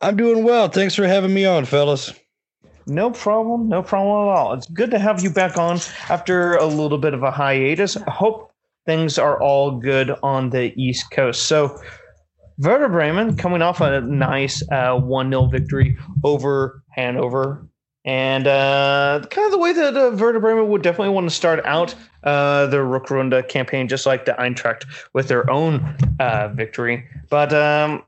I'm 0.00 0.16
doing 0.16 0.44
well. 0.44 0.68
Thanks 0.68 0.94
for 0.94 1.06
having 1.06 1.32
me 1.32 1.44
on, 1.44 1.64
fellas. 1.64 2.12
No 2.86 3.10
problem. 3.10 3.68
No 3.68 3.82
problem 3.82 4.28
at 4.28 4.36
all. 4.36 4.52
It's 4.54 4.66
good 4.68 4.90
to 4.90 4.98
have 4.98 5.22
you 5.22 5.30
back 5.30 5.56
on 5.56 5.78
after 6.08 6.56
a 6.56 6.66
little 6.66 6.98
bit 6.98 7.14
of 7.14 7.22
a 7.22 7.30
hiatus. 7.30 7.96
I 7.96 8.10
hope 8.10 8.52
things 8.86 9.18
are 9.18 9.40
all 9.40 9.78
good 9.78 10.10
on 10.22 10.50
the 10.50 10.72
East 10.80 11.10
Coast. 11.10 11.44
So, 11.44 11.80
Werder 12.58 12.88
Bremen 12.88 13.36
coming 13.36 13.62
off 13.62 13.80
a 13.80 14.00
nice 14.00 14.62
uh, 14.70 14.96
1 14.98 15.30
0 15.30 15.46
victory 15.46 15.96
over 16.24 16.82
Hanover. 16.90 17.66
And 18.04 18.46
uh, 18.48 19.22
kind 19.30 19.46
of 19.46 19.52
the 19.52 19.58
way 19.58 19.72
that 19.72 19.96
uh, 19.96 20.64
would 20.64 20.82
definitely 20.82 21.14
want 21.14 21.28
to 21.28 21.34
start 21.34 21.64
out 21.64 21.94
uh, 22.24 22.66
their 22.66 23.42
campaign, 23.42 23.88
just 23.88 24.06
like 24.06 24.24
the 24.24 24.32
Eintracht 24.32 24.84
with 25.12 25.28
their 25.28 25.48
own 25.48 25.96
uh, 26.18 26.48
victory. 26.48 27.06
But 27.30 27.52
um, 27.52 28.02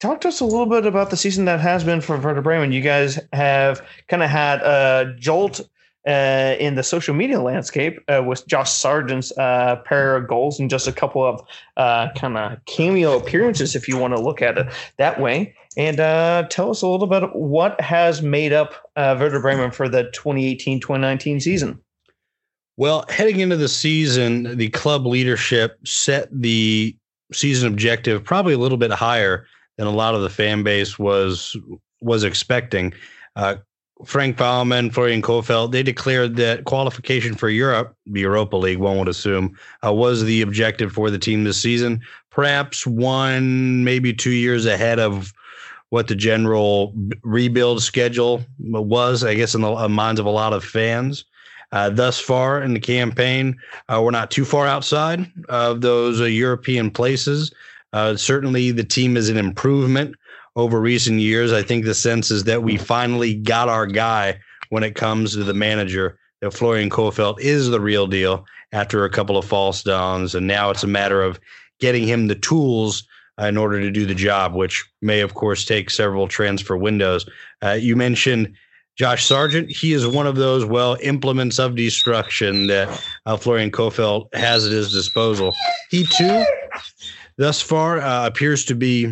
talk 0.00 0.20
to 0.22 0.28
us 0.28 0.40
a 0.40 0.44
little 0.44 0.66
bit 0.66 0.84
about 0.84 1.10
the 1.10 1.16
season 1.16 1.44
that 1.44 1.60
has 1.60 1.84
been 1.84 2.00
for 2.00 2.16
Werder 2.18 2.42
Bremen. 2.42 2.72
You 2.72 2.80
guys 2.80 3.20
have 3.32 3.86
kind 4.08 4.22
of 4.22 4.30
had 4.30 4.60
a 4.62 5.14
jolt 5.18 5.60
uh, 6.06 6.54
in 6.60 6.76
the 6.76 6.82
social 6.82 7.14
media 7.14 7.40
landscape 7.40 7.98
uh, 8.08 8.22
with 8.24 8.46
Josh 8.46 8.70
Sargent's 8.70 9.36
uh, 9.38 9.76
pair 9.84 10.16
of 10.16 10.28
goals 10.28 10.60
and 10.60 10.70
just 10.70 10.86
a 10.86 10.92
couple 10.92 11.24
of 11.24 11.40
uh, 11.76 12.08
kind 12.14 12.38
of 12.38 12.64
cameo 12.66 13.16
appearances, 13.16 13.74
if 13.74 13.88
you 13.88 13.98
want 13.98 14.14
to 14.14 14.20
look 14.20 14.40
at 14.40 14.56
it 14.56 14.66
that 14.98 15.20
way. 15.20 15.54
And 15.76 16.00
uh, 16.00 16.46
tell 16.48 16.70
us 16.70 16.82
a 16.82 16.88
little 16.88 17.06
bit 17.06 17.24
what 17.34 17.78
has 17.80 18.22
made 18.22 18.52
up 18.52 18.74
uh, 18.96 19.16
Werder 19.18 19.40
Bremen 19.40 19.70
for 19.70 19.88
the 19.88 20.04
2018 20.12 20.80
2019 20.80 21.40
season. 21.40 21.78
Well, 22.78 23.04
heading 23.08 23.40
into 23.40 23.56
the 23.56 23.68
season, 23.68 24.56
the 24.56 24.68
club 24.70 25.06
leadership 25.06 25.78
set 25.86 26.28
the 26.30 26.96
season 27.32 27.68
objective 27.68 28.22
probably 28.22 28.54
a 28.54 28.58
little 28.58 28.78
bit 28.78 28.90
higher 28.90 29.46
than 29.76 29.86
a 29.86 29.92
lot 29.92 30.14
of 30.14 30.22
the 30.22 30.30
fan 30.30 30.62
base 30.62 30.98
was 30.98 31.56
was 32.00 32.24
expecting. 32.24 32.92
Uh, 33.34 33.56
Frank 34.04 34.36
Baumann, 34.36 34.90
Florian 34.90 35.22
Kohfeldt, 35.22 35.72
they 35.72 35.82
declared 35.82 36.36
that 36.36 36.64
qualification 36.64 37.34
for 37.34 37.48
Europe, 37.48 37.96
the 38.04 38.20
Europa 38.20 38.56
League, 38.56 38.78
one 38.78 38.98
would 38.98 39.08
assume, 39.08 39.56
uh, 39.84 39.92
was 39.92 40.22
the 40.24 40.42
objective 40.42 40.92
for 40.92 41.10
the 41.10 41.18
team 41.18 41.44
this 41.44 41.60
season. 41.60 42.02
Perhaps 42.30 42.86
one, 42.86 43.84
maybe 43.84 44.12
two 44.12 44.32
years 44.32 44.66
ahead 44.66 44.98
of 44.98 45.32
what 45.90 46.08
the 46.08 46.14
general 46.14 46.92
rebuild 47.22 47.82
schedule 47.82 48.44
was, 48.58 49.22
I 49.24 49.34
guess, 49.34 49.54
in 49.54 49.60
the 49.60 49.88
minds 49.88 50.20
of 50.20 50.26
a 50.26 50.30
lot 50.30 50.52
of 50.52 50.64
fans. 50.64 51.24
Uh, 51.72 51.90
thus 51.90 52.18
far 52.18 52.62
in 52.62 52.74
the 52.74 52.80
campaign, 52.80 53.56
uh, 53.88 54.00
we're 54.02 54.10
not 54.10 54.30
too 54.30 54.44
far 54.44 54.66
outside 54.66 55.30
of 55.48 55.80
those 55.80 56.20
uh, 56.20 56.24
European 56.24 56.90
places. 56.90 57.52
Uh, 57.92 58.16
certainly, 58.16 58.70
the 58.70 58.84
team 58.84 59.16
is 59.16 59.28
an 59.28 59.36
improvement 59.36 60.14
over 60.54 60.80
recent 60.80 61.20
years. 61.20 61.52
I 61.52 61.62
think 61.62 61.84
the 61.84 61.94
sense 61.94 62.30
is 62.30 62.44
that 62.44 62.62
we 62.62 62.76
finally 62.76 63.34
got 63.34 63.68
our 63.68 63.86
guy 63.86 64.38
when 64.70 64.84
it 64.84 64.94
comes 64.94 65.32
to 65.32 65.44
the 65.44 65.54
manager. 65.54 66.18
That 66.40 66.52
Florian 66.52 66.90
Kohfeldt 66.90 67.40
is 67.40 67.68
the 67.68 67.80
real 67.80 68.06
deal 68.06 68.44
after 68.72 69.04
a 69.04 69.10
couple 69.10 69.38
of 69.38 69.44
false 69.44 69.82
downs, 69.82 70.34
and 70.34 70.46
now 70.46 70.70
it's 70.70 70.84
a 70.84 70.88
matter 70.88 71.22
of 71.22 71.40
getting 71.80 72.06
him 72.06 72.26
the 72.26 72.34
tools 72.34 73.02
uh, 73.02 73.06
in 73.38 73.56
order 73.56 73.80
to 73.80 73.90
do 73.90 74.06
the 74.06 74.14
job, 74.14 74.54
which 74.54 74.84
may, 75.02 75.20
of 75.20 75.34
course, 75.34 75.64
take 75.64 75.90
several 75.90 76.28
transfer 76.28 76.76
windows. 76.76 77.26
Uh, 77.62 77.72
you 77.72 77.96
mentioned 77.96 78.54
Josh 78.96 79.26
Sargent. 79.26 79.70
He 79.70 79.92
is 79.92 80.06
one 80.06 80.26
of 80.26 80.36
those 80.36 80.64
well 80.64 80.96
implements 81.02 81.58
of 81.58 81.76
destruction 81.76 82.66
that 82.68 83.02
uh, 83.26 83.36
Florian 83.36 83.70
Kohfeldt 83.70 84.34
has 84.34 84.66
at 84.66 84.72
his 84.72 84.90
disposal. 84.90 85.54
He 85.90 86.06
too 86.06 86.44
thus 87.36 87.60
far 87.60 88.00
uh, 88.00 88.26
appears 88.26 88.64
to 88.66 88.74
be 88.74 89.04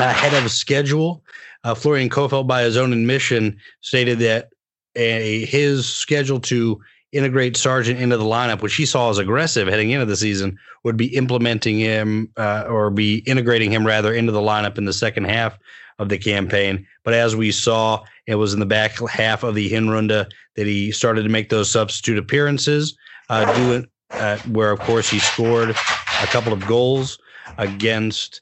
ahead 0.00 0.34
of 0.34 0.50
schedule. 0.50 1.22
Uh, 1.64 1.74
Florian 1.74 2.08
Kohfeldt, 2.08 2.46
by 2.46 2.62
his 2.62 2.76
own 2.76 2.92
admission, 2.92 3.58
stated 3.80 4.18
that 4.20 4.48
a, 4.96 5.44
his 5.44 5.86
schedule 5.86 6.40
to 6.40 6.80
integrate 7.12 7.56
Sargent 7.56 8.00
into 8.00 8.16
the 8.16 8.24
lineup, 8.24 8.60
which 8.60 8.74
he 8.74 8.84
saw 8.86 9.10
as 9.10 9.18
aggressive 9.18 9.68
heading 9.68 9.90
into 9.90 10.06
the 10.06 10.16
season, 10.16 10.58
would 10.84 10.96
be 10.96 11.14
implementing 11.16 11.78
him 11.78 12.30
uh, 12.36 12.64
or 12.68 12.90
be 12.90 13.18
integrating 13.18 13.70
him 13.70 13.86
rather 13.86 14.12
into 14.12 14.32
the 14.32 14.40
lineup 14.40 14.78
in 14.78 14.84
the 14.84 14.92
second 14.92 15.24
half 15.24 15.58
of 15.98 16.08
the 16.08 16.18
campaign. 16.18 16.86
But 17.04 17.14
as 17.14 17.34
we 17.34 17.50
saw, 17.50 18.04
it 18.26 18.36
was 18.36 18.54
in 18.54 18.60
the 18.60 18.66
back 18.66 18.98
half 19.08 19.42
of 19.42 19.54
the 19.54 19.70
Hinrunde 19.70 20.30
that 20.56 20.66
he 20.66 20.92
started 20.92 21.22
to 21.22 21.28
make 21.28 21.48
those 21.48 21.70
substitute 21.70 22.18
appearances, 22.18 22.96
uh, 23.30 23.52
doing 23.56 23.86
uh, 24.10 24.38
where 24.38 24.70
of 24.70 24.80
course 24.80 25.10
he 25.10 25.18
scored 25.18 25.70
a 25.70 26.26
couple 26.26 26.52
of 26.52 26.66
goals 26.66 27.18
against 27.58 28.40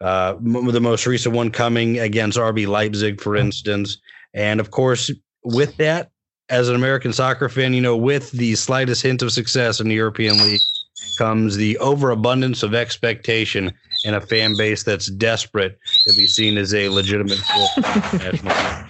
uh, 0.00 0.34
the 0.40 0.80
most 0.80 1.06
recent 1.06 1.34
one 1.34 1.50
coming 1.50 1.98
against 1.98 2.38
RB 2.38 2.66
Leipzig, 2.66 3.20
for 3.20 3.36
instance. 3.36 3.98
And 4.34 4.60
of 4.60 4.70
course, 4.70 5.10
with 5.44 5.76
that, 5.76 6.10
as 6.48 6.68
an 6.68 6.74
American 6.74 7.12
soccer 7.12 7.48
fan, 7.48 7.74
you 7.74 7.80
know, 7.80 7.96
with 7.96 8.30
the 8.32 8.54
slightest 8.54 9.02
hint 9.02 9.22
of 9.22 9.32
success 9.32 9.80
in 9.80 9.88
the 9.88 9.94
European 9.94 10.38
League 10.38 10.60
comes 11.18 11.56
the 11.56 11.78
overabundance 11.78 12.62
of 12.62 12.74
expectation 12.74 13.72
and 14.04 14.16
a 14.16 14.20
fan 14.20 14.56
base 14.56 14.82
that's 14.82 15.06
desperate 15.06 15.78
to 16.04 16.12
be 16.14 16.26
seen 16.26 16.58
as 16.58 16.74
a 16.74 16.88
legitimate 16.88 17.38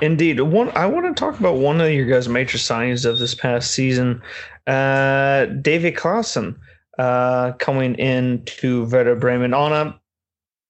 Indeed, 0.00 0.40
one 0.40 0.70
I 0.70 0.86
want 0.86 1.06
to 1.06 1.20
talk 1.20 1.38
about 1.38 1.56
one 1.56 1.80
of 1.80 1.92
your 1.92 2.06
guys' 2.06 2.28
major 2.28 2.56
signings 2.56 3.04
of 3.04 3.18
this 3.18 3.34
past 3.34 3.72
season, 3.72 4.22
uh, 4.66 5.44
David 5.46 5.94
Klaassen 5.94 6.56
uh, 6.98 7.52
coming 7.52 7.94
into 7.96 8.86
Werder 8.86 9.16
Bremen 9.16 9.52
on 9.52 9.72
a 9.72 9.99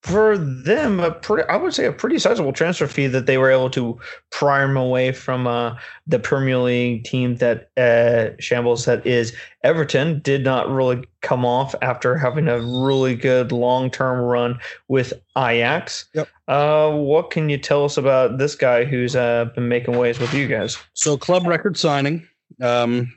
for 0.02 0.38
them 0.38 0.98
a 0.98 1.10
pretty 1.10 1.46
I 1.48 1.56
would 1.56 1.74
say 1.74 1.84
a 1.84 1.92
pretty 1.92 2.18
sizable 2.18 2.52
transfer 2.52 2.86
fee 2.86 3.06
that 3.08 3.26
they 3.26 3.36
were 3.36 3.50
able 3.50 3.68
to 3.70 3.98
pry 4.30 4.64
him 4.64 4.76
away 4.76 5.12
from 5.12 5.46
uh, 5.46 5.76
the 6.06 6.18
Premier 6.18 6.56
League 6.58 7.04
team 7.04 7.36
that 7.36 7.70
uh, 7.76 8.30
shambles 8.40 8.86
that 8.86 9.06
is 9.06 9.34
Everton 9.62 10.20
did 10.20 10.42
not 10.42 10.70
really 10.70 11.04
come 11.20 11.44
off 11.44 11.74
after 11.82 12.16
having 12.16 12.48
a 12.48 12.60
really 12.60 13.14
good 13.14 13.52
long 13.52 13.90
term 13.90 14.20
run 14.20 14.58
with 14.88 15.12
Ajax. 15.36 16.06
Yep. 16.14 16.28
Uh, 16.48 16.90
what 16.92 17.30
can 17.30 17.50
you 17.50 17.58
tell 17.58 17.84
us 17.84 17.98
about 17.98 18.38
this 18.38 18.54
guy 18.54 18.84
who's 18.84 19.14
uh, 19.14 19.46
been 19.54 19.68
making 19.68 19.98
waves 19.98 20.18
with 20.18 20.32
you 20.32 20.46
guys? 20.48 20.78
So 20.94 21.18
club 21.18 21.46
record 21.46 21.76
signing. 21.76 22.26
Um, 22.62 23.12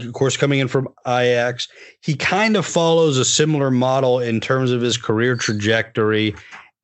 of 0.00 0.12
course, 0.12 0.36
coming 0.36 0.58
in 0.58 0.68
from 0.68 0.88
Ajax, 1.06 1.68
he 2.00 2.14
kind 2.14 2.56
of 2.56 2.66
follows 2.66 3.18
a 3.18 3.24
similar 3.24 3.70
model 3.70 4.18
in 4.18 4.40
terms 4.40 4.70
of 4.70 4.80
his 4.80 4.96
career 4.96 5.36
trajectory 5.36 6.34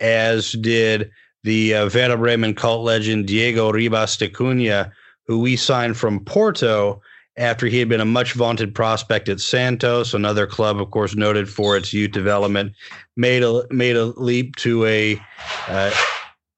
as 0.01 0.53
did 0.53 1.11
the 1.45 1.75
uh, 1.75 1.89
Bremen 1.89 2.55
cult 2.55 2.85
legend 2.85 3.27
Diego 3.27 3.73
Ribas 3.73 4.19
de 4.19 4.29
Cunha, 4.29 4.93
who 5.27 5.41
we 5.41 5.57
signed 5.57 5.97
from 5.97 6.25
Porto 6.25 7.01
after 7.37 7.67
he 7.67 7.79
had 7.79 7.89
been 7.89 8.01
a 8.01 8.07
much 8.07 8.35
vaunted 8.35 8.75
prospect 8.75 9.29
at 9.29 9.41
Santos, 9.41 10.13
another 10.13 10.47
club, 10.47 10.81
of 10.81 10.91
course, 10.91 11.15
noted 11.15 11.49
for 11.49 11.77
its 11.77 11.93
youth 11.93 12.11
development, 12.11 12.73
made 13.17 13.43
a 13.43 13.65
made 13.71 13.97
a 13.97 14.07
leap 14.07 14.57
to 14.57 14.85
a 14.85 15.21
uh, 15.69 15.91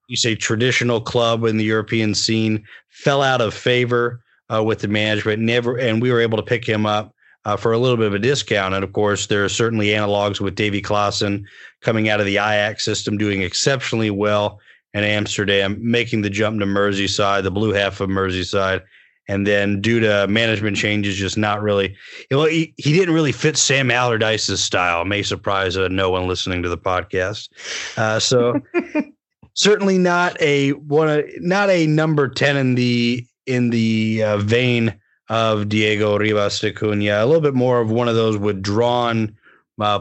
you 0.09 0.17
say 0.17 0.35
traditional 0.35 1.01
club 1.01 1.45
in 1.45 1.57
the 1.57 1.65
European 1.65 2.15
scene, 2.15 2.65
fell 2.89 3.23
out 3.23 3.41
of 3.41 3.55
favor 3.55 4.23
uh, 4.53 4.63
with 4.63 4.81
the 4.81 4.89
management. 4.89 5.43
Never, 5.43 5.79
and 5.79 6.01
we 6.01 6.11
were 6.11 6.21
able 6.21 6.39
to 6.39 6.43
pick 6.43 6.67
him 6.67 6.87
up 6.87 7.15
uh, 7.45 7.57
for 7.57 7.73
a 7.73 7.79
little 7.79 7.97
bit 7.97 8.07
of 8.07 8.15
a 8.15 8.19
discount. 8.19 8.75
And 8.75 8.85
of 8.85 8.93
course, 8.93 9.27
there 9.27 9.45
are 9.45 9.49
certainly 9.49 9.89
analogs 9.89 10.41
with 10.41 10.55
Davy 10.55 10.83
Klaassen 10.83 11.45
coming 11.81 12.09
out 12.09 12.21
of 12.21 12.27
the 12.27 12.37
Ajax 12.37 12.85
system, 12.85 13.19
doing 13.19 13.43
exceptionally 13.43 14.11
well 14.11 14.61
in 14.95 15.05
Amsterdam, 15.05 15.79
making 15.81 16.23
the 16.23 16.31
jump 16.31 16.61
to 16.61 16.67
Merseyside, 16.67 17.43
the 17.43 17.51
blue 17.51 17.73
half 17.73 18.01
of 18.01 18.11
Merseyside. 18.11 18.83
And 19.29 19.47
then 19.47 19.81
due 19.81 20.01
to 20.01 20.27
management 20.29 20.77
changes, 20.77 21.17
just 21.17 21.39
not 21.39 21.63
really, 21.63 21.97
you 22.31 22.37
know, 22.37 22.45
he, 22.45 22.75
he 22.77 22.93
didn't 22.93 23.15
really 23.15 23.33
fit 23.33 23.57
Sam 23.57 23.91
Allardyce's 23.91 24.63
style. 24.63 25.05
May 25.05 25.23
surprise 25.23 25.77
uh, 25.77 25.89
no 25.89 26.11
one 26.11 26.27
listening 26.27 26.63
to 26.63 26.69
the 26.69 26.77
podcast. 26.77 27.49
Uh, 27.97 28.19
so 28.19 28.61
certainly 29.55 29.97
not 29.97 30.41
a 30.43 30.73
one, 30.73 31.25
not 31.39 31.71
a 31.71 31.87
number 31.87 32.29
ten 32.29 32.57
in 32.57 32.75
the 32.75 33.25
in 33.47 33.71
the 33.71 34.23
uh, 34.23 34.37
vein 34.39 34.95
of 35.29 35.69
Diego 35.69 36.19
Ribas 36.19 36.61
de 36.61 36.73
Cunha. 36.73 37.23
A 37.23 37.27
little 37.27 37.41
bit 37.41 37.55
more 37.55 37.81
of 37.81 37.91
one 37.91 38.09
of 38.09 38.15
those 38.15 38.37
withdrawn, 38.37 39.37
uh, 39.81 40.01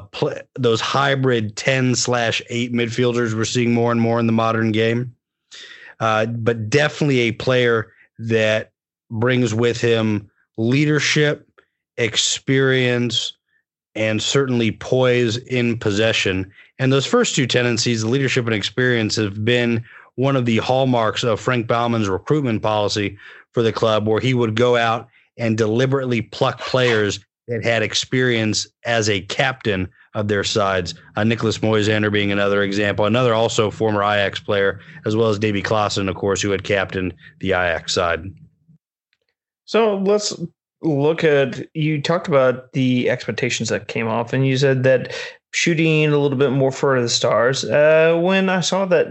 those 0.55 0.81
hybrid 0.81 1.55
ten 1.55 1.95
slash 1.95 2.41
eight 2.49 2.73
midfielders 2.73 3.33
we're 3.33 3.45
seeing 3.45 3.73
more 3.73 3.91
and 3.91 4.01
more 4.01 4.19
in 4.19 4.27
the 4.27 4.33
modern 4.33 4.71
game. 4.71 5.15
Uh, 5.99 6.25
but 6.25 6.69
definitely 6.69 7.19
a 7.19 7.31
player 7.31 7.93
that 8.17 8.71
brings 9.09 9.53
with 9.53 9.79
him 9.79 10.29
leadership, 10.57 11.47
experience, 11.97 13.33
and 13.95 14.21
certainly 14.21 14.71
poise 14.71 15.37
in 15.37 15.77
possession. 15.77 16.51
And 16.79 16.91
those 16.91 17.05
first 17.05 17.35
two 17.35 17.45
tendencies, 17.45 18.03
leadership 18.03 18.45
and 18.45 18.55
experience, 18.55 19.15
have 19.17 19.45
been 19.45 19.83
one 20.15 20.35
of 20.35 20.45
the 20.45 20.57
hallmarks 20.57 21.23
of 21.23 21.39
Frank 21.39 21.67
Baumann's 21.67 22.09
recruitment 22.09 22.61
policy 22.61 23.17
for 23.53 23.63
the 23.63 23.73
club, 23.73 24.07
where 24.07 24.19
he 24.19 24.33
would 24.33 24.55
go 24.55 24.75
out 24.75 25.07
and 25.37 25.57
deliberately 25.57 26.21
pluck 26.21 26.59
players 26.59 27.19
that 27.47 27.63
had 27.63 27.83
experience 27.83 28.67
as 28.85 29.09
a 29.09 29.21
captain 29.21 29.89
of 30.13 30.27
their 30.27 30.43
sides. 30.43 30.93
Uh, 31.15 31.23
Nicholas 31.23 31.59
Moisander 31.59 32.11
being 32.11 32.31
another 32.31 32.63
example, 32.63 33.05
another 33.05 33.33
also 33.33 33.71
former 33.71 34.03
Ajax 34.03 34.39
player, 34.39 34.79
as 35.05 35.15
well 35.15 35.29
as 35.29 35.39
Davy 35.39 35.63
Klaassen, 35.63 36.09
of 36.09 36.15
course, 36.15 36.41
who 36.41 36.51
had 36.51 36.63
captained 36.63 37.13
the 37.39 37.49
Ajax 37.49 37.93
side. 37.93 38.25
So 39.65 39.97
let's 39.97 40.35
look 40.81 41.23
at 41.23 41.65
you 41.73 42.01
talked 42.01 42.27
about 42.27 42.73
the 42.73 43.09
expectations 43.09 43.69
that 43.69 43.87
came 43.87 44.07
off, 44.07 44.33
and 44.33 44.45
you 44.45 44.57
said 44.57 44.83
that 44.83 45.13
shooting 45.51 46.05
a 46.05 46.17
little 46.17 46.37
bit 46.37 46.51
more 46.51 46.71
for 46.71 47.01
the 47.01 47.09
stars. 47.09 47.65
Uh, 47.65 48.19
when 48.21 48.49
I 48.49 48.61
saw 48.61 48.85
that 48.85 49.07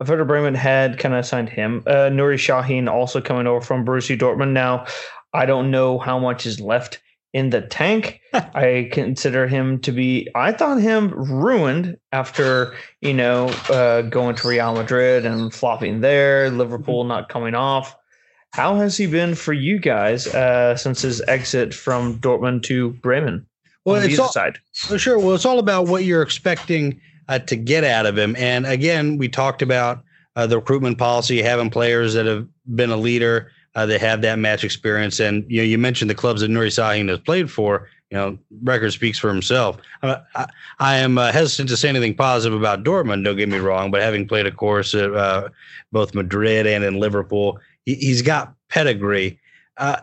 Werder 0.00 0.24
Bremen 0.24 0.54
had 0.54 0.98
kind 0.98 1.14
of 1.14 1.24
signed 1.24 1.48
him, 1.48 1.82
uh, 1.86 2.10
Nuri 2.10 2.36
Sahin 2.36 2.90
also 2.90 3.20
coming 3.20 3.46
over 3.46 3.60
from 3.60 3.84
Borussia 3.84 4.18
Dortmund. 4.18 4.52
Now, 4.52 4.86
I 5.32 5.46
don't 5.46 5.70
know 5.70 5.98
how 5.98 6.18
much 6.18 6.46
is 6.46 6.60
left 6.60 7.00
in 7.32 7.50
the 7.50 7.62
tank. 7.62 8.20
I 8.32 8.88
consider 8.92 9.46
him 9.46 9.80
to 9.80 9.92
be. 9.92 10.28
I 10.34 10.52
thought 10.52 10.80
him 10.80 11.10
ruined 11.10 11.96
after 12.12 12.74
you 13.00 13.14
know 13.14 13.48
uh, 13.70 14.02
going 14.02 14.36
to 14.36 14.48
Real 14.48 14.74
Madrid 14.74 15.24
and 15.24 15.52
flopping 15.52 16.00
there. 16.00 16.50
Liverpool 16.50 17.04
not 17.04 17.28
coming 17.28 17.54
off. 17.54 17.96
How 18.52 18.76
has 18.76 18.96
he 18.96 19.06
been 19.06 19.34
for 19.34 19.52
you 19.52 19.78
guys 19.78 20.26
uh, 20.28 20.76
since 20.76 21.02
his 21.02 21.20
exit 21.22 21.74
from 21.74 22.18
Dortmund 22.20 22.62
to 22.64 22.90
Bremen? 22.90 23.46
Well, 23.84 24.02
it's 24.02 24.18
all, 24.18 24.28
side. 24.28 24.58
sure. 24.72 25.18
Well, 25.18 25.34
it's 25.34 25.44
all 25.44 25.58
about 25.58 25.86
what 25.86 26.04
you're 26.04 26.22
expecting 26.22 27.00
uh, 27.28 27.38
to 27.40 27.56
get 27.56 27.84
out 27.84 28.06
of 28.06 28.16
him. 28.16 28.36
And 28.36 28.66
again, 28.66 29.18
we 29.18 29.28
talked 29.28 29.62
about 29.62 30.02
uh, 30.36 30.46
the 30.46 30.56
recruitment 30.56 30.98
policy, 30.98 31.42
having 31.42 31.70
players 31.70 32.14
that 32.14 32.26
have 32.26 32.46
been 32.74 32.90
a 32.90 32.96
leader, 32.96 33.50
uh, 33.74 33.86
that 33.86 34.00
have 34.00 34.22
that 34.22 34.38
match 34.38 34.64
experience. 34.64 35.20
And 35.20 35.44
you 35.48 35.58
know, 35.58 35.64
you 35.64 35.78
mentioned 35.78 36.10
the 36.10 36.14
clubs 36.14 36.40
that 36.40 36.50
Nuri 36.50 36.68
Sahin 36.68 37.08
has 37.08 37.18
played 37.20 37.50
for. 37.50 37.88
You 38.10 38.16
know, 38.16 38.38
record 38.62 38.92
speaks 38.92 39.18
for 39.18 39.28
himself. 39.28 39.78
Uh, 40.02 40.18
I, 40.34 40.46
I 40.78 40.96
am 40.96 41.18
uh, 41.18 41.32
hesitant 41.32 41.68
to 41.70 41.76
say 41.76 41.88
anything 41.88 42.14
positive 42.14 42.58
about 42.58 42.84
Dortmund. 42.84 43.24
Don't 43.24 43.36
get 43.36 43.48
me 43.48 43.58
wrong, 43.58 43.90
but 43.90 44.00
having 44.00 44.28
played, 44.28 44.46
of 44.46 44.56
course, 44.56 44.94
at 44.94 45.12
uh, 45.12 45.48
both 45.90 46.14
Madrid 46.14 46.66
and 46.66 46.84
in 46.84 47.00
Liverpool, 47.00 47.58
he, 47.84 48.08
has 48.10 48.22
got 48.22 48.54
pedigree. 48.68 49.40
Uh, 49.76 49.98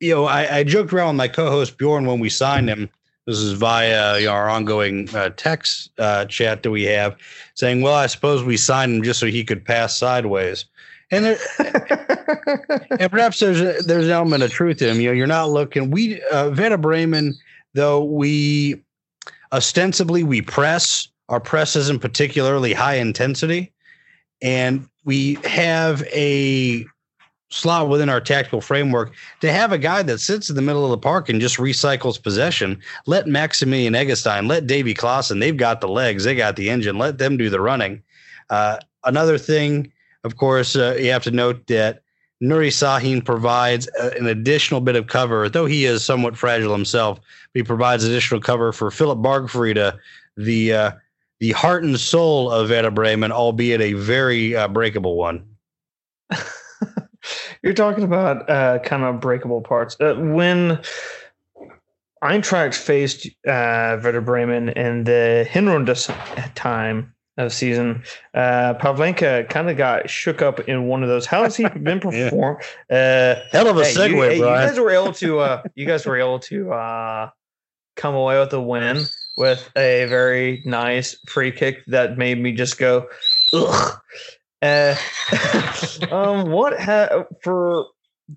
you 0.00 0.14
know, 0.14 0.24
I, 0.24 0.58
I, 0.58 0.64
joked 0.64 0.92
around 0.92 1.08
with 1.08 1.16
my 1.16 1.28
co-host 1.28 1.76
Bjorn 1.76 2.06
when 2.06 2.18
we 2.18 2.28
signed 2.28 2.68
him. 2.68 2.88
This 3.26 3.38
is 3.38 3.52
via 3.52 4.18
you 4.18 4.26
know, 4.26 4.32
our 4.32 4.48
ongoing 4.48 5.08
uh, 5.14 5.30
text 5.36 5.90
uh, 5.98 6.24
chat 6.24 6.62
that 6.62 6.70
we 6.70 6.82
have, 6.84 7.16
saying, 7.54 7.82
"Well, 7.82 7.94
I 7.94 8.06
suppose 8.06 8.42
we 8.42 8.56
signed 8.56 8.96
him 8.96 9.02
just 9.02 9.20
so 9.20 9.26
he 9.26 9.44
could 9.44 9.64
pass 9.64 9.96
sideways." 9.96 10.64
And 11.12 11.24
there, 11.26 11.38
and 12.98 13.10
perhaps 13.10 13.38
there's 13.38 13.60
a, 13.60 13.82
there's 13.84 14.06
an 14.06 14.10
element 14.10 14.42
of 14.42 14.50
truth 14.50 14.82
in 14.82 14.88
him. 14.88 15.00
You 15.00 15.08
know, 15.08 15.14
you're 15.14 15.26
not 15.26 15.50
looking. 15.50 15.90
We 15.90 16.20
uh, 16.24 16.50
Werder 16.50 16.78
Bremen, 16.78 17.34
though 17.74 18.02
we 18.02 18.82
ostensibly 19.52 20.24
we 20.24 20.42
press. 20.42 21.08
Our 21.28 21.40
press 21.40 21.76
isn't 21.76 22.00
particularly 22.00 22.72
high 22.72 22.96
intensity, 22.96 23.72
and 24.40 24.88
we 25.04 25.34
have 25.44 26.02
a 26.12 26.86
slot 27.52 27.88
within 27.88 28.08
our 28.08 28.20
tactical 28.20 28.60
framework 28.60 29.14
to 29.40 29.52
have 29.52 29.72
a 29.72 29.78
guy 29.78 30.02
that 30.02 30.18
sits 30.18 30.48
in 30.48 30.56
the 30.56 30.62
middle 30.62 30.84
of 30.84 30.90
the 30.90 30.98
park 30.98 31.28
and 31.28 31.40
just 31.40 31.58
recycles 31.58 32.22
possession. 32.22 32.80
Let 33.06 33.26
Maximilian 33.26 33.92
Eggestein, 33.94 34.48
let 34.48 34.66
Davy 34.66 34.94
Klaassen, 34.94 35.38
they've 35.38 35.56
got 35.56 35.80
the 35.80 35.88
legs, 35.88 36.24
they 36.24 36.34
got 36.34 36.56
the 36.56 36.70
engine, 36.70 36.98
let 36.98 37.18
them 37.18 37.36
do 37.36 37.50
the 37.50 37.60
running. 37.60 38.02
Uh, 38.48 38.78
another 39.04 39.38
thing, 39.38 39.92
of 40.24 40.36
course, 40.36 40.76
uh, 40.76 40.96
you 40.98 41.10
have 41.10 41.24
to 41.24 41.30
note 41.30 41.66
that 41.66 42.02
Nuri 42.42 42.68
Sahin 42.68 43.24
provides 43.24 43.88
a, 44.00 44.16
an 44.18 44.26
additional 44.26 44.80
bit 44.80 44.96
of 44.96 45.06
cover, 45.06 45.48
though 45.48 45.66
he 45.66 45.84
is 45.84 46.04
somewhat 46.04 46.36
fragile 46.36 46.72
himself. 46.72 47.20
He 47.54 47.62
provides 47.62 48.02
additional 48.02 48.40
cover 48.40 48.72
for 48.72 48.90
Philipp 48.90 49.18
Bargfrede, 49.18 49.96
the 50.36 50.72
uh, 50.72 50.90
the 51.38 51.52
heart 51.52 51.82
and 51.82 51.98
soul 51.98 52.50
of 52.50 52.70
Werder 52.70 52.90
Bremen, 52.90 53.32
albeit 53.32 53.80
a 53.80 53.94
very 53.94 54.54
uh, 54.54 54.68
breakable 54.68 55.16
one. 55.16 55.44
You're 57.62 57.74
talking 57.74 58.04
about 58.04 58.48
uh, 58.48 58.78
kind 58.80 59.04
of 59.04 59.20
breakable 59.20 59.60
parts. 59.60 59.96
Uh, 60.00 60.14
when 60.14 60.80
Eintracht 62.22 62.74
faced 62.74 63.26
uh, 63.46 63.98
Werder 64.02 64.20
Bremen 64.20 64.70
in 64.70 65.04
the 65.04 65.46
Hinrunde 65.50 66.54
time 66.54 67.14
of 67.38 67.52
season, 67.52 68.02
uh, 68.34 68.74
Pavlenka 68.74 69.48
kind 69.48 69.70
of 69.70 69.76
got 69.76 70.08
shook 70.08 70.42
up 70.42 70.60
in 70.60 70.86
one 70.86 71.02
of 71.02 71.08
those. 71.08 71.26
How 71.26 71.42
has 71.42 71.56
he 71.56 71.68
been 71.82 72.00
perform? 72.00 72.58
uh, 72.90 73.36
Hell 73.50 73.68
of 73.68 73.76
a 73.76 73.84
hey, 73.84 73.94
segue, 73.94 74.08
you, 74.10 74.16
Brian. 74.16 74.38
You 74.38 74.68
guys 74.68 74.78
were 74.78 74.90
able 74.90 75.12
to. 75.14 75.38
Uh, 75.40 75.62
you 75.74 75.86
guys 75.86 76.06
were 76.06 76.16
able 76.16 76.38
to 76.40 76.72
uh, 76.72 77.30
come 77.96 78.14
away 78.14 78.38
with 78.38 78.52
a 78.52 78.60
win 78.60 79.04
with 79.36 79.70
a 79.76 80.06
very 80.06 80.62
nice 80.64 81.16
free 81.26 81.50
kick 81.52 81.84
that 81.86 82.18
made 82.18 82.38
me 82.38 82.52
just 82.52 82.78
go, 82.78 83.08
ugh. 83.52 83.98
Uh, 84.62 84.94
um, 86.10 86.50
what 86.50 86.80
ha- 86.80 87.24
for 87.42 87.86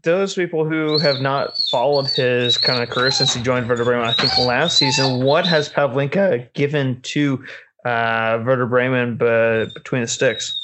those 0.03 0.33
people 0.33 0.65
who 0.67 0.97
have 0.97 1.21
not 1.21 1.57
followed 1.69 2.07
his 2.07 2.57
kind 2.57 2.81
of 2.81 2.89
career 2.89 3.11
since 3.11 3.33
he 3.33 3.41
joined 3.41 3.69
Werder 3.69 3.85
Bremen, 3.85 4.05
I 4.05 4.13
think 4.13 4.37
last 4.39 4.77
season, 4.77 5.23
what 5.23 5.45
has 5.45 5.69
Pavlenka 5.69 6.51
given 6.53 6.99
to 7.01 7.43
uh, 7.85 8.41
Werder 8.45 8.65
Bremen 8.65 9.17
b- 9.17 9.71
between 9.73 10.01
the 10.01 10.07
sticks? 10.07 10.61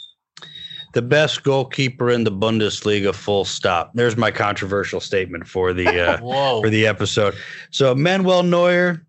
The 0.93 1.01
best 1.01 1.43
goalkeeper 1.43 2.09
in 2.09 2.25
the 2.25 2.31
Bundesliga, 2.31 3.13
full 3.15 3.45
stop. 3.45 3.91
There's 3.93 4.17
my 4.17 4.31
controversial 4.31 4.99
statement 4.99 5.47
for 5.47 5.71
the 5.71 5.87
uh, 5.87 6.17
for 6.61 6.69
the 6.69 6.85
episode. 6.85 7.33
So 7.69 7.95
Manuel 7.95 8.43
Neuer, 8.43 9.05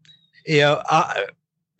you 0.47 0.61
know, 0.61 0.83
I, 0.89 1.25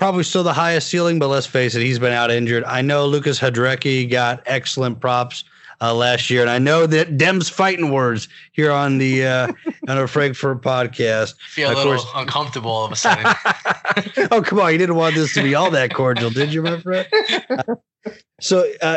probably 0.03 0.25
still 0.25 0.43
the 0.43 0.53
highest 0.53 0.89
ceiling, 0.89 1.21
but 1.21 1.29
let's 1.29 1.47
face 1.47 1.77
it, 1.77 1.81
he's 1.81 2.01
been 2.01 2.13
out 2.13 2.29
injured. 2.29 2.65
I 2.65 2.83
know 2.83 3.07
Lukas 3.07 3.39
Hradecky 3.39 4.11
got 4.11 4.43
excellent 4.47 4.99
props 4.99 5.45
uh, 5.81 5.95
last 5.95 6.29
year, 6.29 6.41
and 6.41 6.51
I 6.51 6.59
know 6.59 6.89
that 6.89 7.17
Dem's 7.17 7.49
fighting 7.49 7.93
words 7.93 8.27
here 8.51 8.73
on 8.73 8.99
the 8.99 9.25
uh, 9.25 9.53
on 9.89 9.99
our 9.99 10.09
Frankfurt 10.09 10.61
podcast. 10.61 11.35
feel 11.51 11.69
a 11.69 11.71
Of 11.71 11.79
little 11.79 11.93
course. 11.99 12.07
uncomfortable 12.17 12.73
all 12.73 12.85
of 12.85 12.91
a 12.91 12.97
sudden. 12.97 13.25
oh, 14.33 14.43
come 14.43 14.59
on. 14.59 14.73
You 14.73 14.79
didn't 14.79 14.97
want 14.97 15.15
this 15.15 15.35
to 15.35 15.43
be 15.45 15.55
all 15.55 15.71
that 15.71 15.95
cordial, 15.95 16.31
did 16.31 16.53
you, 16.53 16.63
my 16.63 16.81
friend? 16.81 17.07
so, 18.41 18.69
uh, 18.83 18.97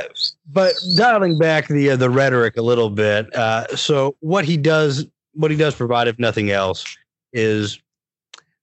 but 0.51 0.73
dialing 0.97 1.37
back 1.37 1.67
the 1.67 1.91
uh, 1.91 1.97
the 1.97 2.09
rhetoric 2.09 2.57
a 2.57 2.63
little 2.63 2.89
bit. 2.89 3.31
Uh, 3.35 3.67
so, 3.75 4.15
what 4.21 4.43
he 4.43 4.57
does, 4.57 5.05
what 5.33 5.51
he 5.51 5.57
does 5.57 5.75
provide, 5.75 6.07
if 6.07 6.17
nothing 6.17 6.49
else, 6.49 6.83
is 7.31 7.79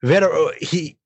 Werder, 0.03 0.51
he 0.61 0.97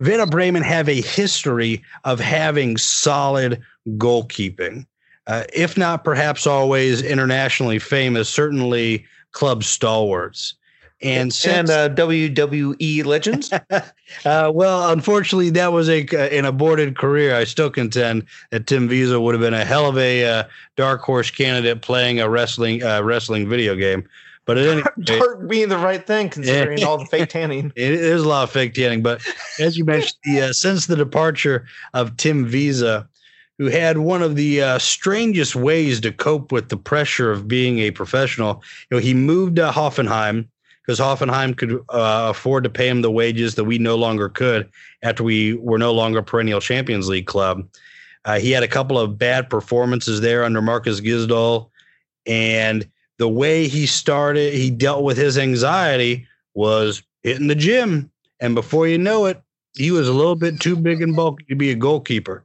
Werder 0.00 0.26
Bremen 0.26 0.62
have 0.62 0.88
a 0.88 1.00
history 1.00 1.82
of 2.04 2.20
having 2.20 2.76
solid 2.76 3.62
goalkeeping. 3.96 4.86
Uh, 5.26 5.44
if 5.52 5.76
not 5.76 6.04
perhaps 6.04 6.46
always 6.46 7.02
internationally 7.02 7.78
famous, 7.78 8.28
certainly 8.28 9.04
club 9.32 9.64
stalwarts. 9.64 10.54
And 11.02 11.32
since, 11.32 11.70
And 11.70 11.98
uh, 11.98 12.02
WWE 12.06 13.04
legends. 13.04 13.52
uh, 14.24 14.50
well, 14.54 14.90
unfortunately, 14.90 15.50
that 15.50 15.72
was 15.72 15.90
a 15.90 16.06
an 16.34 16.46
aborted 16.46 16.96
career. 16.96 17.34
I 17.34 17.44
still 17.44 17.68
contend 17.68 18.24
that 18.50 18.66
Tim 18.66 18.88
Wiese 18.88 19.14
would 19.14 19.34
have 19.34 19.42
been 19.42 19.52
a 19.52 19.64
hell 19.64 19.86
of 19.86 19.98
a 19.98 20.24
uh, 20.24 20.44
dark 20.76 21.02
horse 21.02 21.30
candidate 21.30 21.82
playing 21.82 22.20
a 22.20 22.30
wrestling 22.30 22.82
uh, 22.82 23.02
wrestling 23.02 23.46
video 23.46 23.74
game. 23.74 24.08
But 24.46 24.58
at 24.58 24.68
any 24.68 24.82
Dark 25.04 25.46
being 25.48 25.68
the 25.68 25.76
right 25.76 26.06
thing 26.06 26.30
considering 26.30 26.84
all 26.84 26.98
the 26.98 27.06
fake 27.06 27.28
tanning. 27.28 27.72
it 27.76 27.92
is 27.92 28.22
a 28.22 28.28
lot 28.28 28.44
of 28.44 28.50
fake 28.50 28.74
tanning. 28.74 29.02
But 29.02 29.26
as 29.60 29.76
you 29.76 29.84
mentioned, 29.84 30.18
the, 30.24 30.40
uh, 30.40 30.52
since 30.52 30.86
the 30.86 30.96
departure 30.96 31.66
of 31.92 32.16
Tim 32.16 32.44
Wiese, 32.44 33.04
who 33.58 33.66
had 33.66 33.98
one 33.98 34.22
of 34.22 34.36
the 34.36 34.62
uh, 34.62 34.78
strangest 34.78 35.56
ways 35.56 36.00
to 36.00 36.12
cope 36.12 36.52
with 36.52 36.68
the 36.68 36.76
pressure 36.76 37.32
of 37.32 37.48
being 37.48 37.80
a 37.80 37.90
professional, 37.90 38.62
you 38.90 38.96
know, 38.96 39.00
he 39.02 39.14
moved 39.14 39.56
to 39.56 39.70
Hoffenheim 39.70 40.46
because 40.86 41.00
Hoffenheim 41.00 41.56
could 41.56 41.72
uh, 41.88 42.28
afford 42.30 42.62
to 42.64 42.70
pay 42.70 42.88
him 42.88 43.02
the 43.02 43.10
wages 43.10 43.56
that 43.56 43.64
we 43.64 43.78
no 43.78 43.96
longer 43.96 44.28
could 44.28 44.70
after 45.02 45.24
we 45.24 45.54
were 45.54 45.78
no 45.78 45.92
longer 45.92 46.20
a 46.20 46.22
perennial 46.22 46.60
Champions 46.60 47.08
League 47.08 47.26
club. 47.26 47.66
Uh, 48.24 48.38
he 48.38 48.50
had 48.50 48.62
a 48.62 48.68
couple 48.68 48.98
of 48.98 49.18
bad 49.18 49.50
performances 49.50 50.20
there 50.20 50.44
under 50.44 50.62
Markus 50.62 51.00
Gisdol, 51.00 51.70
and 52.26 52.88
the 53.18 53.28
way 53.28 53.68
he 53.68 53.86
started, 53.86 54.54
he 54.54 54.70
dealt 54.70 55.04
with 55.04 55.16
his 55.16 55.38
anxiety 55.38 56.26
was 56.54 57.02
hitting 57.22 57.48
the 57.48 57.54
gym, 57.54 58.10
and 58.40 58.54
before 58.54 58.86
you 58.86 58.98
know 58.98 59.26
it, 59.26 59.40
he 59.76 59.90
was 59.90 60.08
a 60.08 60.12
little 60.12 60.36
bit 60.36 60.60
too 60.60 60.76
big 60.76 61.02
and 61.02 61.14
bulky 61.14 61.44
to 61.48 61.54
be 61.54 61.70
a 61.70 61.74
goalkeeper. 61.74 62.44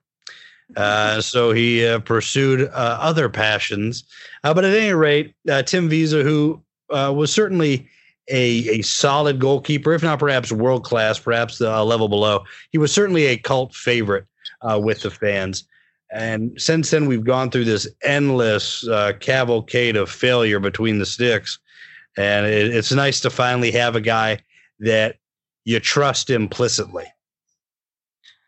Uh, 0.75 1.21
so 1.21 1.51
he 1.51 1.85
uh, 1.85 1.99
pursued 1.99 2.61
uh, 2.61 2.97
other 2.99 3.29
passions. 3.29 4.03
Uh, 4.43 4.53
but 4.53 4.65
at 4.65 4.75
any 4.75 4.93
rate, 4.93 5.33
uh, 5.49 5.61
Tim 5.63 5.89
Wiese, 5.89 6.11
who 6.11 6.61
uh, 6.89 7.11
was 7.15 7.33
certainly 7.33 7.87
a, 8.29 8.79
a 8.79 8.81
solid 8.81 9.39
goalkeeper, 9.39 9.93
if 9.93 10.03
not 10.03 10.19
perhaps 10.19 10.51
world 10.51 10.83
class, 10.83 11.19
perhaps 11.19 11.59
a 11.59 11.83
level 11.83 12.07
below, 12.07 12.43
he 12.71 12.77
was 12.77 12.93
certainly 12.93 13.25
a 13.25 13.37
cult 13.37 13.73
favorite 13.73 14.25
with 14.77 15.01
the 15.01 15.09
fans. 15.09 15.65
And 16.13 16.59
since 16.61 16.91
then, 16.91 17.05
we've 17.05 17.23
gone 17.23 17.51
through 17.51 17.65
this 17.65 17.87
endless 18.03 18.87
cavalcade 19.19 19.95
of 19.95 20.09
failure 20.09 20.59
between 20.59 20.99
the 20.99 21.05
sticks. 21.05 21.57
And 22.17 22.45
it, 22.45 22.75
it's 22.75 22.91
nice 22.91 23.21
to 23.21 23.29
finally 23.29 23.71
have 23.71 23.95
a 23.95 24.01
guy 24.01 24.39
that 24.79 25.15
you 25.63 25.79
trust 25.79 26.29
implicitly. 26.29 27.05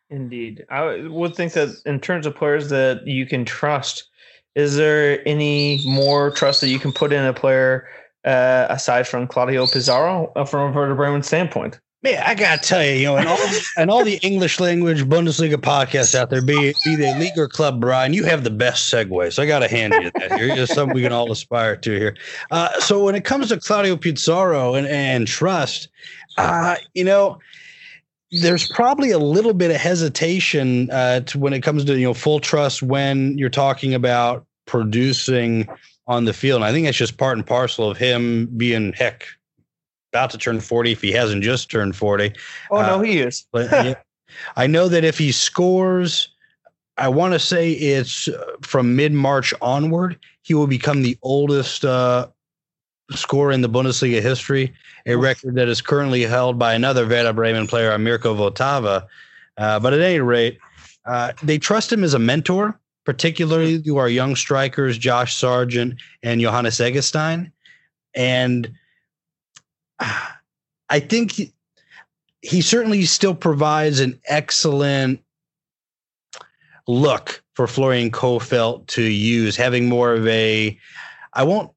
Indeed. 0.09 0.65
I 0.69 1.07
would 1.07 1.35
think 1.35 1.53
that 1.53 1.69
in 1.85 1.99
terms 1.99 2.25
of 2.25 2.35
players 2.35 2.69
that 2.69 3.07
you 3.07 3.25
can 3.25 3.45
trust, 3.45 4.09
is 4.55 4.75
there 4.75 5.27
any 5.27 5.81
more 5.85 6.31
trust 6.31 6.61
that 6.61 6.69
you 6.69 6.79
can 6.79 6.91
put 6.91 7.11
in 7.11 7.25
a 7.25 7.33
player 7.33 7.87
uh, 8.25 8.67
aside 8.69 9.07
from 9.07 9.27
Claudio 9.27 9.65
Pizarro 9.65 10.31
uh, 10.35 10.45
from 10.45 10.71
a 10.71 10.75
Werder 10.75 10.95
Bremen 10.95 11.23
standpoint? 11.23 11.79
Man, 12.03 12.21
I 12.21 12.35
gotta 12.35 12.61
tell 12.61 12.83
you, 12.83 12.91
you 12.91 13.05
know, 13.05 13.15
and 13.15 13.29
all 13.29 13.39
and 13.77 13.89
all 13.89 14.03
the 14.03 14.17
English 14.17 14.59
language 14.59 15.05
Bundesliga 15.05 15.55
podcasts 15.55 16.13
out 16.13 16.29
there, 16.29 16.41
be 16.41 16.73
be 16.83 16.95
they 16.97 17.17
league 17.17 17.37
or 17.37 17.47
club, 17.47 17.79
Brian, 17.79 18.13
you 18.13 18.25
have 18.25 18.43
the 18.43 18.49
best 18.49 18.93
segue. 18.93 19.31
So 19.31 19.41
I 19.41 19.45
gotta 19.45 19.69
hand 19.69 19.93
you 19.93 20.11
that. 20.19 20.37
Here, 20.37 20.53
just 20.53 20.73
something 20.73 20.93
we 20.93 21.01
can 21.01 21.13
all 21.13 21.31
aspire 21.31 21.77
to 21.77 21.91
here. 21.97 22.17
Uh, 22.51 22.77
so 22.81 23.05
when 23.05 23.15
it 23.15 23.23
comes 23.23 23.49
to 23.49 23.59
Claudio 23.59 23.95
Pizarro 23.95 24.75
and 24.75 24.85
and 24.85 25.27
trust, 25.27 25.87
uh, 26.37 26.75
you 26.93 27.05
know, 27.05 27.39
there's 28.31 28.67
probably 28.67 29.11
a 29.11 29.19
little 29.19 29.53
bit 29.53 29.71
of 29.71 29.77
hesitation 29.77 30.91
uh, 30.91 31.21
to 31.21 31.39
when 31.39 31.53
it 31.53 31.61
comes 31.61 31.85
to 31.85 31.97
you 31.97 32.05
know 32.05 32.13
full 32.13 32.41
trust 32.41 32.83
when 32.83 33.37
you're 33.37 33.49
talking 33.49 33.93
about 33.93 34.45
producing 34.65 35.69
on 36.07 36.25
the 36.25 36.33
field. 36.33 36.57
And 36.57 36.65
I 36.65 36.73
think 36.73 36.85
that's 36.85 36.97
just 36.97 37.15
part 37.15 37.37
and 37.37 37.47
parcel 37.47 37.89
of 37.89 37.95
him 37.95 38.47
being 38.57 38.91
heck 38.91 39.25
about 40.13 40.29
to 40.29 40.37
turn 40.37 40.59
40 40.59 40.91
if 40.91 41.01
he 41.01 41.11
hasn't 41.11 41.43
just 41.43 41.71
turned 41.71 41.95
40. 41.95 42.33
Oh 42.69 42.81
no, 42.81 43.01
he 43.01 43.19
is. 43.19 43.45
But 43.51 43.71
yeah, 43.71 43.95
I 44.55 44.67
know 44.67 44.87
that 44.87 45.03
if 45.03 45.17
he 45.17 45.31
scores, 45.31 46.29
I 46.97 47.07
want 47.07 47.33
to 47.33 47.39
say 47.39 47.71
it's 47.71 48.27
uh, 48.27 48.45
from 48.61 48.95
mid 48.95 49.11
March 49.11 49.53
onward, 49.61 50.19
he 50.43 50.53
will 50.53 50.67
become 50.67 51.01
the 51.01 51.17
oldest 51.23 51.83
uh, 51.83 52.27
scorer 53.11 53.51
in 53.51 53.61
the 53.61 53.69
Bundesliga 53.69 54.21
history, 54.21 54.71
a 55.07 55.15
record 55.15 55.55
that 55.55 55.67
is 55.67 55.81
currently 55.81 56.21
held 56.21 56.59
by 56.59 56.75
another 56.75 57.07
Werder 57.07 57.33
Bremen 57.33 57.65
player, 57.65 57.97
Mirko 57.97 58.35
Votava. 58.35 59.07
Uh, 59.57 59.79
but 59.79 59.93
at 59.93 60.01
any 60.01 60.19
rate, 60.19 60.59
uh, 61.05 61.33
they 61.41 61.57
trust 61.57 61.91
him 61.91 62.03
as 62.03 62.13
a 62.13 62.19
mentor, 62.19 62.79
particularly 63.03 63.81
to 63.81 63.97
our 63.97 64.09
young 64.09 64.35
strikers, 64.35 64.97
Josh 64.97 65.35
Sargent 65.35 65.95
and 66.21 66.39
Johannes 66.39 66.77
Eggestein. 66.77 67.51
And 68.15 68.71
I 70.89 70.99
think 70.99 71.31
he, 71.31 71.53
he 72.41 72.61
certainly 72.61 73.05
still 73.05 73.35
provides 73.35 73.99
an 73.99 74.19
excellent 74.27 75.23
look 76.87 77.43
for 77.53 77.67
Florian 77.67 78.11
Kohfeldt 78.11 78.87
to 78.87 79.03
use, 79.03 79.55
having 79.55 79.87
more 79.87 80.13
of 80.13 80.27
a, 80.27 80.77
I 81.33 81.43
won't, 81.43 81.71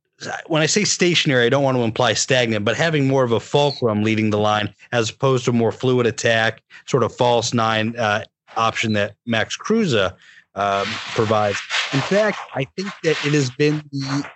when 0.46 0.62
I 0.62 0.66
say 0.66 0.84
stationary, 0.84 1.46
I 1.46 1.48
don't 1.50 1.62
want 1.62 1.76
to 1.76 1.82
imply 1.82 2.14
stagnant, 2.14 2.64
but 2.64 2.76
having 2.76 3.06
more 3.06 3.22
of 3.22 3.32
a 3.32 3.40
fulcrum 3.40 4.02
leading 4.02 4.30
the 4.30 4.38
line 4.38 4.74
as 4.92 5.10
opposed 5.10 5.44
to 5.44 5.52
more 5.52 5.72
fluid 5.72 6.06
attack, 6.06 6.62
sort 6.86 7.02
of 7.02 7.14
false 7.14 7.52
nine 7.52 7.94
uh, 7.96 8.24
option 8.56 8.94
that 8.94 9.14
Max 9.26 9.56
Kruse 9.56 9.94
um, 9.94 10.86
provides. 11.14 11.60
In 11.92 12.00
fact, 12.00 12.38
I 12.54 12.64
think 12.76 12.90
that 13.04 13.22
it 13.26 13.34
has 13.34 13.50
been 13.50 13.82
the 13.92 14.26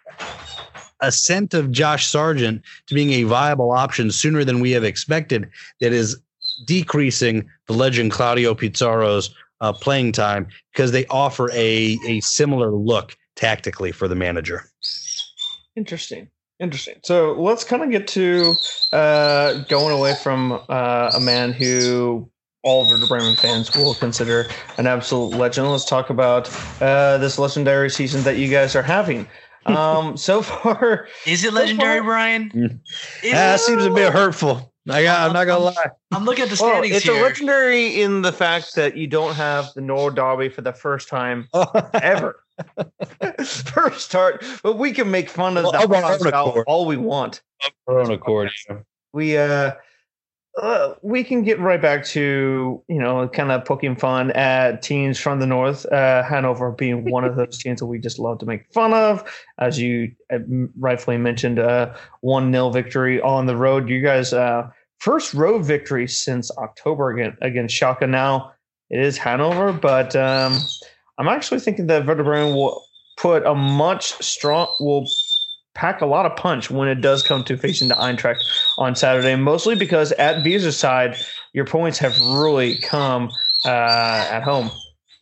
ascent 1.02 1.54
of 1.54 1.70
Josh 1.70 2.06
Sargent 2.06 2.62
to 2.86 2.94
being 2.94 3.12
a 3.12 3.22
viable 3.24 3.72
option 3.72 4.10
sooner 4.10 4.44
than 4.44 4.60
we 4.60 4.70
have 4.72 4.84
expected 4.84 5.48
that 5.80 5.92
is 5.92 6.20
decreasing 6.66 7.48
the 7.66 7.72
legend 7.72 8.12
Claudio 8.12 8.54
Pizarro's 8.54 9.34
uh, 9.60 9.72
playing 9.72 10.12
time 10.12 10.48
because 10.72 10.92
they 10.92 11.06
offer 11.06 11.50
a, 11.52 11.98
a 12.06 12.20
similar 12.20 12.70
look 12.70 13.16
tactically 13.36 13.92
for 13.92 14.08
the 14.08 14.14
manager. 14.14 14.64
Interesting. 15.76 16.28
Interesting. 16.58 16.96
So 17.02 17.32
let's 17.32 17.64
kind 17.64 17.82
of 17.82 17.90
get 17.90 18.06
to 18.08 18.54
uh, 18.92 19.64
going 19.64 19.96
away 19.96 20.14
from 20.22 20.60
uh, 20.68 21.10
a 21.14 21.20
man 21.20 21.52
who 21.52 22.30
all 22.62 22.92
of 22.92 23.00
the 23.00 23.06
Bremen 23.06 23.36
fans 23.36 23.74
will 23.74 23.94
consider 23.94 24.46
an 24.76 24.86
absolute 24.86 25.34
legend. 25.34 25.70
Let's 25.70 25.86
talk 25.86 26.10
about 26.10 26.50
uh, 26.82 27.16
this 27.16 27.38
legendary 27.38 27.88
season 27.88 28.22
that 28.24 28.36
you 28.36 28.48
guys 28.50 28.76
are 28.76 28.82
having. 28.82 29.26
Um, 29.66 30.16
so 30.16 30.42
far, 30.42 31.08
is 31.26 31.44
it 31.44 31.52
legendary, 31.52 31.98
so 31.98 32.02
far, 32.02 32.10
Brian? 32.10 32.80
Yeah, 33.22 33.54
it 33.54 33.58
seems 33.58 33.84
a 33.84 33.90
bit 33.90 34.12
hurtful. 34.12 34.72
I 34.88 35.02
got, 35.02 35.26
I'm 35.26 35.32
not 35.34 35.44
gonna 35.44 35.64
lie. 35.64 35.90
I'm 36.10 36.24
looking 36.24 36.44
at 36.44 36.50
the 36.50 36.58
well, 36.60 36.70
standings 36.72 36.96
it's 36.96 37.04
here. 37.04 37.20
a 37.20 37.22
legendary 37.22 38.00
in 38.00 38.22
the 38.22 38.32
fact 38.32 38.74
that 38.76 38.96
you 38.96 39.06
don't 39.06 39.34
have 39.34 39.72
the 39.74 39.82
Nord 39.82 40.16
Derby 40.16 40.48
for 40.48 40.62
the 40.62 40.72
first 40.72 41.08
time 41.08 41.48
ever. 41.94 42.42
first 43.44 44.06
start, 44.06 44.44
but 44.62 44.78
we 44.78 44.92
can 44.92 45.10
make 45.10 45.28
fun 45.28 45.56
of 45.56 45.64
Well, 45.64 45.84
of 45.84 45.92
our 45.92 46.18
the 46.18 46.64
all 46.66 46.86
we 46.86 46.96
want. 46.96 47.42
Our 47.86 48.00
own 48.00 48.10
accord. 48.10 48.50
we 49.12 49.36
uh, 49.36 49.72
uh 50.60 50.94
we 51.02 51.22
can 51.22 51.42
get 51.42 51.60
right 51.60 51.80
back 51.80 52.04
to 52.04 52.82
you 52.88 52.98
know 52.98 53.28
kind 53.28 53.52
of 53.52 53.64
poking 53.64 53.94
fun 53.94 54.32
at 54.32 54.82
teams 54.82 55.18
from 55.18 55.38
the 55.38 55.46
north 55.46 55.86
uh 55.92 56.22
hanover 56.24 56.72
being 56.72 57.04
one 57.10 57.24
of 57.24 57.36
those 57.36 57.58
teams 57.58 57.80
that 57.80 57.86
we 57.86 57.98
just 57.98 58.18
love 58.18 58.38
to 58.38 58.46
make 58.46 58.70
fun 58.72 58.92
of. 58.92 59.22
As 59.58 59.78
you 59.78 60.12
uh, 60.32 60.38
rightfully 60.78 61.18
mentioned 61.18 61.58
uh 61.58 61.94
one 62.20 62.50
nil 62.50 62.70
victory 62.70 63.20
on 63.20 63.46
the 63.46 63.56
road. 63.56 63.88
You 63.88 64.02
guys 64.02 64.32
uh 64.32 64.68
first 64.98 65.34
road 65.34 65.64
victory 65.64 66.08
since 66.08 66.50
october 66.58 67.10
again 67.10 67.36
against 67.40 67.80
Schalke. 67.80 68.08
Now 68.08 68.52
it 68.90 68.98
is 68.98 69.16
hanover 69.16 69.72
but 69.72 70.16
um 70.16 70.58
i'm 71.18 71.28
actually 71.28 71.60
thinking 71.60 71.86
that 71.86 72.06
Werder 72.06 72.24
Bremen 72.24 72.54
will 72.54 72.84
put 73.16 73.46
a 73.46 73.54
much 73.54 74.12
strong 74.22 74.66
will 74.80 75.06
pack 75.74 76.00
a 76.00 76.06
lot 76.06 76.26
of 76.26 76.36
punch 76.36 76.70
when 76.70 76.88
it 76.88 77.00
does 77.00 77.22
come 77.22 77.44
to 77.44 77.56
facing 77.56 77.88
the 77.88 77.94
Eintracht 77.94 78.42
on 78.78 78.94
Saturday, 78.94 79.36
mostly 79.36 79.74
because 79.74 80.12
at 80.12 80.42
Visa's 80.42 80.76
side, 80.76 81.16
your 81.52 81.64
points 81.64 81.98
have 81.98 82.18
really 82.20 82.78
come 82.78 83.30
uh, 83.64 84.28
at 84.30 84.42
home. 84.42 84.70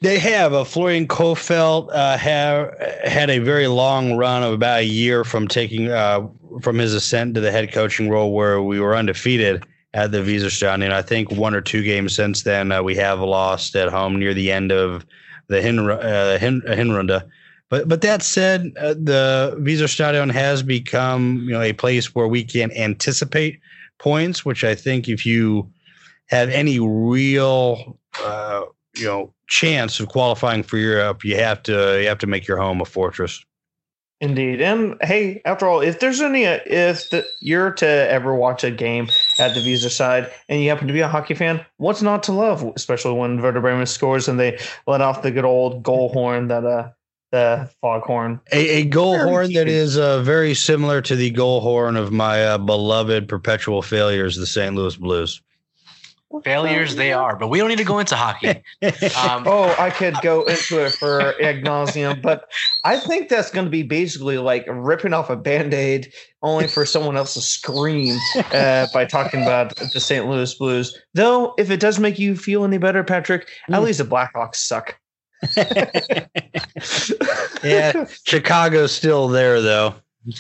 They 0.00 0.18
have. 0.18 0.52
Uh, 0.54 0.64
Florian 0.64 1.08
Kohfeldt 1.08 1.88
uh, 1.92 2.16
have 2.16 2.72
had 3.04 3.30
a 3.30 3.40
very 3.40 3.66
long 3.66 4.14
run 4.14 4.44
of 4.44 4.52
about 4.52 4.80
a 4.80 4.84
year 4.84 5.24
from 5.24 5.48
taking 5.48 5.90
uh, 5.90 6.26
from 6.62 6.78
his 6.78 6.94
ascent 6.94 7.34
to 7.34 7.40
the 7.40 7.50
head 7.50 7.72
coaching 7.72 8.08
role, 8.08 8.32
where 8.32 8.62
we 8.62 8.78
were 8.78 8.94
undefeated 8.94 9.64
at 9.94 10.12
the 10.12 10.18
Weserstadion. 10.18 10.84
And 10.84 10.92
I 10.92 11.02
think 11.02 11.32
one 11.32 11.54
or 11.54 11.60
two 11.60 11.82
games 11.82 12.14
since 12.14 12.44
then, 12.44 12.70
uh, 12.70 12.82
we 12.82 12.94
have 12.94 13.20
lost 13.20 13.74
at 13.74 13.88
home 13.88 14.18
near 14.18 14.34
the 14.34 14.52
end 14.52 14.70
of 14.70 15.04
the 15.48 15.60
Hin, 15.60 15.78
uh, 15.78 16.38
Hin, 16.38 16.62
Hinrunde. 16.66 17.28
But 17.70 17.88
but 17.88 18.00
that 18.00 18.22
said, 18.22 18.72
uh, 18.80 18.94
the 18.94 19.56
Weserstadion 19.60 20.32
has 20.32 20.62
become 20.62 21.40
you 21.44 21.50
know 21.50 21.60
a 21.60 21.72
place 21.72 22.14
where 22.14 22.28
we 22.28 22.44
can 22.44 22.72
anticipate 22.72 23.60
points, 23.98 24.44
which 24.44 24.64
I 24.64 24.74
think 24.74 25.08
if 25.08 25.26
you 25.26 25.70
have 26.26 26.48
any 26.48 26.78
real 26.78 27.98
uh, 28.22 28.62
you 28.96 29.04
know 29.04 29.34
chance 29.48 30.00
of 30.00 30.08
qualifying 30.08 30.62
for 30.62 30.78
Europe, 30.78 31.24
you 31.24 31.36
have 31.36 31.62
to 31.64 32.00
you 32.00 32.08
have 32.08 32.18
to 32.18 32.26
make 32.26 32.46
your 32.46 32.58
home 32.58 32.80
a 32.80 32.86
fortress. 32.86 33.44
Indeed, 34.20 34.60
and 34.60 34.96
hey, 35.00 35.40
after 35.44 35.68
all, 35.68 35.80
if 35.80 36.00
there's 36.00 36.20
any, 36.20 36.44
uh, 36.44 36.58
if 36.66 37.08
the, 37.10 37.24
you're 37.40 37.70
to 37.74 37.86
ever 37.86 38.34
watch 38.34 38.64
a 38.64 38.70
game 38.72 39.08
at 39.38 39.54
the 39.54 39.60
Visa 39.60 39.90
side 39.90 40.28
and 40.48 40.60
you 40.60 40.70
happen 40.70 40.88
to 40.88 40.92
be 40.92 40.98
a 41.00 41.06
hockey 41.06 41.34
fan, 41.34 41.64
what's 41.76 42.02
not 42.02 42.24
to 42.24 42.32
love? 42.32 42.64
Especially 42.74 43.12
when 43.12 43.40
Werder 43.40 43.60
Bremen 43.60 43.86
scores 43.86 44.26
and 44.26 44.40
they 44.40 44.58
let 44.88 45.02
off 45.02 45.22
the 45.22 45.30
good 45.30 45.44
old 45.44 45.84
goal 45.84 46.08
horn 46.08 46.48
that 46.48 46.64
uh 46.64 46.88
the 47.30 47.70
foghorn. 47.80 48.40
A, 48.52 48.80
a 48.80 48.84
goal 48.84 49.16
Very 49.16 49.28
horn 49.30 49.46
that 49.52 49.66
cute. 49.66 49.68
is 49.68 49.98
uh, 49.98 50.22
very 50.22 50.54
similar 50.54 51.00
to 51.02 51.14
the 51.16 51.30
goal 51.30 51.60
horn 51.60 51.96
of 51.96 52.10
my 52.12 52.44
uh, 52.44 52.58
beloved 52.58 53.28
perpetual 53.28 53.82
failures, 53.82 54.36
the 54.36 54.46
St. 54.46 54.74
Louis 54.74 54.96
Blues. 54.96 55.40
Failures 56.44 56.94
they 56.96 57.10
are, 57.14 57.36
but 57.36 57.48
we 57.48 57.56
don't 57.58 57.68
need 57.70 57.78
to 57.78 57.84
go 57.84 57.98
into 57.98 58.14
hockey. 58.14 58.62
Um, 58.82 59.44
Oh, 59.46 59.74
I 59.78 59.88
could 59.88 60.14
go 60.22 60.42
into 60.44 60.78
it 60.84 60.90
for 60.92 61.20
ad 61.42 61.64
nauseum, 61.64 62.20
but 62.20 62.50
I 62.84 62.98
think 62.98 63.30
that's 63.30 63.50
going 63.50 63.64
to 63.64 63.70
be 63.70 63.82
basically 63.82 64.36
like 64.36 64.66
ripping 64.68 65.14
off 65.14 65.30
a 65.30 65.36
band 65.36 65.72
aid 65.72 66.12
only 66.42 66.66
for 66.68 66.84
someone 66.84 67.16
else 67.16 67.32
to 67.34 67.40
scream 67.40 68.18
uh, 68.52 68.86
by 68.92 69.06
talking 69.06 69.42
about 69.42 69.74
the 69.76 70.00
St. 70.00 70.28
Louis 70.28 70.52
Blues. 70.54 70.96
Though, 71.14 71.54
if 71.56 71.70
it 71.70 71.80
does 71.80 71.98
make 71.98 72.18
you 72.18 72.36
feel 72.36 72.62
any 72.62 72.76
better, 72.78 73.02
Patrick, 73.02 73.48
at 73.70 73.74
Mm. 73.80 73.84
least 73.84 73.98
the 73.98 74.04
Blackhawks 74.04 74.56
suck. 74.56 74.98
yeah, 77.64 78.06
Chicago's 78.24 78.92
still 78.92 79.28
there 79.28 79.60
though. 79.60 79.94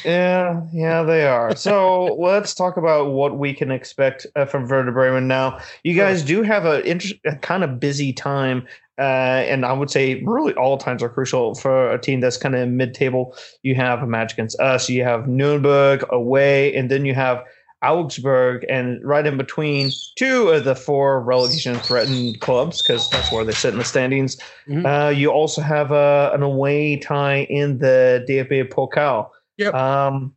Yeah, 0.04 0.62
yeah, 0.72 1.02
they 1.02 1.26
are. 1.26 1.54
So 1.56 2.04
let's 2.18 2.54
talk 2.54 2.76
about 2.76 3.12
what 3.12 3.38
we 3.38 3.54
can 3.54 3.70
expect 3.70 4.26
uh, 4.36 4.44
from 4.44 4.68
Werder 4.68 4.92
Bremen 4.92 5.28
now. 5.28 5.60
You 5.82 5.94
guys 5.94 6.22
do 6.22 6.42
have 6.42 6.64
a, 6.66 6.82
inter- 6.82 7.16
a 7.24 7.36
kind 7.36 7.64
of 7.64 7.80
busy 7.80 8.12
time, 8.12 8.66
uh, 8.98 9.46
and 9.46 9.64
I 9.64 9.72
would 9.72 9.90
say 9.90 10.22
really 10.24 10.52
all 10.54 10.76
times 10.76 11.02
are 11.02 11.08
crucial 11.08 11.54
for 11.54 11.92
a 11.92 11.98
team 11.98 12.20
that's 12.20 12.36
kind 12.36 12.54
of 12.54 12.68
mid-table. 12.68 13.36
You 13.62 13.74
have 13.76 14.02
a 14.02 14.06
match 14.06 14.32
against 14.32 14.58
us, 14.60 14.88
you 14.88 15.04
have 15.04 15.28
Nuremberg 15.28 16.04
away, 16.10 16.74
and 16.74 16.90
then 16.90 17.04
you 17.04 17.14
have 17.14 17.44
Augsburg, 17.82 18.64
and 18.68 19.00
right 19.04 19.26
in 19.26 19.36
between 19.36 19.90
two 20.16 20.48
of 20.48 20.64
the 20.64 20.74
four 20.74 21.20
relegation-threatened 21.20 22.40
clubs, 22.40 22.82
because 22.82 23.08
that's 23.10 23.30
where 23.30 23.44
they 23.44 23.52
sit 23.52 23.72
in 23.72 23.78
the 23.78 23.84
standings. 23.84 24.36
Mhm. 24.68 24.84
Uh, 24.84 25.10
you 25.10 25.30
also 25.30 25.60
have 25.60 25.92
uh, 25.92 26.30
an 26.34 26.42
away 26.42 26.96
tie 26.96 27.42
in 27.50 27.78
the 27.78 28.24
DFB 28.28 28.64
Pokal. 28.64 29.30
Yep. 29.58 29.74
Um, 29.74 30.34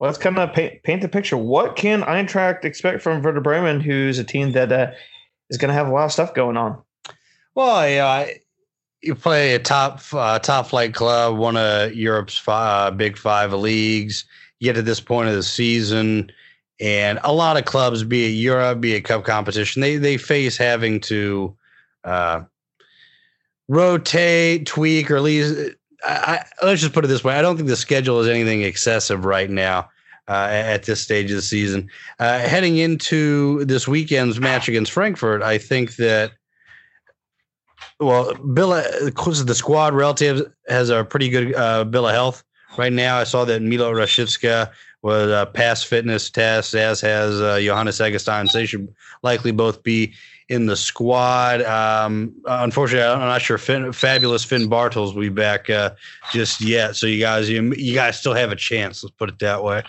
let's 0.00 0.18
kind 0.18 0.38
of 0.38 0.52
paint, 0.52 0.82
paint 0.82 1.02
the 1.02 1.08
picture. 1.08 1.36
What 1.36 1.76
can 1.76 2.02
Eintracht 2.02 2.64
expect 2.64 3.02
from 3.02 3.22
Werder 3.22 3.40
Bremen, 3.40 3.80
who's 3.80 4.18
a 4.18 4.24
team 4.24 4.52
that 4.52 4.72
uh, 4.72 4.90
is 5.50 5.58
going 5.58 5.68
to 5.68 5.74
have 5.74 5.88
a 5.88 5.90
lot 5.92 6.06
of 6.06 6.12
stuff 6.12 6.34
going 6.34 6.56
on? 6.56 6.82
Well, 7.54 7.88
yeah, 7.88 8.26
you 9.02 9.14
play 9.14 9.54
a 9.54 9.58
top 9.58 10.00
uh, 10.12 10.38
top 10.38 10.66
flight 10.68 10.94
club, 10.94 11.36
one 11.36 11.56
of 11.56 11.94
Europe's 11.94 12.38
five, 12.38 12.92
uh, 12.92 12.96
big 12.96 13.16
five 13.16 13.52
leagues. 13.52 14.24
You 14.58 14.66
get 14.66 14.74
to 14.74 14.82
this 14.82 15.00
point 15.00 15.28
of 15.28 15.34
the 15.34 15.42
season, 15.42 16.30
and 16.80 17.18
a 17.22 17.32
lot 17.32 17.56
of 17.56 17.64
clubs, 17.64 18.02
be 18.04 18.26
it 18.26 18.30
Europe, 18.30 18.80
be 18.80 18.94
it 18.94 19.02
cup 19.02 19.24
competition, 19.24 19.82
they 19.82 19.96
they 19.96 20.16
face 20.16 20.56
having 20.56 21.00
to 21.00 21.56
uh, 22.04 22.42
rotate, 23.68 24.66
tweak, 24.66 25.10
or 25.10 25.16
at 25.16 25.22
least 25.22 25.74
I, 26.04 26.44
I, 26.60 26.66
let's 26.66 26.80
just 26.80 26.94
put 26.94 27.04
it 27.04 27.08
this 27.08 27.22
way: 27.22 27.34
I 27.34 27.42
don't 27.42 27.56
think 27.56 27.68
the 27.68 27.76
schedule 27.76 28.20
is 28.20 28.28
anything 28.28 28.62
excessive 28.62 29.24
right 29.24 29.50
now. 29.50 29.88
Uh, 30.28 30.46
at 30.48 30.84
this 30.84 31.00
stage 31.00 31.28
of 31.32 31.34
the 31.34 31.42
season, 31.42 31.90
uh, 32.20 32.38
heading 32.38 32.76
into 32.76 33.64
this 33.64 33.88
weekend's 33.88 34.38
match 34.38 34.68
against 34.68 34.92
Frankfurt, 34.92 35.42
I 35.42 35.58
think 35.58 35.96
that 35.96 36.30
well, 37.98 38.34
bill 38.34 38.70
the 38.70 39.54
squad 39.56 39.92
relative 39.92 40.52
has 40.68 40.88
a 40.88 41.04
pretty 41.04 41.30
good 41.30 41.54
uh, 41.56 41.82
bill 41.82 42.06
of 42.06 42.14
health 42.14 42.44
right 42.78 42.92
now. 42.92 43.18
I 43.18 43.24
saw 43.24 43.44
that 43.44 43.60
Milot 43.60 43.94
Rashica 43.94 44.70
was 45.02 45.30
uh, 45.30 45.46
past 45.46 45.86
fitness 45.86 46.30
test, 46.30 46.74
as 46.74 47.00
has 47.00 47.40
uh, 47.40 47.58
Johannes 47.60 47.98
Eggestein. 47.98 48.48
So 48.48 48.58
they 48.58 48.66
should 48.66 48.92
likely 49.22 49.52
both 49.52 49.82
be 49.82 50.14
in 50.50 50.66
the 50.66 50.76
squad. 50.76 51.62
Um, 51.62 52.34
unfortunately, 52.44 53.06
I'm 53.06 53.20
not 53.20 53.40
sure 53.40 53.56
Finn, 53.56 53.92
fabulous 53.92 54.44
Finn 54.44 54.68
Bartels 54.68 55.14
will 55.14 55.22
be 55.22 55.28
back 55.28 55.70
uh, 55.70 55.92
just 56.32 56.60
yet. 56.60 56.96
So 56.96 57.06
you 57.06 57.20
guys, 57.20 57.48
you, 57.48 57.72
you 57.76 57.94
guys 57.94 58.18
still 58.18 58.34
have 58.34 58.50
a 58.52 58.56
chance. 58.56 59.02
Let's 59.02 59.14
put 59.14 59.28
it 59.28 59.38
that 59.38 59.62
way. 59.62 59.82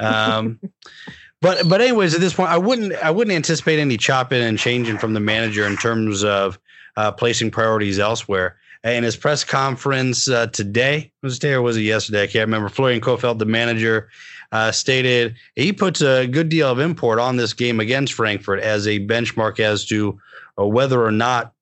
Um, 0.00 0.58
but 1.40 1.68
but 1.68 1.80
anyways, 1.80 2.14
at 2.14 2.20
this 2.20 2.32
point, 2.32 2.50
I 2.50 2.58
wouldn't 2.58 2.94
I 2.94 3.10
wouldn't 3.10 3.36
anticipate 3.36 3.78
any 3.78 3.96
chopping 3.96 4.42
and 4.42 4.58
changing 4.58 4.98
from 4.98 5.12
the 5.12 5.20
manager 5.20 5.66
in 5.66 5.76
terms 5.76 6.24
of 6.24 6.58
uh, 6.96 7.12
placing 7.12 7.50
priorities 7.50 7.98
elsewhere. 7.98 8.56
In 8.84 9.02
his 9.02 9.16
press 9.16 9.42
conference 9.42 10.28
uh, 10.28 10.46
today, 10.46 11.10
was 11.20 11.36
it 11.36 11.40
today 11.40 11.54
or 11.54 11.62
was 11.62 11.76
it 11.76 11.82
yesterday? 11.82 12.22
I 12.22 12.26
can't 12.26 12.46
remember. 12.46 12.68
Florian 12.68 13.00
Kohfeldt, 13.00 13.38
the 13.38 13.44
manager, 13.44 14.10
uh, 14.52 14.72
stated 14.72 15.34
he 15.54 15.72
puts 15.72 16.00
a 16.00 16.26
good 16.26 16.48
deal 16.48 16.70
of 16.70 16.78
import 16.78 17.18
on 17.18 17.36
this 17.36 17.52
game 17.52 17.80
against 17.80 18.12
Frankfurt 18.12 18.60
as 18.60 18.86
a 18.86 19.04
benchmark 19.06 19.60
as 19.60 19.84
to 19.86 20.18
uh, 20.58 20.66
whether 20.66 21.04
or 21.04 21.10
not 21.10 21.52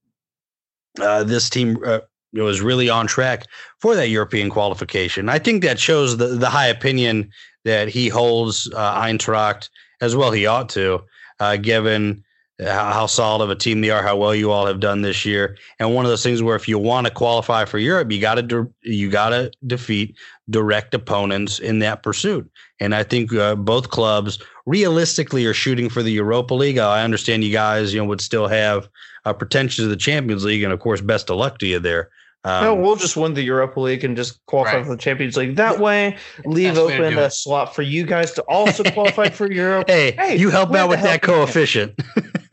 uh, 1.01 1.25
this 1.25 1.51
team 1.51 1.79
uh, 1.85 2.01
was 2.33 2.61
really 2.61 2.89
on 2.89 3.07
track 3.07 3.47
for 3.79 3.95
that 3.95 4.09
European 4.09 4.51
qualification. 4.51 5.29
I 5.29 5.39
think 5.39 5.63
that 5.63 5.79
shows 5.79 6.17
the, 6.17 6.29
the 6.29 6.51
high 6.51 6.67
opinion 6.67 7.31
that 7.65 7.89
he 7.89 8.09
holds 8.09 8.71
uh, 8.75 9.01
Eintracht 9.01 9.69
as 10.01 10.15
well. 10.15 10.31
He 10.31 10.47
ought 10.47 10.69
to, 10.71 11.03
given 11.63 12.25
how, 12.61 12.93
how 12.93 13.07
solid 13.07 13.43
of 13.43 13.51
a 13.51 13.57
team 13.57 13.81
they 13.81 13.91
are, 13.91 14.03
how 14.03 14.17
well 14.17 14.35
you 14.35 14.51
all 14.51 14.67
have 14.67 14.81
done 14.81 15.03
this 15.03 15.25
year, 15.25 15.57
and 15.79 15.95
one 15.95 16.05
of 16.05 16.11
those 16.11 16.23
things 16.23 16.43
where 16.43 16.57
if 16.57 16.69
you 16.69 16.79
want 16.79 17.07
to 17.07 17.13
qualify 17.13 17.65
for 17.65 17.79
Europe, 17.79 18.13
you 18.13 18.21
got 18.21 18.37
to 18.37 18.43
de- 18.43 18.71
you 18.83 19.11
got 19.11 19.31
to 19.31 19.51
defeat 19.67 20.15
direct 20.51 20.95
opponents 20.95 21.59
in 21.59 21.79
that 21.81 22.03
pursuit. 22.03 22.51
And 22.81 22.95
I 22.95 23.03
think 23.03 23.33
uh, 23.33 23.55
both 23.55 23.91
clubs 23.91 24.39
realistically 24.67 25.47
are 25.47 25.55
shooting 25.55 25.89
for 25.89 26.03
the 26.03 26.13
Europa 26.13 26.55
League. 26.55 26.79
I 26.79 27.03
understand 27.03 27.45
you 27.45 27.53
guys, 27.53 27.95
you 27.95 28.01
know, 28.01 28.07
would 28.07 28.21
still 28.21 28.47
have 28.49 28.89
uh, 29.25 29.33
pretensions 29.33 29.85
to 29.87 29.89
the 29.89 29.97
Champions 29.97 30.45
League, 30.45 30.63
and 30.63 30.73
of 30.73 30.81
course, 30.81 31.01
best 31.01 31.31
of 31.31 31.37
luck 31.37 31.59
to 31.59 31.67
you 31.67 31.79
there. 31.79 32.11
Um, 32.47 32.63
no, 32.65 32.75
we'll 32.75 32.97
just 32.97 33.17
win 33.17 33.33
the 33.33 33.41
Europa 33.43 33.81
League 33.81 34.05
and 34.05 34.15
just 34.15 34.45
qualify 34.45 34.77
Right. 34.77 34.85
for 34.85 34.91
the 34.91 34.99
Champions 34.99 35.35
League. 35.39 35.57
That 35.57 35.79
way, 35.79 36.19
leave 36.45 36.75
Best 36.75 36.87
way 36.87 36.97
to 36.99 37.07
open 37.07 37.19
a 37.19 37.31
slot 37.31 37.75
for 37.75 37.81
you 37.81 38.05
guys 38.05 38.33
to 38.33 38.43
also 38.43 38.83
qualify 38.93 39.31
for 39.31 39.51
Europe. 39.51 39.89
hey, 39.89 40.11
Hey, 40.13 40.37
you 40.37 40.51
help 40.51 40.75
out 40.75 40.91
with 40.91 40.99
hell 40.99 41.09
that 41.09 41.23
can 41.23 41.33
you- 41.33 41.41
coefficient. 41.47 41.99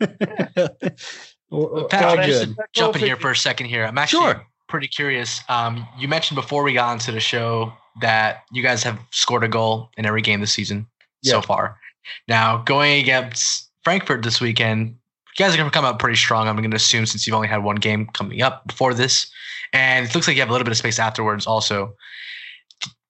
Patrick, 0.80 1.90
God, 1.90 2.22
just 2.24 2.46
good. 2.46 2.56
jump 2.72 2.96
in 2.96 3.02
here 3.02 3.16
for 3.16 3.30
a 3.32 3.36
second 3.36 3.66
here. 3.66 3.84
I'm 3.84 3.98
actually 3.98 4.22
Sure. 4.32 4.46
pretty 4.68 4.88
curious. 4.88 5.40
Um, 5.50 5.86
you 5.98 6.08
mentioned 6.08 6.36
before 6.36 6.62
we 6.62 6.72
got 6.72 6.92
into 6.94 7.12
the 7.12 7.20
show 7.20 7.72
that 8.00 8.44
you 8.52 8.62
guys 8.62 8.82
have 8.82 8.98
scored 9.10 9.44
a 9.44 9.48
goal 9.48 9.90
in 9.96 10.06
every 10.06 10.22
game 10.22 10.40
this 10.40 10.52
season 10.52 10.86
so 11.22 11.40
far. 11.40 11.78
Now, 12.26 12.58
going 12.58 13.00
against 13.00 13.70
Frankfurt 13.84 14.22
this 14.22 14.40
weekend, 14.40 14.88
you 14.88 15.44
guys 15.44 15.54
are 15.54 15.56
going 15.56 15.70
to 15.70 15.74
come 15.74 15.84
out 15.84 15.98
pretty 15.98 16.16
strong. 16.16 16.48
I'm 16.48 16.56
going 16.56 16.70
to 16.70 16.76
assume 16.76 17.06
since 17.06 17.26
you've 17.26 17.34
only 17.34 17.48
had 17.48 17.62
one 17.62 17.76
game 17.76 18.06
coming 18.12 18.42
up 18.42 18.66
before 18.66 18.94
this, 18.94 19.30
and 19.72 20.06
it 20.06 20.14
looks 20.14 20.26
like 20.26 20.36
you 20.36 20.42
have 20.42 20.48
a 20.48 20.52
little 20.52 20.64
bit 20.64 20.72
of 20.72 20.78
space 20.78 20.98
afterwards. 20.98 21.46
Also, 21.46 21.94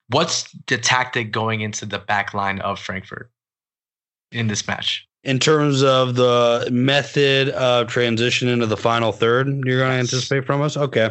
what's 0.09 0.49
the 0.67 0.79
tactic 0.79 1.33
going 1.33 1.63
into 1.63 1.87
the 1.87 1.99
back 1.99 2.35
line 2.35 2.61
of 2.61 2.79
Frankfurt 2.79 3.31
in 4.31 4.49
this 4.49 4.67
match? 4.67 5.07
in 5.25 5.39
terms 5.39 5.85
of 5.85 6.17
the 6.17 6.69
method 6.73 7.49
of 7.51 7.87
transition 7.87 8.49
into 8.49 8.67
the 8.67 8.77
final 8.77 9.13
third 9.13 9.47
you're 9.65 9.79
going 9.79 9.93
to 9.93 9.99
anticipate 9.99 10.45
from 10.45 10.61
us 10.61 10.77
okay 10.77 11.11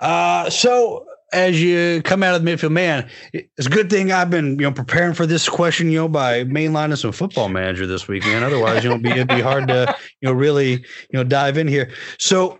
uh, 0.00 0.50
so 0.50 1.06
as 1.32 1.62
you 1.62 2.00
come 2.04 2.22
out 2.22 2.34
of 2.34 2.42
the 2.42 2.50
midfield 2.50 2.72
man 2.72 3.08
it's 3.32 3.66
a 3.66 3.70
good 3.70 3.90
thing 3.90 4.12
i've 4.12 4.30
been 4.30 4.50
you 4.52 4.62
know 4.62 4.72
preparing 4.72 5.14
for 5.14 5.26
this 5.26 5.48
question 5.48 5.90
you 5.90 5.98
know 5.98 6.08
by 6.08 6.44
mainlining 6.44 6.96
some 6.96 7.12
football 7.12 7.48
manager 7.48 7.86
this 7.86 8.08
week 8.08 8.24
man 8.24 8.42
otherwise 8.42 8.82
you 8.82 8.90
know 8.90 8.98
be, 8.98 9.10
it'd 9.10 9.28
be 9.28 9.40
hard 9.40 9.68
to 9.68 9.94
you 10.20 10.28
know 10.28 10.32
really 10.32 10.72
you 10.72 10.84
know 11.12 11.24
dive 11.24 11.58
in 11.58 11.68
here 11.68 11.90
so 12.18 12.58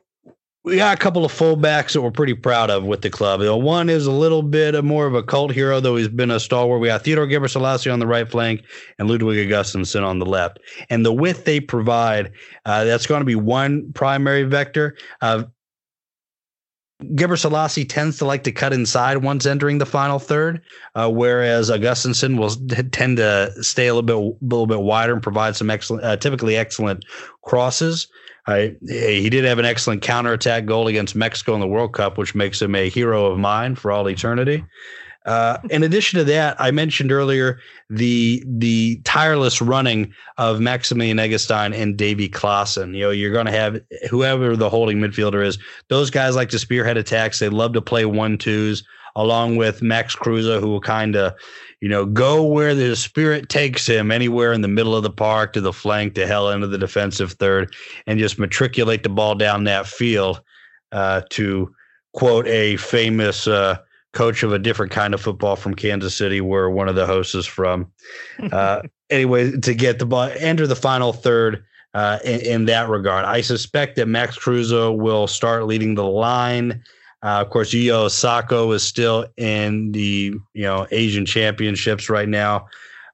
we 0.68 0.76
got 0.76 0.94
a 0.94 1.00
couple 1.00 1.24
of 1.24 1.32
fullbacks 1.32 1.92
that 1.92 2.02
we're 2.02 2.10
pretty 2.10 2.34
proud 2.34 2.68
of 2.68 2.84
with 2.84 3.00
the 3.00 3.08
club. 3.08 3.40
One 3.40 3.88
is 3.88 4.06
a 4.06 4.12
little 4.12 4.42
bit 4.42 4.74
of 4.74 4.84
more 4.84 5.06
of 5.06 5.14
a 5.14 5.22
cult 5.22 5.52
hero, 5.52 5.80
though 5.80 5.96
he's 5.96 6.08
been 6.08 6.30
a 6.30 6.38
stalwart. 6.38 6.80
We 6.80 6.88
got 6.88 7.02
Theodor 7.02 7.26
Gebre 7.26 7.48
Selassie 7.48 7.88
on 7.88 8.00
the 8.00 8.06
right 8.06 8.30
flank 8.30 8.62
and 8.98 9.08
Ludwig 9.08 9.48
Augustinsson 9.48 10.04
on 10.04 10.18
the 10.18 10.26
left. 10.26 10.58
And 10.90 11.06
the 11.06 11.12
width 11.12 11.44
they 11.46 11.60
provide, 11.60 12.32
uh, 12.66 12.84
that's 12.84 13.06
going 13.06 13.20
to 13.20 13.24
be 13.24 13.34
one 13.34 13.92
primary 13.94 14.42
vector. 14.42 14.96
Uh, 15.22 15.44
Gebre 17.14 17.38
Selassie 17.38 17.84
tends 17.84 18.18
to 18.18 18.24
like 18.24 18.42
to 18.42 18.52
cut 18.52 18.72
inside 18.72 19.18
once 19.18 19.46
entering 19.46 19.78
the 19.78 19.86
final 19.86 20.18
third, 20.18 20.62
uh, 20.96 21.08
whereas 21.08 21.70
Augustinsson 21.70 22.36
will 22.36 22.50
tend 22.90 23.18
to 23.18 23.52
stay 23.62 23.86
a 23.86 23.94
little 23.94 24.02
bit, 24.02 24.42
little 24.42 24.66
bit 24.66 24.80
wider 24.80 25.12
and 25.12 25.22
provide 25.22 25.54
some 25.54 25.70
excellent, 25.70 26.04
uh, 26.04 26.16
typically 26.16 26.56
excellent 26.56 27.04
crosses. 27.42 28.08
I, 28.48 28.74
he 28.88 29.28
did 29.28 29.44
have 29.44 29.58
an 29.58 29.64
excellent 29.64 30.02
counterattack 30.02 30.64
goal 30.64 30.88
against 30.88 31.14
Mexico 31.14 31.54
in 31.54 31.60
the 31.60 31.68
World 31.68 31.92
Cup, 31.92 32.18
which 32.18 32.34
makes 32.34 32.60
him 32.60 32.74
a 32.74 32.88
hero 32.88 33.26
of 33.26 33.38
mine 33.38 33.76
for 33.76 33.92
all 33.92 34.08
eternity. 34.08 34.64
Uh, 35.28 35.58
in 35.68 35.82
addition 35.82 36.18
to 36.18 36.24
that, 36.24 36.58
I 36.58 36.70
mentioned 36.70 37.12
earlier 37.12 37.60
the 37.90 38.42
the 38.46 38.98
tireless 39.04 39.60
running 39.60 40.10
of 40.38 40.58
Maximilian 40.58 41.18
Eggestein 41.18 41.74
and 41.74 41.98
Davy 41.98 42.30
Klaassen. 42.30 42.94
You 42.94 43.02
know, 43.02 43.10
you're 43.10 43.32
going 43.32 43.44
to 43.44 43.52
have 43.52 43.78
whoever 44.08 44.56
the 44.56 44.70
holding 44.70 45.00
midfielder 45.00 45.44
is. 45.44 45.58
Those 45.88 46.08
guys 46.08 46.34
like 46.34 46.48
to 46.48 46.58
spearhead 46.58 46.96
attacks. 46.96 47.40
They 47.40 47.50
love 47.50 47.74
to 47.74 47.82
play 47.82 48.06
one 48.06 48.38
twos, 48.38 48.82
along 49.16 49.56
with 49.56 49.82
Max 49.82 50.16
Kruse, 50.16 50.60
who 50.60 50.68
will 50.68 50.80
kind 50.80 51.14
of, 51.14 51.34
you 51.82 51.90
know, 51.90 52.06
go 52.06 52.42
where 52.42 52.74
the 52.74 52.96
spirit 52.96 53.50
takes 53.50 53.86
him, 53.86 54.10
anywhere 54.10 54.54
in 54.54 54.62
the 54.62 54.66
middle 54.66 54.96
of 54.96 55.02
the 55.02 55.10
park, 55.10 55.52
to 55.52 55.60
the 55.60 55.74
flank, 55.74 56.14
to 56.14 56.26
hell 56.26 56.48
into 56.48 56.68
the 56.68 56.78
defensive 56.78 57.32
third, 57.32 57.74
and 58.06 58.18
just 58.18 58.38
matriculate 58.38 59.02
the 59.02 59.10
ball 59.10 59.34
down 59.34 59.64
that 59.64 59.86
field 59.86 60.40
uh, 60.92 61.20
to 61.28 61.70
quote 62.14 62.46
a 62.46 62.78
famous 62.78 63.46
uh, 63.46 63.76
coach 64.12 64.42
of 64.42 64.52
a 64.52 64.58
different 64.58 64.92
kind 64.92 65.14
of 65.14 65.20
football 65.20 65.56
from 65.56 65.74
Kansas 65.74 66.16
City, 66.16 66.40
where 66.40 66.70
one 66.70 66.88
of 66.88 66.94
the 66.94 67.06
hosts 67.06 67.34
is 67.34 67.46
from. 67.46 67.90
Uh, 68.52 68.82
anyway, 69.10 69.52
to 69.58 69.74
get 69.74 69.98
the 69.98 70.06
ball, 70.06 70.30
enter 70.38 70.66
the 70.66 70.76
final 70.76 71.12
third. 71.12 71.64
Uh, 71.94 72.18
in, 72.22 72.40
in, 72.40 72.64
that 72.66 72.88
regard, 72.88 73.24
I 73.24 73.40
suspect 73.40 73.96
that 73.96 74.06
Max 74.06 74.36
Kruse 74.36 74.70
will 74.70 75.26
start 75.26 75.66
leading 75.66 75.94
the 75.94 76.04
line. 76.04 76.82
Uh, 77.22 77.40
of 77.40 77.50
course, 77.50 77.72
Yuya 77.72 78.06
Osako 78.06 78.74
is 78.74 78.82
still 78.82 79.26
in 79.36 79.90
the 79.92 80.34
you 80.52 80.62
know 80.62 80.86
Asian 80.90 81.24
Championships 81.24 82.10
right 82.10 82.28
now. 82.28 82.66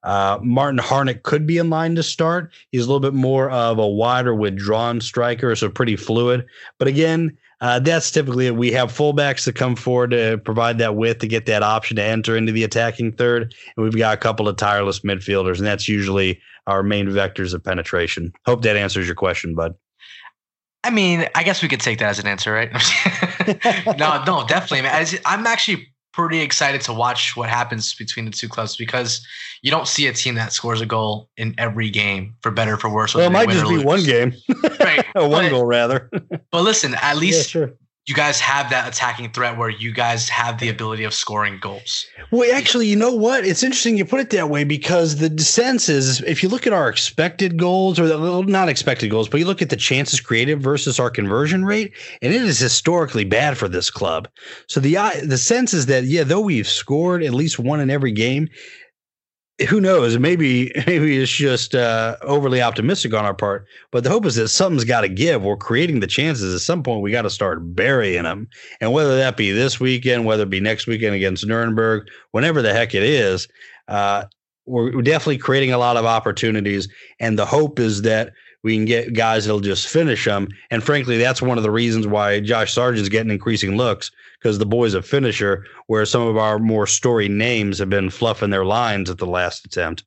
Uh, 0.03 0.38
Martin 0.42 0.78
Harnik 0.78 1.22
could 1.22 1.47
be 1.47 1.57
in 1.57 1.70
line 1.70 1.95
to 1.95 2.03
start. 2.03 2.53
He's 2.72 2.84
a 2.84 2.86
little 2.86 3.01
bit 3.01 3.14
more 3.14 3.51
of 3.51 3.78
a 3.78 3.88
wider 3.88 4.34
withdrawn 4.34 5.01
striker, 5.01 5.57
so 5.57 5.70
pretty 5.70 5.97
fluid. 5.97 6.45
But 6.78 6.88
again, 6.88 7.38
uh, 7.64 7.78
that's 7.78 8.10
typically 8.10 8.46
it. 8.46 8.56
We 8.56 8.70
have 8.72 8.92
fullbacks 8.92 9.46
that 9.46 9.54
come 9.54 9.74
forward 9.74 10.10
to 10.10 10.36
provide 10.36 10.76
that 10.78 10.96
width 10.96 11.20
to 11.20 11.26
get 11.26 11.46
that 11.46 11.62
option 11.62 11.96
to 11.96 12.02
enter 12.02 12.36
into 12.36 12.52
the 12.52 12.62
attacking 12.62 13.12
third. 13.12 13.54
And 13.74 13.84
we've 13.84 13.96
got 13.96 14.12
a 14.12 14.18
couple 14.18 14.48
of 14.48 14.58
tireless 14.58 15.00
midfielders, 15.00 15.56
and 15.56 15.66
that's 15.66 15.88
usually 15.88 16.42
our 16.66 16.82
main 16.82 17.06
vectors 17.06 17.54
of 17.54 17.64
penetration. 17.64 18.34
Hope 18.44 18.60
that 18.64 18.76
answers 18.76 19.06
your 19.06 19.14
question, 19.14 19.54
bud. 19.54 19.74
I 20.84 20.90
mean, 20.90 21.26
I 21.34 21.42
guess 21.42 21.62
we 21.62 21.68
could 21.68 21.80
take 21.80 22.00
that 22.00 22.10
as 22.10 22.18
an 22.18 22.26
answer, 22.26 22.52
right? 22.52 22.70
no, 23.98 24.22
no, 24.24 24.46
definitely. 24.46 24.82
Man. 24.82 25.06
I'm 25.24 25.46
actually 25.46 25.88
pretty 26.14 26.40
excited 26.40 26.80
to 26.82 26.92
watch 26.92 27.34
what 27.34 27.48
happens 27.48 27.92
between 27.94 28.24
the 28.24 28.30
two 28.30 28.48
clubs 28.48 28.76
because 28.76 29.26
you 29.62 29.70
don't 29.70 29.88
see 29.88 30.06
a 30.06 30.12
team 30.12 30.36
that 30.36 30.52
scores 30.52 30.80
a 30.80 30.86
goal 30.86 31.28
in 31.36 31.54
every 31.58 31.90
game 31.90 32.36
for 32.40 32.52
better 32.52 32.74
or 32.74 32.76
for 32.76 32.88
worse. 32.88 33.14
Well, 33.14 33.26
it 33.26 33.32
might 33.32 33.48
just 33.48 33.66
be 33.66 33.76
lose. 33.76 33.84
one 33.84 34.04
game, 34.04 34.32
right? 34.97 35.07
one 35.14 35.45
but, 35.45 35.51
goal 35.51 35.66
rather. 35.66 36.11
but 36.51 36.62
listen, 36.62 36.95
at 36.95 37.16
least 37.16 37.55
yeah, 37.55 37.61
sure 37.61 37.74
you 38.07 38.14
guys 38.14 38.38
have 38.38 38.68
that 38.68 38.86
attacking 38.86 39.32
threat 39.32 39.57
where 39.57 39.70
you 39.70 39.90
guys 39.90 40.28
have 40.28 40.59
the 40.59 40.68
ability 40.68 41.05
of 41.05 41.14
scoring 41.14 41.59
goals. 41.59 42.05
Well, 42.30 42.55
actually, 42.55 42.86
you 42.86 42.97
know 42.97 43.14
what? 43.14 43.47
It's 43.47 43.62
interesting 43.62 43.97
you 43.97 44.05
put 44.05 44.20
it 44.20 44.28
that 44.30 44.51
way 44.51 44.64
because 44.64 45.16
the 45.16 45.42
sense 45.42 45.88
is 45.88 46.20
if 46.22 46.42
you 46.42 46.51
look 46.51 46.66
at 46.66 46.74
our 46.74 46.90
expected 46.90 47.57
goals 47.57 47.99
or 47.99 48.07
the 48.07 48.42
not 48.42 48.68
expected 48.68 49.11
goals, 49.11 49.28
but 49.30 49.40
you 49.40 49.47
look 49.47 49.62
at 49.62 49.70
the 49.70 49.76
chances 49.76 50.20
created 50.20 50.62
versus 50.62 51.01
our 51.01 51.09
conversion 51.09 51.64
rate, 51.64 51.95
and 52.20 52.34
it 52.34 52.42
is 52.42 52.59
historically 52.59 53.24
bad 53.24 53.57
for 53.57 53.68
this 53.68 53.88
club. 53.88 54.28
So 54.66 54.80
the 54.80 54.99
uh, 54.99 55.11
the 55.24 55.38
sense 55.38 55.72
is 55.72 55.86
that 55.86 56.05
yeah, 56.05 56.24
though 56.24 56.40
we've 56.40 56.68
scored 56.68 57.22
at 57.22 57.32
least 57.32 57.59
one 57.59 57.80
in 57.80 57.88
every 57.88 58.12
game, 58.12 58.51
who 59.68 59.80
knows? 59.80 60.18
Maybe 60.18 60.72
maybe 60.86 61.16
it's 61.16 61.30
just 61.30 61.74
uh, 61.74 62.16
overly 62.22 62.61
optimistic 62.61 63.14
on 63.14 63.24
our 63.24 63.34
part. 63.34 63.66
But 63.90 64.05
the 64.05 64.11
hope 64.11 64.26
is 64.26 64.36
that 64.36 64.48
something's 64.48 64.84
got 64.84 65.02
to 65.02 65.09
give. 65.09 65.42
We're 65.42 65.57
creating 65.57 66.00
the 66.00 66.07
chances. 66.07 66.55
At 66.55 66.61
some 66.61 66.82
point, 66.82 67.02
we 67.02 67.11
got 67.11 67.22
to 67.22 67.30
start 67.30 67.74
burying 67.74 68.24
them. 68.24 68.48
And 68.80 68.92
whether 68.92 69.16
that 69.16 69.36
be 69.36 69.52
this 69.52 69.78
weekend, 69.78 70.24
whether 70.24 70.44
it 70.44 70.50
be 70.50 70.61
next 70.61 70.86
weekend 70.86 71.14
against 71.14 71.46
Nuremberg, 71.46 72.09
whenever 72.32 72.62
the 72.62 72.72
heck 72.72 72.94
it 72.94 73.02
is, 73.02 73.48
uh, 73.88 74.24
we're 74.66 75.02
definitely 75.02 75.38
creating 75.38 75.72
a 75.72 75.78
lot 75.78 75.96
of 75.96 76.07
opportunities. 76.07 76.88
And 77.20 77.38
the 77.38 77.44
hope 77.44 77.78
is 77.78 78.02
that 78.02 78.32
we 78.64 78.74
can 78.74 78.86
get 78.86 79.12
guys 79.12 79.44
that'll 79.44 79.60
just 79.60 79.86
finish 79.86 80.24
them. 80.24 80.48
And 80.70 80.82
frankly, 80.82 81.18
that's 81.18 81.42
one 81.42 81.58
of 81.58 81.62
the 81.62 81.70
reasons 81.70 82.06
why 82.06 82.40
Josh 82.40 82.72
Sargent's 82.72 83.10
getting 83.10 83.30
increasing 83.30 83.76
looks 83.76 84.10
because 84.40 84.58
the 84.58 84.66
boy's 84.66 84.94
a 84.94 85.02
finisher, 85.02 85.64
where 85.86 86.04
some 86.04 86.22
of 86.22 86.36
our 86.36 86.58
more 86.58 86.86
story 86.86 87.28
names 87.28 87.78
have 87.78 87.90
been 87.90 88.10
fluffing 88.10 88.50
their 88.50 88.64
lines 88.64 89.10
at 89.10 89.18
the 89.18 89.26
last 89.26 89.64
attempt. 89.64 90.04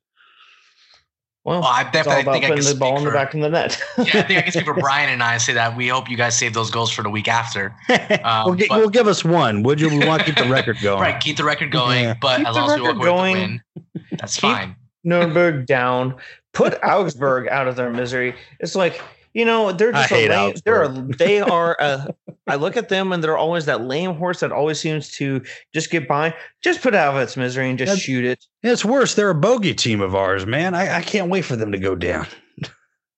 Well, 1.44 1.60
well 1.60 1.70
I 1.70 1.88
definitely 1.90 2.24
think 2.24 2.44
I 2.44 2.54
can 2.54 2.64
the 2.64 2.74
ball 2.74 2.98
in 2.98 3.04
the 3.04 3.10
back 3.12 3.32
of 3.32 3.40
the 3.40 3.48
net. 3.48 3.80
yeah, 3.98 4.04
I 4.04 4.22
think 4.22 4.38
I 4.38 4.42
can 4.42 4.52
speak 4.52 4.64
for 4.64 4.74
Brian 4.74 5.08
and 5.08 5.22
I 5.22 5.34
and 5.34 5.42
say 5.42 5.54
that 5.54 5.76
we 5.76 5.88
hope 5.88 6.10
you 6.10 6.16
guys 6.16 6.36
save 6.36 6.52
those 6.52 6.70
goals 6.70 6.90
for 6.90 7.02
the 7.02 7.10
week 7.10 7.28
after. 7.28 7.74
Um, 8.24 8.46
well, 8.46 8.56
but, 8.56 8.70
well, 8.70 8.88
give 8.88 9.06
us 9.06 9.24
one, 9.24 9.62
would 9.62 9.80
you? 9.80 9.88
We 9.88 10.04
want 10.06 10.20
to 10.20 10.26
keep 10.26 10.36
the 10.36 10.50
record 10.50 10.78
going. 10.82 11.00
right, 11.00 11.20
keep 11.20 11.36
the 11.36 11.44
record 11.44 11.70
going, 11.70 12.04
yeah. 12.04 12.14
but 12.20 12.38
keep 12.38 12.48
as 12.48 12.56
long 12.56 12.70
as 12.70 12.76
we 12.76 12.82
walk 12.82 13.02
going. 13.02 13.32
with 13.32 13.84
the 13.84 14.00
win, 14.00 14.18
that's 14.18 14.34
keep 14.34 14.42
fine. 14.42 14.76
Nuremberg 15.08 15.66
down 15.66 16.14
put 16.52 16.78
Augsburg 16.82 17.48
out 17.48 17.68
of 17.68 17.76
their 17.76 17.90
misery. 17.90 18.34
It's 18.60 18.74
like 18.74 19.00
you 19.34 19.44
know 19.44 19.72
they're 19.72 19.92
just 19.92 20.10
a 20.10 20.28
lame, 20.28 20.54
they're 20.64 20.88
they 21.18 21.40
are 21.40 21.76
a, 21.80 22.14
I 22.46 22.56
look 22.56 22.76
at 22.76 22.88
them 22.88 23.12
and 23.12 23.22
they're 23.22 23.36
always 23.36 23.66
that 23.66 23.84
lame 23.84 24.14
horse 24.14 24.40
that 24.40 24.52
always 24.52 24.80
seems 24.80 25.10
to 25.12 25.42
just 25.74 25.90
get 25.90 26.08
by. 26.08 26.34
Just 26.62 26.82
put 26.82 26.94
out 26.94 27.14
of 27.14 27.22
its 27.22 27.36
misery 27.36 27.68
and 27.68 27.78
just 27.78 27.90
That's, 27.90 28.00
shoot 28.00 28.24
it. 28.24 28.44
It's 28.62 28.84
worse. 28.84 29.14
They're 29.14 29.30
a 29.30 29.34
bogey 29.34 29.74
team 29.74 30.00
of 30.00 30.14
ours, 30.14 30.46
man. 30.46 30.74
I, 30.74 30.96
I 30.96 31.02
can't 31.02 31.30
wait 31.30 31.42
for 31.42 31.56
them 31.56 31.72
to 31.72 31.78
go 31.78 31.94
down. 31.94 32.26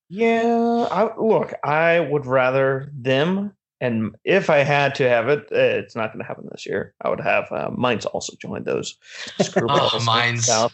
yeah, 0.08 0.88
I, 0.90 1.16
look, 1.16 1.54
I 1.64 2.00
would 2.00 2.26
rather 2.26 2.90
them. 2.94 3.52
And 3.80 4.14
if 4.24 4.50
I 4.50 4.58
had 4.58 4.94
to 4.96 5.08
have 5.08 5.28
it, 5.28 5.48
it's 5.50 5.96
not 5.96 6.12
going 6.12 6.18
to 6.18 6.26
happen 6.26 6.46
this 6.50 6.66
year. 6.66 6.94
I 7.00 7.08
would 7.08 7.20
have 7.20 7.50
uh, 7.50 7.70
Mainz 7.76 8.04
also 8.04 8.34
join 8.36 8.64
those 8.64 8.98
oh, 9.56 10.02
Mines. 10.04 10.48
Uh, 10.48 10.68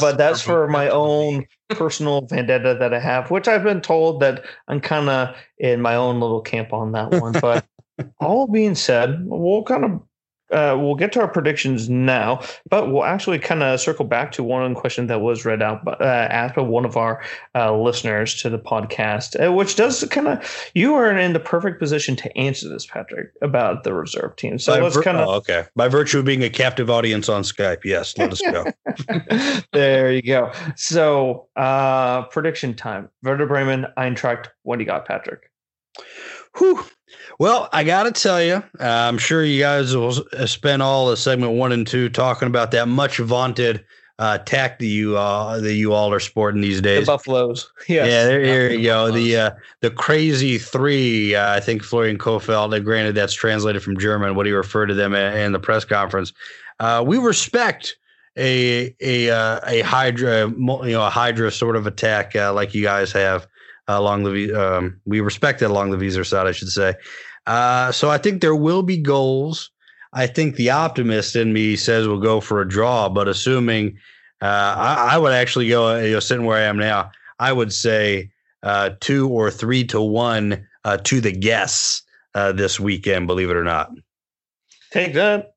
but 0.00 0.16
that's 0.16 0.40
for 0.40 0.66
my 0.66 0.88
own 0.88 1.46
personal 1.70 2.22
vendetta 2.22 2.76
that 2.80 2.94
I 2.94 2.98
have, 2.98 3.30
which 3.30 3.46
I've 3.46 3.62
been 3.62 3.80
told 3.80 4.20
that 4.20 4.44
I'm 4.68 4.80
kind 4.80 5.08
of 5.08 5.36
in 5.58 5.80
my 5.80 5.94
own 5.94 6.18
little 6.18 6.40
camp 6.40 6.72
on 6.72 6.92
that 6.92 7.10
one. 7.10 7.32
But 7.32 7.64
all 8.20 8.46
being 8.46 8.74
said, 8.74 9.22
we'll 9.24 9.62
kind 9.62 9.84
of 9.84 10.02
uh, 10.54 10.76
we'll 10.78 10.94
get 10.94 11.12
to 11.12 11.20
our 11.20 11.28
predictions 11.28 11.88
now, 11.88 12.40
but 12.70 12.90
we'll 12.90 13.04
actually 13.04 13.38
kind 13.38 13.62
of 13.62 13.80
circle 13.80 14.04
back 14.04 14.30
to 14.32 14.44
one 14.44 14.74
question 14.74 15.08
that 15.08 15.20
was 15.20 15.44
read 15.44 15.60
out, 15.60 15.86
uh, 15.86 16.04
asked 16.04 16.54
by 16.54 16.62
one 16.62 16.84
of 16.84 16.96
our 16.96 17.22
uh, 17.54 17.76
listeners 17.76 18.34
to 18.40 18.48
the 18.48 18.58
podcast, 18.58 19.34
uh, 19.44 19.52
which 19.52 19.76
does 19.76 20.04
kind 20.10 20.28
of 20.28 20.70
you 20.74 20.94
are 20.94 21.10
in 21.16 21.32
the 21.32 21.40
perfect 21.40 21.80
position 21.80 22.14
to 22.16 22.36
answer 22.38 22.68
this, 22.68 22.86
Patrick, 22.86 23.32
about 23.42 23.82
the 23.82 23.92
reserve 23.92 24.36
team. 24.36 24.58
So 24.58 24.76
by 24.76 24.80
let's 24.80 24.98
kind 25.00 25.16
of 25.16 25.28
oh, 25.28 25.32
okay 25.34 25.64
by 25.74 25.88
virtue 25.88 26.20
of 26.20 26.24
being 26.24 26.44
a 26.44 26.50
captive 26.50 26.88
audience 26.88 27.28
on 27.28 27.42
Skype. 27.42 27.84
Yes, 27.84 28.16
let 28.16 28.32
us 28.32 28.40
go. 28.40 28.64
there 29.72 30.12
you 30.12 30.22
go. 30.22 30.52
So 30.76 31.48
uh, 31.56 32.22
prediction 32.26 32.74
time: 32.74 33.10
Werder 33.22 33.46
Bremen, 33.46 33.86
Eintracht. 33.98 34.46
What 34.62 34.76
do 34.76 34.82
you 34.82 34.86
got, 34.86 35.06
Patrick? 35.06 35.50
Whew. 36.58 36.84
Well, 37.38 37.68
I 37.72 37.84
got 37.84 38.04
to 38.04 38.12
tell 38.12 38.42
you, 38.42 38.54
uh, 38.54 38.62
I'm 38.80 39.18
sure 39.18 39.44
you 39.44 39.60
guys 39.60 39.96
will 39.96 40.12
spend 40.46 40.82
all 40.82 41.10
of 41.10 41.18
segment 41.18 41.52
one 41.52 41.72
and 41.72 41.86
two 41.86 42.08
talking 42.08 42.46
about 42.46 42.70
that 42.72 42.86
much 42.86 43.18
vaunted 43.18 43.84
uh, 44.18 44.38
tack 44.38 44.78
that 44.78 44.86
you 44.86 45.16
uh, 45.16 45.58
that 45.58 45.74
you 45.74 45.92
all 45.92 46.12
are 46.12 46.20
sporting 46.20 46.60
these 46.60 46.80
days. 46.80 47.06
The 47.06 47.12
Buffaloes, 47.12 47.72
yes. 47.88 48.06
yeah. 48.06 48.24
There, 48.24 48.42
there 48.44 48.72
you 48.72 48.84
go. 48.84 49.10
The 49.10 49.36
uh, 49.36 49.50
the 49.80 49.90
crazy 49.90 50.58
three. 50.58 51.34
Uh, 51.34 51.54
I 51.54 51.60
think 51.60 51.82
Florian 51.82 52.18
Kofeld. 52.18 52.70
Kohfeldt. 52.70 52.84
Granted, 52.84 53.14
that's 53.16 53.34
translated 53.34 53.82
from 53.82 53.98
German. 53.98 54.36
What 54.36 54.46
he 54.46 54.52
referred 54.52 54.86
to 54.86 54.94
them 54.94 55.14
in, 55.14 55.36
in 55.38 55.52
the 55.52 55.58
press 55.58 55.84
conference. 55.84 56.32
Uh, 56.78 57.02
we 57.04 57.18
respect 57.18 57.96
a 58.36 58.94
a 59.00 59.30
uh, 59.30 59.60
a 59.66 59.80
hydra, 59.80 60.48
you 60.48 60.92
know, 60.92 61.04
a 61.04 61.10
hydra 61.10 61.50
sort 61.50 61.74
of 61.74 61.86
attack 61.86 62.36
uh, 62.36 62.52
like 62.52 62.72
you 62.74 62.82
guys 62.82 63.10
have 63.12 63.48
along 63.88 64.24
the 64.24 64.52
um, 64.54 65.00
we 65.04 65.20
respect 65.20 65.62
it 65.62 65.70
along 65.70 65.90
the 65.90 65.96
Weser 65.96 66.26
side, 66.26 66.46
I 66.46 66.52
should 66.52 66.68
say. 66.68 66.94
Uh, 67.46 67.92
so 67.92 68.10
I 68.10 68.18
think 68.18 68.40
there 68.40 68.56
will 68.56 68.82
be 68.82 68.96
goals. 68.96 69.70
I 70.12 70.26
think 70.26 70.56
the 70.56 70.70
optimist 70.70 71.36
in 71.36 71.52
me 71.52 71.76
says 71.76 72.06
we'll 72.06 72.20
go 72.20 72.40
for 72.40 72.60
a 72.60 72.68
draw, 72.68 73.08
but 73.08 73.28
assuming 73.28 73.98
uh, 74.40 74.74
I, 74.76 75.08
I, 75.12 75.18
would 75.18 75.32
actually 75.32 75.68
go, 75.68 75.98
you 75.98 76.12
know, 76.12 76.20
sitting 76.20 76.46
where 76.46 76.56
I 76.56 76.62
am 76.62 76.78
now, 76.78 77.10
I 77.38 77.52
would 77.52 77.72
say 77.72 78.30
uh, 78.62 78.90
two 79.00 79.28
or 79.28 79.50
three 79.50 79.84
to 79.84 80.00
one 80.00 80.66
uh, 80.84 80.98
to 80.98 81.20
the 81.20 81.32
guests 81.32 82.02
uh, 82.34 82.52
this 82.52 82.78
weekend. 82.78 83.26
Believe 83.26 83.50
it 83.50 83.56
or 83.56 83.64
not. 83.64 83.90
Take 84.92 85.14
that, 85.14 85.54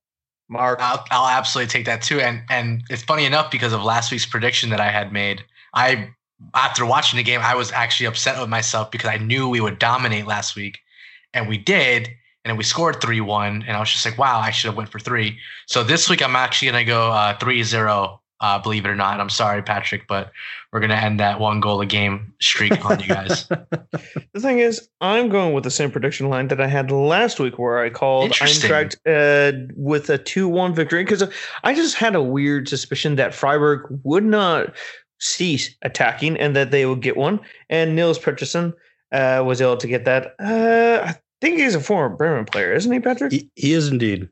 Mark. 0.50 0.80
I'll, 0.82 1.06
I'll 1.12 1.30
absolutely 1.30 1.70
take 1.72 1.86
that 1.86 2.02
too. 2.02 2.20
And 2.20 2.42
and 2.50 2.84
it's 2.90 3.04
funny 3.04 3.26
enough 3.26 3.52
because 3.52 3.74
of 3.74 3.84
last 3.84 4.12
week's 4.12 4.26
prediction 4.26 4.72
that 4.72 4.82
I 4.82 4.90
had 4.90 5.14
made. 5.14 5.44
I 5.74 6.10
after 6.54 6.86
watching 6.86 7.18
the 7.18 7.24
game, 7.24 7.42
I 7.42 7.56
was 7.56 7.72
actually 7.72 8.08
upset 8.08 8.40
with 8.40 8.50
myself 8.50 8.92
because 8.92 9.10
I 9.10 9.18
knew 9.18 9.50
we 9.50 9.62
would 9.62 9.80
dominate 9.80 10.28
last 10.28 10.56
week, 10.56 10.80
and 11.34 11.48
we 11.48 11.58
did, 11.58 12.08
and 12.08 12.52
then 12.52 12.58
we 12.58 12.64
scored 12.64 13.02
three 13.02 13.22
one, 13.22 13.64
and 13.68 13.76
I 13.76 13.80
was 13.80 13.92
just 13.92 14.06
like, 14.06 14.18
wow, 14.18 14.40
I 14.40 14.52
should 14.52 14.70
have 14.70 14.78
went 14.78 14.90
for 14.90 15.00
three. 15.00 15.38
So 15.66 15.84
this 15.84 16.10
week 16.10 16.24
I'm 16.24 16.36
actually 16.36 16.72
gonna 16.72 16.86
go 16.86 17.12
uh, 17.12 17.38
three 17.38 17.64
zero. 17.64 18.22
Uh, 18.40 18.60
believe 18.60 18.86
it 18.86 18.90
or 18.90 18.96
not, 18.96 19.20
I'm 19.20 19.32
sorry, 19.32 19.64
Patrick, 19.64 20.08
but 20.08 20.32
we're 20.72 20.80
gonna 20.80 20.94
end 20.94 21.20
that 21.20 21.40
one 21.40 21.60
goal 21.60 21.82
a 21.82 21.88
game 21.88 22.36
streak 22.40 22.86
on 22.86 23.00
you 23.00 23.08
guys. 23.08 23.48
the 24.34 24.40
thing 24.40 24.60
is, 24.60 24.90
I'm 25.02 25.30
going 25.30 25.56
with 25.56 25.64
the 25.64 25.72
same 25.72 25.90
prediction 25.90 26.30
line 26.30 26.50
that 26.50 26.62
I 26.62 26.68
had 26.68 26.92
last 26.92 27.40
week, 27.40 27.58
where 27.58 27.80
I 27.80 27.90
called 27.90 28.34
Eintracht 28.34 28.96
uh, 29.08 29.74
with 29.76 30.12
a 30.12 30.20
two-one 30.20 30.76
victory 30.76 31.04
because 31.04 31.24
I 31.64 31.74
just 31.74 31.96
had 31.96 32.14
a 32.14 32.22
weird 32.22 32.70
suspicion 32.70 33.16
that 33.16 33.34
Freiburg 33.34 33.88
would 34.04 34.24
not 34.24 34.76
cease 35.20 35.76
attacking 35.82 36.38
and 36.38 36.56
that 36.56 36.72
they 36.72 36.86
would 36.86 37.02
get 37.02 37.18
one. 37.18 37.40
And 37.70 37.96
Nils 37.96 38.20
Petersen 38.20 38.74
uh, 39.12 39.44
was 39.46 39.62
able 39.62 39.78
to 39.78 39.88
get 39.88 40.06
that. 40.06 40.36
Uh, 40.40 41.06
I 41.06 41.16
think 41.42 41.60
he's 41.60 41.76
a 41.76 41.82
former 41.82 42.16
Bremen 42.16 42.46
player, 42.46 42.74
isn't 42.74 42.92
he, 42.92 43.00
Patrick? 43.00 43.32
He, 43.32 43.50
he 43.56 43.74
is 43.74 43.90
indeed. 43.90 44.30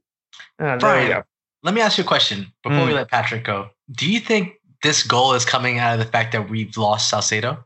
Uh, 0.59 0.77
Brian, 0.77 1.23
let 1.63 1.73
me 1.73 1.81
ask 1.81 1.97
you 1.97 2.03
a 2.03 2.07
question 2.07 2.51
before 2.63 2.79
mm. 2.79 2.87
we 2.87 2.93
let 2.93 3.09
Patrick 3.09 3.43
go. 3.43 3.69
Do 3.91 4.09
you 4.09 4.19
think 4.19 4.53
this 4.83 5.03
goal 5.03 5.33
is 5.33 5.45
coming 5.45 5.79
out 5.79 5.93
of 5.93 5.99
the 5.99 6.11
fact 6.11 6.31
that 6.31 6.49
we've 6.49 6.75
lost 6.77 7.09
Salcedo? 7.09 7.63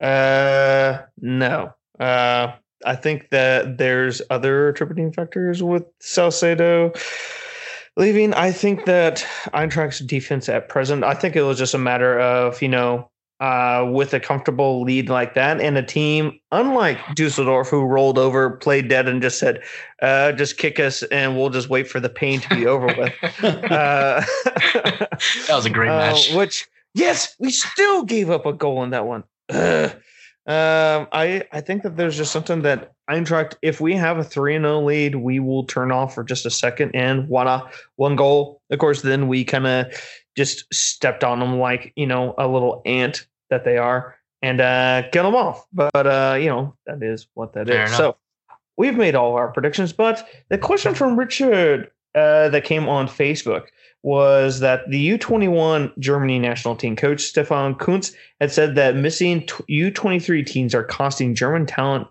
Uh, 0.00 0.98
no. 1.18 1.72
Uh, 1.98 2.52
I 2.84 2.96
think 2.96 3.30
that 3.30 3.78
there's 3.78 4.20
other 4.30 4.68
attributing 4.68 5.12
factors 5.12 5.62
with 5.62 5.84
Salcedo 6.00 6.92
leaving. 7.96 8.34
I 8.34 8.52
think 8.52 8.84
that 8.84 9.26
Eintracht's 9.52 10.00
defense 10.00 10.48
at 10.48 10.68
present, 10.68 11.04
I 11.04 11.14
think 11.14 11.36
it 11.36 11.42
was 11.42 11.58
just 11.58 11.74
a 11.74 11.78
matter 11.78 12.18
of, 12.18 12.60
you 12.60 12.68
know, 12.68 13.10
uh, 13.40 13.86
with 13.90 14.14
a 14.14 14.20
comfortable 14.20 14.82
lead 14.82 15.08
like 15.10 15.34
that 15.34 15.60
and 15.60 15.76
a 15.76 15.82
team 15.82 16.38
unlike 16.52 16.98
Dusseldorf 17.14 17.68
who 17.68 17.82
rolled 17.82 18.18
over, 18.18 18.50
played 18.50 18.88
dead, 18.88 19.08
and 19.08 19.20
just 19.20 19.38
said, 19.38 19.62
uh, 20.00 20.32
"Just 20.32 20.56
kick 20.56 20.80
us, 20.80 21.02
and 21.04 21.36
we'll 21.36 21.50
just 21.50 21.68
wait 21.68 21.86
for 21.86 22.00
the 22.00 22.08
pain 22.08 22.40
to 22.40 22.48
be 22.54 22.66
over 22.66 22.86
with." 22.86 23.12
Uh, 23.66 24.24
that 24.72 25.48
was 25.50 25.66
a 25.66 25.70
great 25.70 25.90
uh, 25.90 25.98
match. 25.98 26.32
Which, 26.32 26.66
yes, 26.94 27.34
we 27.38 27.50
still 27.50 28.04
gave 28.04 28.30
up 28.30 28.46
a 28.46 28.52
goal 28.52 28.82
in 28.84 28.90
that 28.90 29.06
one. 29.06 29.24
Ugh. 29.50 29.92
Um, 30.46 31.08
I 31.10 31.42
I 31.50 31.60
think 31.60 31.82
that 31.82 31.96
there's 31.96 32.16
just 32.16 32.30
something 32.30 32.62
that 32.62 32.92
Eintracht, 33.10 33.54
if 33.62 33.80
we 33.80 33.96
have 33.96 34.18
a 34.18 34.24
three 34.24 34.54
and 34.54 34.64
zero 34.64 34.84
lead, 34.84 35.16
we 35.16 35.40
will 35.40 35.64
turn 35.64 35.90
off 35.90 36.14
for 36.14 36.22
just 36.22 36.46
a 36.46 36.50
second 36.50 36.92
and 36.94 37.28
one 37.28 37.62
one 37.96 38.14
goal. 38.14 38.60
Of 38.70 38.78
course, 38.78 39.02
then 39.02 39.26
we 39.26 39.44
kind 39.44 39.66
of 39.66 39.86
just 40.36 40.72
stepped 40.72 41.24
on 41.24 41.40
them 41.40 41.58
like 41.58 41.92
you 41.96 42.06
know 42.06 42.34
a 42.38 42.46
little 42.46 42.80
ant 42.86 43.26
that 43.50 43.64
they 43.64 43.76
are 43.76 44.16
and 44.40 44.60
uh, 44.60 45.02
get 45.10 45.24
them 45.24 45.34
off. 45.34 45.66
But 45.72 46.06
uh, 46.06 46.36
you 46.38 46.46
know 46.46 46.76
that 46.86 47.02
is 47.02 47.26
what 47.34 47.52
that 47.54 47.66
Fair 47.66 47.84
is. 47.84 47.90
Enough. 47.90 47.98
So 47.98 48.16
we've 48.76 48.96
made 48.96 49.16
all 49.16 49.34
our 49.34 49.48
predictions. 49.48 49.92
But 49.92 50.28
the 50.48 50.58
question 50.58 50.94
from 50.94 51.18
Richard 51.18 51.90
uh, 52.14 52.50
that 52.50 52.64
came 52.64 52.88
on 52.88 53.08
Facebook 53.08 53.66
was 54.06 54.60
that 54.60 54.88
the 54.88 55.18
U21 55.18 55.98
Germany 55.98 56.38
national 56.38 56.76
team 56.76 56.94
coach 56.94 57.22
Stefan 57.22 57.74
Kuntz 57.74 58.12
had 58.40 58.52
said 58.52 58.76
that 58.76 58.94
missing 58.94 59.42
U23 59.42 60.46
teams 60.46 60.76
are 60.76 60.84
costing 60.84 61.34
German 61.34 61.66
talent 61.66 62.06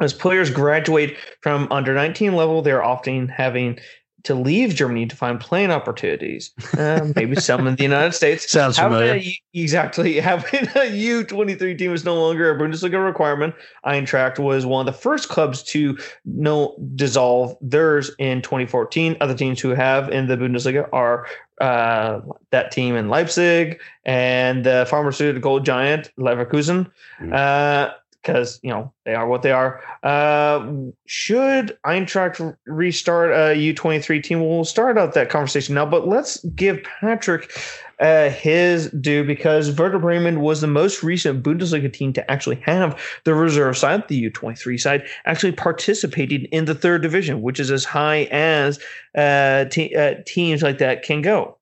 as 0.00 0.14
players 0.14 0.50
graduate 0.50 1.16
from 1.40 1.66
under 1.72 1.94
19 1.94 2.34
level. 2.36 2.62
They're 2.62 2.84
often 2.84 3.26
having 3.26 3.80
to 4.26 4.34
leave 4.34 4.74
Germany 4.74 5.06
to 5.06 5.14
find 5.14 5.38
playing 5.38 5.70
opportunities. 5.70 6.50
Uh, 6.76 7.12
maybe 7.14 7.36
some 7.40 7.66
in 7.68 7.76
the 7.76 7.82
United 7.84 8.12
States. 8.12 8.50
Sounds 8.50 8.76
familiar. 8.76 9.14
A, 9.14 9.40
exactly. 9.54 10.18
Having 10.20 10.68
a 10.74 10.86
U 10.86 11.24
twenty 11.24 11.54
three 11.54 11.76
team 11.76 11.94
is 11.94 12.04
no 12.04 12.20
longer 12.20 12.50
a 12.50 12.58
Bundesliga 12.58 13.04
requirement. 13.04 13.54
Eintracht 13.84 14.40
was 14.40 14.66
one 14.66 14.86
of 14.86 14.92
the 14.92 15.00
first 15.00 15.28
clubs 15.28 15.62
to 15.64 15.96
no 16.24 16.76
dissolve 16.96 17.56
theirs 17.60 18.10
in 18.18 18.42
2014. 18.42 19.16
Other 19.20 19.34
teams 19.34 19.60
who 19.60 19.70
have 19.70 20.10
in 20.10 20.26
the 20.26 20.36
Bundesliga 20.36 20.88
are 20.92 21.26
uh, 21.60 22.20
that 22.50 22.72
team 22.72 22.96
in 22.96 23.08
Leipzig 23.08 23.80
and 24.04 24.64
the 24.64 24.86
pharmaceutical 24.90 25.60
giant 25.60 26.10
Leverkusen. 26.18 26.90
Mm. 27.20 27.32
Uh, 27.32 27.94
because 28.26 28.58
you 28.62 28.70
know 28.70 28.92
they 29.04 29.14
are 29.14 29.28
what 29.28 29.42
they 29.42 29.52
are. 29.52 29.82
Uh, 30.02 30.72
should 31.06 31.78
Eintracht 31.86 32.56
restart 32.66 33.30
a 33.32 33.54
U 33.58 33.72
twenty 33.72 34.00
three 34.00 34.20
team? 34.20 34.40
We'll 34.40 34.64
start 34.64 34.98
out 34.98 35.14
that 35.14 35.30
conversation 35.30 35.74
now, 35.74 35.86
but 35.86 36.08
let's 36.08 36.44
give 36.46 36.82
Patrick 36.82 37.56
uh, 38.00 38.28
his 38.30 38.90
due 38.90 39.24
because 39.24 39.70
Werder 39.78 39.98
Bremen 39.98 40.40
was 40.40 40.60
the 40.60 40.66
most 40.66 41.02
recent 41.02 41.42
Bundesliga 41.42 41.92
team 41.92 42.12
to 42.14 42.30
actually 42.30 42.56
have 42.56 43.00
the 43.24 43.34
reserve 43.34 43.78
side, 43.78 44.06
the 44.08 44.16
U 44.16 44.30
twenty 44.30 44.56
three 44.56 44.78
side, 44.78 45.06
actually 45.24 45.52
participating 45.52 46.44
in 46.46 46.64
the 46.64 46.74
third 46.74 47.02
division, 47.02 47.42
which 47.42 47.60
is 47.60 47.70
as 47.70 47.84
high 47.84 48.24
as 48.32 48.80
uh, 49.14 49.66
te- 49.66 49.94
uh, 49.94 50.16
teams 50.26 50.62
like 50.62 50.78
that 50.78 51.02
can 51.02 51.22
go. 51.22 51.55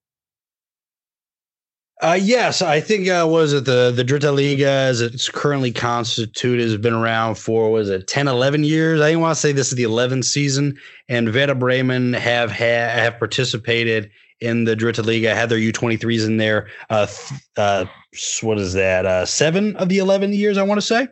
Uh, 2.01 2.17
yes, 2.21 2.61
I 2.61 2.81
think 2.81 3.07
uh, 3.07 3.25
was 3.27 3.53
it 3.53 3.63
the 3.63 3.89
the 3.95 4.03
Dritte 4.03 4.35
Liga 4.35 4.67
as 4.67 4.99
it's 4.99 5.29
currently 5.29 5.71
constituted 5.71 6.63
has 6.63 6.77
been 6.77 6.93
around 6.93 7.35
for 7.35 7.71
was 7.71 7.89
it 7.89 8.07
10, 8.07 8.27
11 8.27 8.65
years? 8.65 8.99
I 8.99 9.15
want 9.15 9.33
to 9.33 9.39
say 9.39 9.53
this 9.53 9.69
is 9.69 9.75
the 9.75 9.83
11th 9.83 10.25
season, 10.25 10.77
and 11.07 11.33
Werder 11.33 11.55
Bremen 11.55 12.11
have 12.13 12.51
ha- 12.51 12.57
have 12.57 13.17
participated 13.17 14.11
in 14.41 14.65
the 14.65 14.75
Dritte 14.75 15.05
Liga, 15.05 15.33
had 15.33 15.47
their 15.49 15.57
U23s 15.57 16.25
in 16.25 16.35
there. 16.35 16.67
Uh, 16.89 17.07
uh, 17.55 17.85
what 18.41 18.59
is 18.59 18.73
that? 18.73 19.05
Uh, 19.05 19.25
seven 19.25 19.75
of 19.77 19.87
the 19.87 19.99
11 19.99 20.33
years, 20.33 20.57
I 20.57 20.63
want 20.63 20.79
to 20.79 20.85
say. 20.85 21.07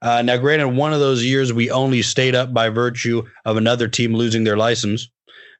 Uh, 0.00 0.22
now, 0.22 0.36
granted, 0.36 0.68
one 0.68 0.92
of 0.92 1.00
those 1.00 1.24
years 1.24 1.52
we 1.52 1.70
only 1.70 2.02
stayed 2.02 2.36
up 2.36 2.54
by 2.54 2.68
virtue 2.68 3.24
of 3.44 3.56
another 3.56 3.88
team 3.88 4.14
losing 4.14 4.44
their 4.44 4.56
license. 4.56 5.08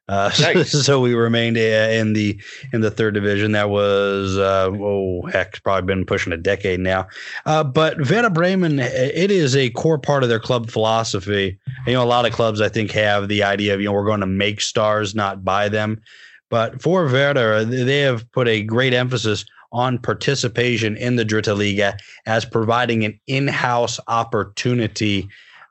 Uh, 0.09 0.29
nice. 0.39 0.71
so 0.85 0.99
we 0.99 1.13
remained 1.13 1.57
uh, 1.57 1.61
in 1.61 2.13
the 2.13 2.39
in 2.73 2.81
the 2.81 2.91
third 2.91 3.13
division. 3.13 3.53
That 3.53 3.69
was 3.69 4.37
uh, 4.37 4.69
oh 4.71 5.21
heck, 5.31 5.63
probably 5.63 5.85
been 5.85 6.05
pushing 6.05 6.33
a 6.33 6.37
decade 6.37 6.79
now. 6.79 7.07
Uh, 7.45 7.63
but 7.63 7.97
Werder 8.09 8.29
Bremen, 8.29 8.79
it 8.79 9.31
is 9.31 9.55
a 9.55 9.69
core 9.71 9.97
part 9.97 10.23
of 10.23 10.29
their 10.29 10.39
club 10.39 10.69
philosophy. 10.69 11.57
You 11.87 11.93
know, 11.93 12.03
a 12.03 12.05
lot 12.05 12.25
of 12.25 12.33
clubs 12.33 12.59
I 12.59 12.69
think 12.69 12.91
have 12.91 13.27
the 13.27 13.43
idea 13.43 13.73
of 13.73 13.79
you 13.79 13.87
know 13.87 13.93
we're 13.93 14.05
going 14.05 14.19
to 14.19 14.25
make 14.25 14.61
stars, 14.61 15.15
not 15.15 15.45
buy 15.45 15.69
them. 15.69 16.01
But 16.49 16.81
for 16.81 17.07
Werder, 17.07 17.65
they 17.65 18.01
have 18.01 18.29
put 18.31 18.47
a 18.47 18.61
great 18.61 18.93
emphasis 18.93 19.45
on 19.71 19.97
participation 19.97 20.95
in 20.97 21.15
the 21.15 21.25
Dritte 21.25 21.57
Liga 21.57 21.97
as 22.27 22.45
providing 22.45 23.03
an 23.03 23.19
in-house 23.25 23.99
opportunity 24.07 25.27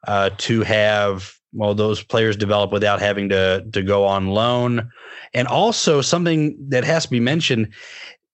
uh, 0.09 0.31
to 0.39 0.63
have 0.63 1.39
well 1.53 1.75
those 1.75 2.03
players 2.03 2.37
develop 2.37 2.73
without 2.73 3.01
having 3.01 3.29
to 3.29 3.65
to 3.73 3.83
go 3.83 4.05
on 4.05 4.29
loan 4.29 4.91
and 5.35 5.49
also 5.49 6.01
something 6.01 6.57
that 6.69 6.85
has 6.85 7.05
to 7.05 7.11
be 7.11 7.21
mentioned 7.21 7.73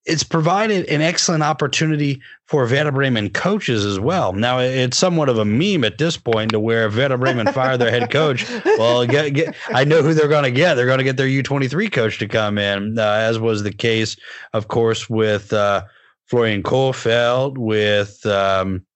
it's 0.08 0.24
provided 0.24 0.86
an 0.86 1.02
excellent 1.02 1.42
opportunity 1.42 2.20
for 2.46 2.66
Werder 2.66 2.90
Bremen 2.90 3.28
coaches 3.28 3.84
as 3.84 4.00
well. 4.00 4.32
Now 4.32 4.58
it's 4.58 4.96
somewhat 4.96 5.28
of 5.28 5.36
a 5.36 5.44
meme 5.44 5.84
at 5.84 5.98
this 5.98 6.16
point 6.16 6.52
to 6.52 6.60
where 6.60 6.88
Werder 6.88 7.18
Bremen 7.18 7.46
fired 7.52 7.78
their 7.78 7.90
head 7.90 8.10
coach. 8.10 8.48
Well, 8.64 9.06
get, 9.06 9.34
get, 9.34 9.54
I 9.68 9.84
know 9.84 10.02
who 10.02 10.14
they're 10.14 10.26
going 10.26 10.44
to 10.44 10.50
get. 10.50 10.74
They're 10.74 10.86
going 10.86 10.98
to 10.98 11.04
get 11.04 11.18
their 11.18 11.26
U23 11.26 11.92
coach 11.92 12.18
to 12.20 12.26
come 12.26 12.56
in, 12.56 12.98
uh, 12.98 13.02
as 13.02 13.38
was 13.38 13.62
the 13.62 13.72
case, 13.72 14.16
of 14.54 14.68
course, 14.68 15.10
with 15.10 15.52
uh, 15.52 15.84
Florian 16.24 16.62
Kohfeldt, 16.62 17.58
with 17.58 18.24
um, 18.24 18.86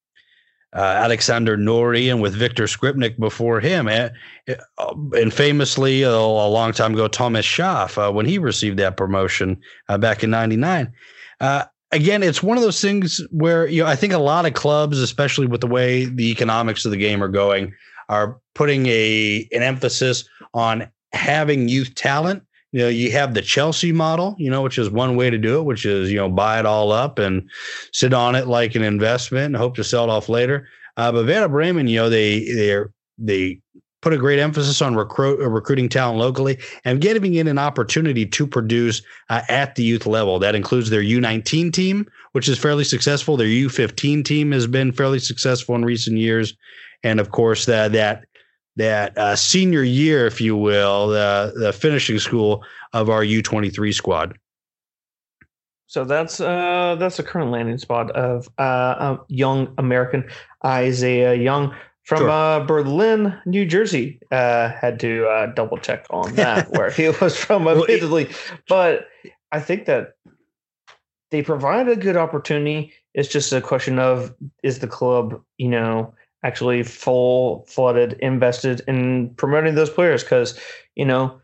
uh, 0.74 0.80
Alexander 0.80 1.56
Nouri 1.56 2.10
and 2.10 2.22
with 2.22 2.34
Viktor 2.34 2.64
Skripnik 2.64 3.18
before 3.18 3.60
him. 3.60 3.88
And, 3.88 4.12
uh, 4.48 4.94
and 5.12 5.32
famously, 5.32 6.02
a, 6.02 6.10
a, 6.10 6.48
long 6.48 6.72
time 6.72 6.94
ago, 6.94 7.08
Thomas 7.08 7.44
Schaaf, 7.44 7.98
uh, 7.98 8.12
when 8.12 8.26
he 8.26 8.38
received 8.38 8.78
that 8.78 8.96
promotion 8.96 9.60
uh, 9.88 9.98
back 9.98 10.24
in 10.24 10.30
99. 10.30 10.92
Uh, 11.40 11.64
again, 11.90 12.22
it's 12.22 12.42
one 12.42 12.56
of 12.56 12.62
those 12.62 12.80
things 12.80 13.20
where 13.30 13.66
you 13.66 13.82
know 13.82 13.88
I 13.88 13.96
think 13.96 14.12
a 14.12 14.18
lot 14.18 14.46
of 14.46 14.54
clubs, 14.54 14.98
especially 14.98 15.46
with 15.46 15.60
the 15.60 15.66
way 15.66 16.06
the 16.06 16.30
economics 16.30 16.84
of 16.84 16.90
the 16.90 16.96
game 16.96 17.22
are 17.22 17.28
going, 17.28 17.74
are 18.08 18.40
putting 18.54 18.86
a 18.86 19.46
an 19.52 19.62
emphasis 19.62 20.28
on 20.54 20.90
having 21.12 21.68
youth 21.68 21.94
talent 21.94 22.42
you 22.72 22.80
know, 22.80 22.88
you 22.88 23.12
have 23.12 23.34
the 23.34 23.42
Chelsea 23.42 23.92
model, 23.92 24.34
you 24.38 24.50
know, 24.50 24.62
which 24.62 24.78
is 24.78 24.90
one 24.90 25.14
way 25.14 25.28
to 25.28 25.38
do 25.38 25.60
it, 25.60 25.64
which 25.64 25.84
is, 25.84 26.10
you 26.10 26.16
know, 26.16 26.28
buy 26.28 26.58
it 26.58 26.66
all 26.66 26.90
up 26.90 27.18
and 27.18 27.48
sit 27.92 28.14
on 28.14 28.34
it 28.34 28.46
like 28.46 28.74
an 28.74 28.82
investment 28.82 29.46
and 29.46 29.56
hope 29.56 29.76
to 29.76 29.84
sell 29.84 30.04
it 30.04 30.10
off 30.10 30.28
later. 30.28 30.66
Uh, 30.96 31.12
but 31.12 31.26
Werder 31.26 31.48
Bremen, 31.48 31.86
you 31.86 31.98
know, 31.98 32.08
they 32.08 32.40
they 32.44 32.82
they 33.18 33.60
put 34.00 34.12
a 34.12 34.18
great 34.18 34.38
emphasis 34.38 34.82
on 34.82 34.96
recruit, 34.96 35.40
uh, 35.40 35.48
recruiting 35.48 35.88
talent 35.88 36.18
locally 36.18 36.58
and 36.84 37.00
giving 37.00 37.34
it 37.34 37.46
an 37.46 37.58
opportunity 37.58 38.26
to 38.26 38.46
produce 38.46 39.00
uh, 39.28 39.42
at 39.48 39.76
the 39.76 39.84
youth 39.84 40.06
level. 40.06 40.38
That 40.38 40.54
includes 40.54 40.90
their 40.90 41.02
U19 41.02 41.72
team, 41.72 42.06
which 42.32 42.48
is 42.48 42.58
fairly 42.58 42.84
successful. 42.84 43.36
Their 43.36 43.46
U15 43.46 44.24
team 44.24 44.50
has 44.52 44.66
been 44.66 44.92
fairly 44.92 45.18
successful 45.18 45.74
in 45.74 45.84
recent 45.84 46.18
years, 46.18 46.54
and 47.02 47.20
of 47.20 47.30
course 47.30 47.66
that 47.66 47.92
that 47.92 48.24
that 48.76 49.16
uh, 49.18 49.36
senior 49.36 49.82
year, 49.82 50.26
if 50.26 50.40
you 50.40 50.56
will, 50.56 51.08
the 51.08 51.52
the 51.56 51.72
finishing 51.72 52.18
school 52.18 52.64
of 52.92 53.10
our 53.10 53.24
U 53.24 53.42
twenty 53.42 53.70
three 53.70 53.92
squad. 53.92 54.38
So 55.86 56.04
that's 56.04 56.40
uh, 56.40 56.96
that's 56.98 57.18
the 57.18 57.22
current 57.22 57.50
landing 57.50 57.78
spot 57.78 58.10
of 58.12 58.48
uh, 58.56 59.18
young 59.28 59.74
American 59.76 60.24
Isaiah 60.64 61.34
Young 61.34 61.74
from 62.04 62.18
sure. 62.18 62.30
uh, 62.30 62.60
Berlin, 62.60 63.38
New 63.44 63.66
Jersey. 63.66 64.18
Uh, 64.30 64.70
had 64.70 64.98
to 65.00 65.26
uh, 65.26 65.46
double 65.52 65.76
check 65.76 66.06
on 66.08 66.34
that 66.36 66.70
where 66.72 66.90
he 66.90 67.10
was 67.20 67.36
from, 67.36 67.68
admittedly, 67.68 68.30
but 68.68 69.08
I 69.50 69.60
think 69.60 69.84
that 69.84 70.14
they 71.30 71.42
provide 71.42 71.88
a 71.88 71.96
good 71.96 72.16
opportunity. 72.16 72.92
It's 73.14 73.28
just 73.28 73.52
a 73.52 73.60
question 73.60 73.98
of 73.98 74.34
is 74.62 74.78
the 74.78 74.86
club, 74.86 75.42
you 75.58 75.68
know, 75.68 76.14
actually 76.42 76.82
full 76.82 77.64
flooded 77.68 78.14
invested 78.14 78.82
in 78.88 79.30
promoting 79.34 79.74
those 79.74 79.90
players 79.90 80.22
because 80.22 80.58
you 80.94 81.04
know 81.04 81.40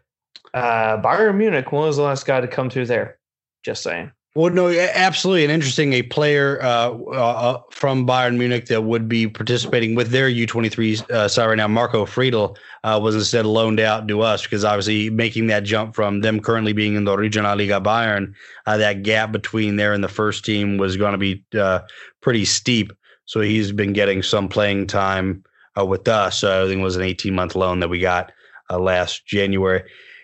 uh 0.54 1.00
Bayern 1.02 1.36
Munich 1.36 1.72
when 1.72 1.82
was 1.82 1.96
the 1.96 2.02
last 2.02 2.26
guy 2.26 2.40
to 2.40 2.48
come 2.48 2.70
through 2.70 2.86
there 2.86 3.18
just 3.64 3.82
saying 3.82 4.10
well, 4.38 4.52
no, 4.52 4.68
absolutely, 4.68 5.42
and 5.42 5.50
interesting. 5.50 5.94
A 5.94 6.02
player 6.02 6.62
uh, 6.62 6.90
uh, 6.90 7.60
from 7.72 8.06
Bayern 8.06 8.36
Munich 8.36 8.66
that 8.66 8.84
would 8.84 9.08
be 9.08 9.26
participating 9.26 9.96
with 9.96 10.10
their 10.10 10.28
U23 10.30 11.10
uh, 11.10 11.26
side 11.26 11.46
right 11.46 11.56
now, 11.56 11.66
Marco 11.66 12.04
Friedl, 12.04 12.56
uh, 12.84 13.00
was 13.02 13.16
instead 13.16 13.46
loaned 13.46 13.80
out 13.80 14.06
to 14.06 14.20
us 14.20 14.42
because 14.42 14.64
obviously 14.64 15.10
making 15.10 15.48
that 15.48 15.64
jump 15.64 15.94
from 15.94 16.20
them 16.20 16.40
currently 16.40 16.72
being 16.72 16.94
in 16.94 17.02
the 17.02 17.16
Regionalliga 17.16 17.82
Bayern, 17.82 18.32
uh, 18.66 18.76
that 18.76 19.02
gap 19.02 19.32
between 19.32 19.74
there 19.74 19.92
and 19.92 20.04
the 20.04 20.08
first 20.08 20.44
team 20.44 20.76
was 20.76 20.96
going 20.96 21.12
to 21.12 21.18
be 21.18 21.44
uh, 21.58 21.80
pretty 22.20 22.44
steep. 22.44 22.92
So 23.28 23.40
he's 23.40 23.72
been 23.72 23.92
getting 23.92 24.22
some 24.22 24.48
playing 24.48 24.86
time 24.86 25.44
uh, 25.78 25.84
with 25.84 26.08
us. 26.08 26.42
Uh, 26.42 26.64
I 26.64 26.66
think 26.66 26.80
it 26.80 26.82
was 26.82 26.96
an 26.96 27.02
18 27.02 27.34
month 27.34 27.54
loan 27.54 27.80
that 27.80 27.88
we 27.88 28.00
got 28.00 28.32
uh, 28.70 28.78
last 28.78 29.26
January. 29.26 29.82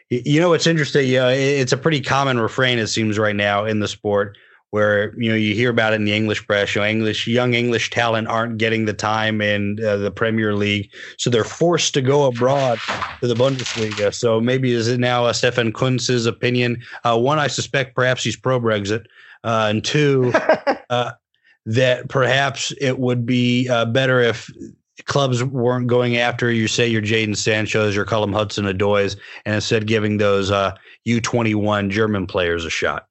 You 0.09 0.41
know, 0.41 0.55
it's 0.55 0.67
interesting. 0.67 1.07
Yeah, 1.07 1.29
it's 1.29 1.73
a 1.73 1.77
pretty 1.77 2.01
common 2.01 2.41
refrain, 2.41 2.79
it 2.79 2.87
seems, 2.87 3.19
right 3.19 3.37
now 3.37 3.67
in 3.67 3.81
the 3.81 3.89
sport 3.89 4.39
where 4.71 5.15
you 5.17 5.31
know 5.31 5.37
you 5.37 5.55
hear 5.55 5.71
about 5.71 5.93
it 5.93 5.97
in 5.97 6.05
the 6.05 6.17
English 6.17 6.47
press. 6.47 6.75
You 6.75 6.81
know, 6.81 6.89
English 6.89 7.27
young 7.27 7.53
English 7.55 7.91
talent 7.91 8.27
aren't 8.27 8.59
getting 8.59 8.87
the 8.87 8.95
time 8.95 9.41
in 9.41 9.79
uh, 9.85 9.99
the 9.99 10.11
Premier 10.11 10.55
League, 10.55 10.91
so 11.19 11.31
they're 11.31 11.45
forced 11.45 11.95
to 11.95 12.01
go 12.01 12.25
abroad 12.25 12.81
to 13.21 13.29
the 13.29 13.35
Bundesliga. 13.35 14.15
So 14.15 14.41
maybe 14.41 14.73
is 14.73 14.89
it 14.89 14.99
now 14.99 15.31
Stefan 15.31 15.73
Kuntz's 15.73 16.27
opinion? 16.27 16.83
Uh, 17.05 17.19
one, 17.19 17.39
I 17.39 17.49
suspect 17.49 17.95
perhaps 17.95 18.25
he's 18.25 18.35
pro 18.35 18.59
Brexit, 18.59 19.07
uh, 19.45 19.69
and 19.71 19.85
two, 19.85 20.33
uh, 20.91 21.13
that 21.67 22.09
perhaps 22.09 22.73
it 22.81 22.99
would 22.99 23.25
be 23.25 23.69
uh, 23.69 23.87
better 23.87 24.21
if 24.21 24.51
clubs 25.05 25.43
weren't 25.43 25.87
going 25.87 26.17
after 26.17 26.51
you 26.51 26.69
say 26.69 26.87
your 26.87 27.03
Jadon 27.03 27.37
Sancho's, 27.37 27.97
your 27.97 28.05
Callum 28.05 28.33
Hudson-Odois, 28.33 29.17
and 29.45 29.55
instead 29.57 29.87
giving 29.87 30.19
those 30.19 30.51
uh, 30.51 30.75
U21 31.07 31.91
German 31.91 32.27
players 32.27 32.65
a 32.65 32.71
shot. 32.71 33.07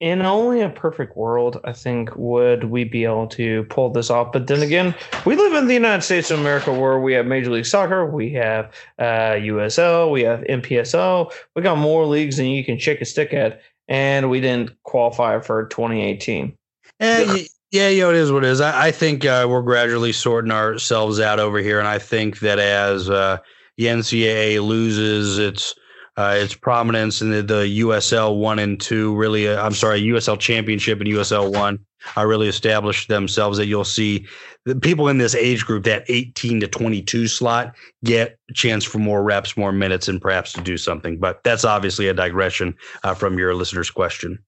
In 0.00 0.22
only 0.22 0.60
a 0.60 0.68
perfect 0.70 1.16
world, 1.16 1.60
I 1.64 1.72
think, 1.72 2.14
would 2.14 2.64
we 2.64 2.84
be 2.84 3.04
able 3.04 3.26
to 3.28 3.64
pull 3.64 3.90
this 3.90 4.10
off. 4.10 4.30
But 4.30 4.46
then 4.46 4.62
again, 4.62 4.94
we 5.24 5.34
live 5.34 5.54
in 5.54 5.66
the 5.66 5.74
United 5.74 6.02
States 6.02 6.30
of 6.30 6.38
America 6.38 6.72
where 6.72 7.00
we 7.00 7.14
have 7.14 7.26
Major 7.26 7.50
League 7.50 7.66
Soccer, 7.66 8.06
we 8.06 8.32
have 8.34 8.72
uh, 9.00 9.34
USL, 9.34 10.12
we 10.12 10.22
have 10.22 10.40
MPSL. 10.42 11.32
We 11.56 11.62
got 11.62 11.78
more 11.78 12.06
leagues 12.06 12.36
than 12.36 12.46
you 12.46 12.64
can 12.64 12.78
shake 12.78 13.00
a 13.00 13.04
stick 13.04 13.34
at. 13.34 13.60
And 13.88 14.30
we 14.30 14.40
didn't 14.40 14.70
qualify 14.84 15.40
for 15.40 15.66
2018. 15.66 16.57
Eh, 17.00 17.24
y- 17.26 17.46
yeah, 17.70 17.88
you 17.88 18.02
know, 18.02 18.10
it 18.10 18.16
is 18.16 18.32
what 18.32 18.44
it 18.44 18.50
is. 18.50 18.60
I, 18.60 18.88
I 18.88 18.90
think 18.90 19.24
uh, 19.24 19.46
we're 19.48 19.62
gradually 19.62 20.12
sorting 20.12 20.50
ourselves 20.50 21.20
out 21.20 21.38
over 21.38 21.58
here, 21.58 21.78
and 21.78 21.88
I 21.88 21.98
think 21.98 22.40
that 22.40 22.58
as 22.58 23.10
uh, 23.10 23.38
the 23.76 23.84
NCAA 23.86 24.66
loses 24.66 25.38
its 25.38 25.74
uh, 26.16 26.34
its 26.36 26.54
prominence 26.54 27.22
in 27.22 27.30
the, 27.30 27.42
the 27.42 27.80
USL 27.80 28.38
one 28.40 28.58
and 28.58 28.80
two, 28.80 29.14
really, 29.14 29.48
uh, 29.48 29.64
I'm 29.64 29.74
sorry, 29.74 30.02
USL 30.02 30.38
Championship 30.38 30.98
and 31.00 31.08
USL 31.08 31.52
one, 31.54 31.78
are 32.16 32.26
really 32.26 32.48
established 32.48 33.08
themselves. 33.08 33.58
That 33.58 33.66
you'll 33.66 33.84
see 33.84 34.26
the 34.64 34.74
people 34.74 35.08
in 35.08 35.18
this 35.18 35.34
age 35.36 35.64
group, 35.64 35.84
that 35.84 36.04
18 36.08 36.60
to 36.60 36.68
22 36.68 37.28
slot, 37.28 37.76
get 38.02 38.36
a 38.50 38.52
chance 38.54 38.82
for 38.84 38.98
more 38.98 39.22
reps, 39.22 39.56
more 39.56 39.72
minutes, 39.72 40.08
and 40.08 40.20
perhaps 40.20 40.52
to 40.54 40.60
do 40.60 40.76
something. 40.76 41.18
But 41.18 41.44
that's 41.44 41.64
obviously 41.64 42.08
a 42.08 42.14
digression 42.14 42.74
uh, 43.04 43.14
from 43.14 43.38
your 43.38 43.54
listener's 43.54 43.90
question. 43.90 44.38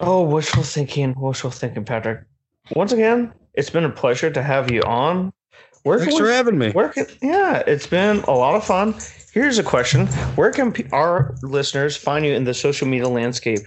Oh, 0.00 0.22
wishful 0.22 0.62
thinking, 0.62 1.14
wishful 1.18 1.50
thinking, 1.50 1.84
Patrick. 1.84 2.20
Once 2.74 2.92
again, 2.92 3.32
it's 3.54 3.70
been 3.70 3.84
a 3.84 3.90
pleasure 3.90 4.30
to 4.30 4.42
have 4.42 4.70
you 4.70 4.82
on. 4.82 5.32
Where 5.82 5.98
Thanks 5.98 6.14
can 6.14 6.24
for 6.24 6.30
having 6.30 6.58
me. 6.58 6.72
where 6.72 6.90
can, 6.90 7.06
yeah, 7.22 7.62
it's 7.66 7.86
been 7.86 8.18
a 8.24 8.32
lot 8.32 8.54
of 8.54 8.64
fun. 8.64 8.94
Here's 9.32 9.58
a 9.58 9.62
question: 9.62 10.06
Where 10.36 10.50
can 10.50 10.74
our 10.92 11.34
listeners 11.42 11.96
find 11.96 12.24
you 12.24 12.34
in 12.34 12.44
the 12.44 12.54
social 12.54 12.86
media 12.86 13.08
landscape? 13.08 13.60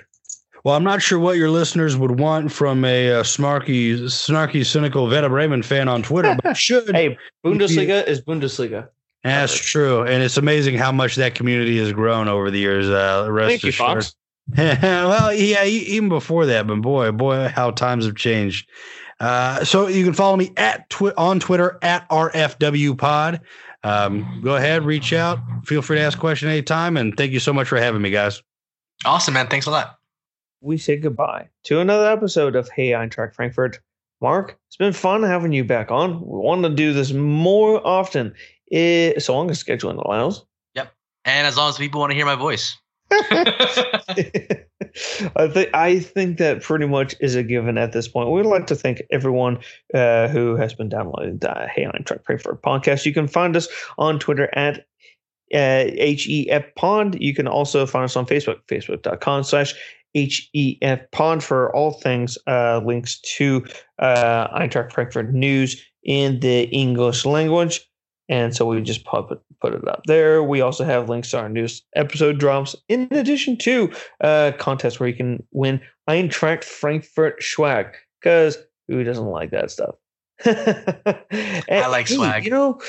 Well, 0.63 0.75
I'm 0.75 0.83
not 0.83 1.01
sure 1.01 1.19
what 1.19 1.37
your 1.37 1.49
listeners 1.49 1.97
would 1.97 2.19
want 2.19 2.51
from 2.51 2.85
a 2.85 3.11
uh, 3.11 3.23
snarky, 3.23 3.95
snarky, 4.03 4.65
cynical 4.65 5.07
Werder 5.07 5.29
Bremen 5.29 5.61
fan 5.61 5.87
on 5.87 6.03
Twitter, 6.03 6.37
but 6.41 6.55
should. 6.57 6.95
Hey, 6.95 7.17
Bundesliga 7.43 8.05
is 8.07 8.21
Bundesliga. 8.21 8.89
That's 9.23 9.55
true, 9.55 10.03
and 10.03 10.21
it's 10.21 10.37
amazing 10.37 10.77
how 10.77 10.91
much 10.91 11.15
that 11.15 11.33
community 11.33 11.79
has 11.79 11.91
grown 11.93 12.27
over 12.27 12.51
the 12.51 12.59
years. 12.59 12.89
Uh, 12.89 13.27
rest 13.29 13.49
Thank 13.49 13.63
you, 13.63 13.69
assured. 13.69 14.03
Fox. 14.03 14.15
well, 14.57 15.33
yeah, 15.33 15.63
even 15.65 16.09
before 16.09 16.45
that, 16.47 16.67
but 16.67 16.81
boy, 16.81 17.11
boy, 17.11 17.47
how 17.47 17.71
times 17.71 18.05
have 18.05 18.15
changed. 18.15 18.69
Uh, 19.19 19.63
so 19.63 19.87
you 19.87 20.03
can 20.03 20.13
follow 20.13 20.35
me 20.35 20.51
at 20.57 20.89
twi- 20.89 21.13
on 21.17 21.39
Twitter 21.39 21.79
at 21.81 22.07
RFW 22.09 22.97
Pod. 22.97 23.41
Um, 23.83 24.41
go 24.43 24.55
ahead, 24.55 24.83
reach 24.83 25.13
out. 25.13 25.39
Feel 25.65 25.81
free 25.81 25.97
to 25.97 26.03
ask 26.03 26.17
a 26.17 26.21
question 26.21 26.49
anytime, 26.49 26.97
and 26.97 27.15
thank 27.15 27.31
you 27.31 27.39
so 27.39 27.53
much 27.53 27.67
for 27.67 27.77
having 27.77 28.01
me, 28.01 28.09
guys. 28.09 28.41
Awesome, 29.05 29.33
man. 29.33 29.47
Thanks 29.47 29.65
a 29.65 29.71
lot. 29.71 29.97
We 30.61 30.77
say 30.77 30.97
goodbye 30.97 31.49
to 31.65 31.79
another 31.79 32.09
episode 32.09 32.55
of 32.55 32.69
Hey 32.69 32.91
Eintracht 32.91 33.35
Frankfurt. 33.35 33.79
Mark, 34.21 34.57
it's 34.67 34.77
been 34.77 34.93
fun 34.93 35.23
having 35.23 35.51
you 35.51 35.65
back 35.65 35.91
on. 35.91 36.21
We 36.21 36.39
want 36.39 36.63
to 36.63 36.69
do 36.69 36.93
this 36.93 37.11
more 37.11 37.85
often, 37.85 38.33
eh, 38.71 39.19
so 39.19 39.33
long 39.33 39.51
as 39.51 39.61
scheduling 39.61 40.01
allows. 40.03 40.45
Yep, 40.75 40.93
and 41.25 41.45
as 41.45 41.57
long 41.57 41.69
as 41.69 41.77
people 41.77 41.99
want 41.99 42.11
to 42.11 42.15
hear 42.15 42.25
my 42.25 42.35
voice. 42.35 42.77
I 45.35 45.47
think 45.47 45.69
I 45.73 45.99
think 45.99 46.37
that 46.37 46.61
pretty 46.61 46.85
much 46.85 47.15
is 47.19 47.35
a 47.35 47.43
given 47.43 47.77
at 47.77 47.91
this 47.91 48.07
point. 48.07 48.29
We'd 48.29 48.45
like 48.45 48.67
to 48.67 48.75
thank 48.75 49.01
everyone 49.11 49.59
uh, 49.93 50.27
who 50.27 50.55
has 50.55 50.73
been 50.73 50.89
downloading 50.89 51.39
the 51.39 51.67
Hey 51.73 51.85
Eintracht 51.85 52.25
Frankfurt 52.25 52.61
podcast. 52.61 53.05
You 53.05 53.13
can 53.13 53.27
find 53.27 53.55
us 53.55 53.67
on 53.97 54.19
Twitter 54.19 54.49
at 54.55 54.85
uh, 55.53 55.85
HEF 55.97 56.63
Pod. 56.75 57.19
You 57.21 57.33
can 57.33 57.47
also 57.47 57.85
find 57.85 58.05
us 58.05 58.15
on 58.15 58.25
Facebook, 58.25 58.59
facebook.com 58.67 59.43
slash 59.43 59.73
HEF 60.13 60.99
Pod 61.11 61.43
for 61.43 61.75
all 61.75 61.91
things 61.91 62.37
uh, 62.47 62.81
links 62.85 63.19
to 63.37 63.65
uh, 63.99 64.59
Eintracht 64.59 64.91
Frankfurt 64.91 65.33
news 65.33 65.81
in 66.03 66.39
the 66.39 66.63
English 66.65 67.25
language. 67.25 67.81
And 68.29 68.55
so 68.55 68.65
we 68.65 68.81
just 68.81 69.05
put 69.05 69.31
it, 69.31 69.39
put 69.61 69.73
it 69.73 69.87
up 69.87 70.03
there. 70.05 70.41
We 70.43 70.61
also 70.61 70.85
have 70.85 71.09
links 71.09 71.31
to 71.31 71.39
our 71.39 71.49
newest 71.49 71.85
episode 71.95 72.39
drops, 72.39 72.75
in 72.87 73.07
addition 73.11 73.57
to 73.59 73.91
uh, 74.21 74.53
contests 74.57 74.99
where 74.99 75.09
you 75.09 75.15
can 75.15 75.43
win 75.51 75.81
Eintracht 76.09 76.63
Frankfurt 76.63 77.43
swag. 77.43 77.87
Because 78.21 78.57
who 78.87 79.03
doesn't 79.03 79.25
like 79.25 79.51
that 79.51 79.71
stuff? 79.71 79.95
I 80.45 81.87
like 81.87 82.07
swag. 82.07 82.45
You 82.45 82.51
know, 82.51 82.81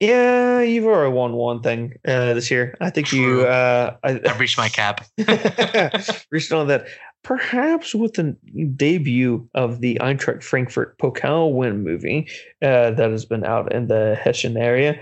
yeah, 0.00 0.60
you've 0.62 0.86
already 0.86 1.12
won 1.12 1.34
one 1.34 1.60
thing 1.60 1.94
uh, 2.08 2.32
this 2.32 2.50
year. 2.50 2.74
I 2.80 2.88
think 2.88 3.12
you. 3.12 3.42
Uh, 3.42 3.96
I, 4.02 4.20
I've 4.24 4.40
reached 4.40 4.56
my 4.56 4.70
cap. 4.70 5.04
reached 6.30 6.52
on 6.52 6.68
that. 6.68 6.86
Perhaps 7.22 7.94
with 7.94 8.14
the 8.14 8.34
debut 8.76 9.46
of 9.54 9.80
the 9.80 9.98
Eintracht 10.00 10.42
Frankfurt 10.42 10.96
Pokal 10.98 11.52
win 11.52 11.84
movie 11.84 12.26
uh, 12.62 12.90
that 12.92 13.10
has 13.10 13.24
been 13.26 13.44
out 13.44 13.72
in 13.72 13.88
the 13.88 14.18
Hessian 14.22 14.56
area, 14.56 14.98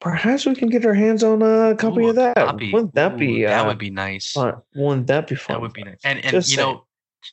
perhaps 0.00 0.46
we 0.46 0.54
can 0.56 0.68
get 0.68 0.84
our 0.84 0.94
hands 0.94 1.22
on 1.22 1.40
a 1.42 1.76
copy 1.76 2.02
Ooh, 2.02 2.08
of 2.10 2.16
that. 2.16 2.34
copy. 2.36 2.72
Wouldn't 2.72 2.94
that 2.96 3.14
Ooh, 3.14 3.18
be? 3.18 3.44
that 3.44 3.64
uh, 3.64 3.68
would 3.68 3.78
be 3.78 3.90
nice. 3.90 4.32
fun? 4.32 4.54
Wouldn't 4.74 5.06
that 5.06 5.28
be 5.28 5.36
fun? 5.36 5.54
That 5.54 5.60
would 5.60 5.72
be 5.72 5.84
nice. 5.84 5.98
And 6.04 6.18
and 6.24 6.32
Just 6.32 6.50
you 6.50 6.56
know, 6.56 6.84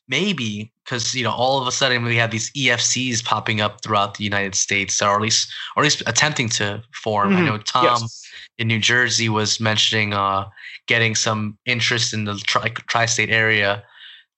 maybe 0.08 0.72
because 0.84 1.16
you 1.16 1.24
know 1.24 1.32
all 1.32 1.60
of 1.60 1.68
a 1.68 1.72
sudden 1.72 2.04
we 2.04 2.16
have 2.18 2.30
these 2.30 2.52
EFCs 2.52 3.24
popping 3.26 3.60
up 3.60 3.82
throughout 3.82 4.16
the 4.20 4.24
United 4.24 4.54
States, 4.54 5.02
or 5.02 5.16
at 5.16 5.22
least 5.22 5.52
or 5.76 5.82
at 5.82 5.86
least 5.86 6.04
attempting 6.06 6.48
to 6.50 6.84
form. 6.94 7.36
I 7.36 7.42
Mhm. 7.42 7.46
know 7.46 7.58
Tom 7.58 8.02
Yes. 8.02 8.22
in 8.60 8.68
New 8.68 8.80
Jersey 8.80 9.30
was 9.30 9.60
mentioning 9.60 10.14
uh 10.14 10.46
getting 10.88 11.16
some 11.16 11.58
interest 11.66 12.14
in 12.14 12.26
the 12.26 12.36
tri- 12.46 12.70
tri-state 12.88 13.32
area 13.32 13.84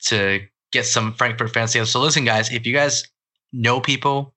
to 0.06 0.42
get 0.72 0.86
some 0.86 1.14
Frankfurt 1.14 1.54
fans 1.54 1.72
together. 1.72 1.88
So 1.88 2.00
listen, 2.00 2.26
guys, 2.26 2.52
if 2.52 2.66
you 2.66 2.74
guys 2.74 3.04
know 3.54 3.80
people 3.80 4.34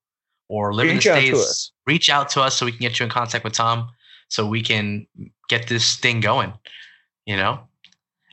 or 0.49 0.73
live 0.73 0.87
Reach 0.87 1.05
in 1.05 1.15
the 1.15 1.21
states, 1.21 1.71
reach 1.87 2.09
out 2.09 2.29
to 2.31 2.41
us 2.41 2.57
so 2.57 2.65
we 2.65 2.71
can 2.71 2.81
get 2.81 2.99
you 2.99 3.05
in 3.05 3.09
contact 3.09 3.43
with 3.43 3.53
Tom, 3.53 3.89
so 4.29 4.45
we 4.45 4.61
can 4.61 5.07
get 5.49 5.67
this 5.67 5.95
thing 5.95 6.19
going. 6.19 6.53
You 7.25 7.37
know. 7.37 7.59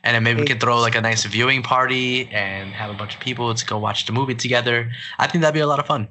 And 0.03 0.15
then 0.15 0.23
maybe 0.23 0.39
we 0.39 0.47
can 0.47 0.59
throw 0.59 0.79
like 0.79 0.95
a 0.95 1.01
nice 1.01 1.25
viewing 1.25 1.61
party 1.61 2.29
and 2.31 2.71
have 2.73 2.89
a 2.89 2.93
bunch 2.93 3.15
of 3.15 3.19
people 3.19 3.53
to 3.53 3.65
go 3.65 3.77
watch 3.77 4.05
the 4.05 4.13
movie 4.13 4.35
together. 4.35 4.89
I 5.17 5.27
think 5.27 5.41
that'd 5.41 5.53
be 5.53 5.59
a 5.59 5.67
lot 5.67 5.79
of 5.79 5.87
fun. 5.87 6.07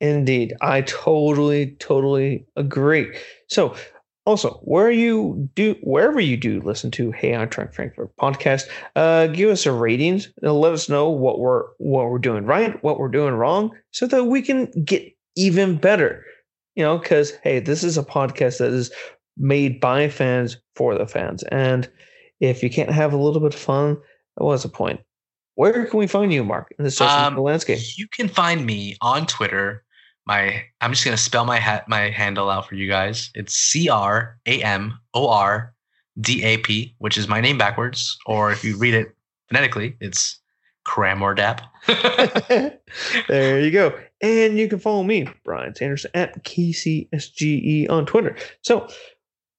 Indeed, 0.00 0.54
I 0.60 0.80
totally, 0.82 1.72
totally 1.78 2.46
agree. 2.56 3.14
So, 3.48 3.76
also, 4.26 4.60
where 4.62 4.90
you 4.90 5.48
do, 5.54 5.76
wherever 5.82 6.18
you 6.18 6.36
do 6.36 6.60
listen 6.60 6.90
to 6.92 7.10
Hey 7.10 7.32
Eintracht 7.32 7.74
Frankfurt 7.74 8.16
podcast, 8.16 8.64
uh, 8.96 9.26
give 9.26 9.50
us 9.50 9.66
a 9.66 9.72
ratings 9.72 10.32
and 10.42 10.52
let 10.54 10.72
us 10.72 10.88
know 10.88 11.10
what 11.10 11.38
we're 11.40 11.64
what 11.78 12.10
we're 12.10 12.18
doing 12.18 12.44
right, 12.46 12.82
what 12.82 12.98
we're 12.98 13.08
doing 13.08 13.34
wrong, 13.34 13.70
so 13.90 14.06
that 14.06 14.24
we 14.24 14.40
can 14.40 14.70
get 14.84 15.04
even 15.36 15.76
better. 15.76 16.24
You 16.74 16.84
know, 16.84 16.98
because 16.98 17.32
hey, 17.42 17.60
this 17.60 17.84
is 17.84 17.98
a 17.98 18.02
podcast 18.02 18.58
that 18.58 18.72
is 18.72 18.90
made 19.36 19.80
by 19.80 20.08
fans 20.08 20.56
for 20.74 20.96
the 20.96 21.06
fans, 21.06 21.42
and 21.44 21.90
if 22.40 22.62
you 22.62 22.70
can't 22.70 22.90
have 22.90 23.12
a 23.12 23.18
little 23.18 23.40
bit 23.40 23.54
of 23.54 23.60
fun, 23.60 23.98
what's 24.36 24.62
the 24.62 24.68
point? 24.68 25.00
Where 25.56 25.86
can 25.86 25.98
we 25.98 26.06
find 26.06 26.32
you, 26.32 26.44
Mark, 26.44 26.74
in 26.78 26.84
the 26.84 26.90
social 26.90 27.14
Um, 27.14 27.36
landscape? 27.36 27.78
You 27.96 28.08
can 28.08 28.28
find 28.28 28.66
me 28.66 28.96
on 29.00 29.26
Twitter. 29.26 29.84
My 30.26 30.64
I'm 30.80 30.92
just 30.92 31.04
gonna 31.04 31.16
spell 31.16 31.44
my 31.44 31.58
hat 31.58 31.88
my 31.88 32.10
handle 32.10 32.50
out 32.50 32.68
for 32.68 32.74
you 32.74 32.88
guys. 32.88 33.30
It's 33.34 33.54
C 33.54 33.88
R 33.88 34.38
A 34.46 34.62
M 34.62 34.98
O 35.14 35.28
R 35.28 35.74
D 36.20 36.42
A 36.42 36.58
P, 36.58 36.94
which 36.98 37.18
is 37.18 37.28
my 37.28 37.40
name 37.40 37.58
backwards. 37.58 38.16
Or 38.26 38.52
if 38.52 38.64
you 38.64 38.76
read 38.76 38.94
it 38.94 39.08
phonetically, 39.48 39.96
it's 40.00 40.40
Cramordap. 40.86 41.60
there 43.28 43.60
you 43.60 43.70
go. 43.70 43.98
And 44.20 44.58
you 44.58 44.68
can 44.68 44.78
follow 44.78 45.02
me, 45.02 45.28
Brian 45.44 45.74
Sanderson, 45.74 46.10
at 46.14 46.44
KCSGE 46.44 47.90
on 47.90 48.06
Twitter. 48.06 48.36
So, 48.62 48.88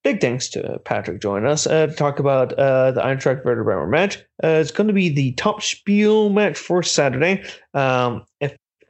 big 0.03 0.21
thanks 0.21 0.47
to 0.49 0.79
Patrick 0.85 1.21
joining 1.21 1.47
us 1.47 1.67
uh, 1.67 1.87
to 1.87 1.93
talk 1.93 2.19
about 2.19 2.53
uh, 2.53 2.91
the 2.91 3.01
Eintracht 3.01 3.43
Werder 3.43 3.63
Bremen 3.63 3.89
match. 3.89 4.17
Uh, 4.43 4.59
it's 4.61 4.71
going 4.71 4.87
to 4.87 4.93
be 4.93 5.09
the 5.09 5.33
top 5.33 5.61
spiel 5.61 6.29
match 6.29 6.57
for 6.57 6.83
Saturday. 6.83 7.43
Um, 7.73 8.23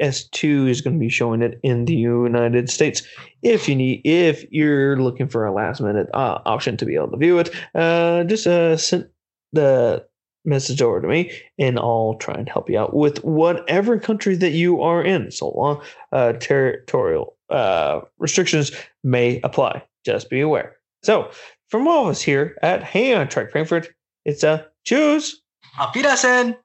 S2 0.01 0.69
is 0.69 0.81
going 0.81 0.95
to 0.95 0.99
be 0.99 1.09
showing 1.09 1.41
it 1.41 1.59
in 1.63 1.85
the 1.85 1.95
United 1.95 2.69
States. 2.69 3.03
If 3.41 3.67
you 3.67 3.75
need, 3.75 4.01
if 4.03 4.45
you're 4.51 4.97
looking 4.97 5.27
for 5.27 5.45
a 5.45 5.53
last 5.53 5.81
minute 5.81 6.07
uh, 6.13 6.39
option 6.45 6.77
to 6.77 6.85
be 6.85 6.95
able 6.95 7.11
to 7.11 7.17
view 7.17 7.39
it, 7.39 7.49
uh, 7.73 8.23
just 8.23 8.47
uh, 8.47 8.77
send 8.77 9.07
the 9.53 10.05
message 10.45 10.81
over 10.81 11.01
to 11.01 11.07
me, 11.07 11.31
and 11.57 11.79
I'll 11.79 12.15
try 12.19 12.35
and 12.35 12.47
help 12.47 12.69
you 12.69 12.79
out 12.79 12.93
with 12.93 13.23
whatever 13.23 13.99
country 13.99 14.35
that 14.35 14.51
you 14.51 14.81
are 14.81 15.03
in. 15.03 15.31
So 15.31 15.49
long, 15.49 15.81
uh, 16.11 16.33
territorial 16.33 17.35
uh, 17.49 18.01
restrictions 18.17 18.71
may 19.03 19.41
apply. 19.43 19.83
Just 20.05 20.29
be 20.29 20.41
aware. 20.41 20.77
So, 21.03 21.29
from 21.69 21.87
all 21.87 22.05
of 22.05 22.11
us 22.11 22.21
here 22.21 22.57
at 22.61 22.83
Hey 22.83 23.11
Eintracht 23.11 23.51
Frankfurt, 23.51 23.89
it's 24.23 24.43
a 24.43 24.67
choose. 24.85 25.41
Auf 25.79 25.93
Wiedersehen! 25.93 26.55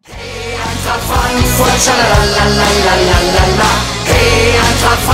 Frankfurt, 0.99 1.79
sha 1.81 1.95
la 1.95 2.25
la 2.35 2.47
la 2.55 3.47
la. 3.59 3.71
Eintracht 4.07 5.11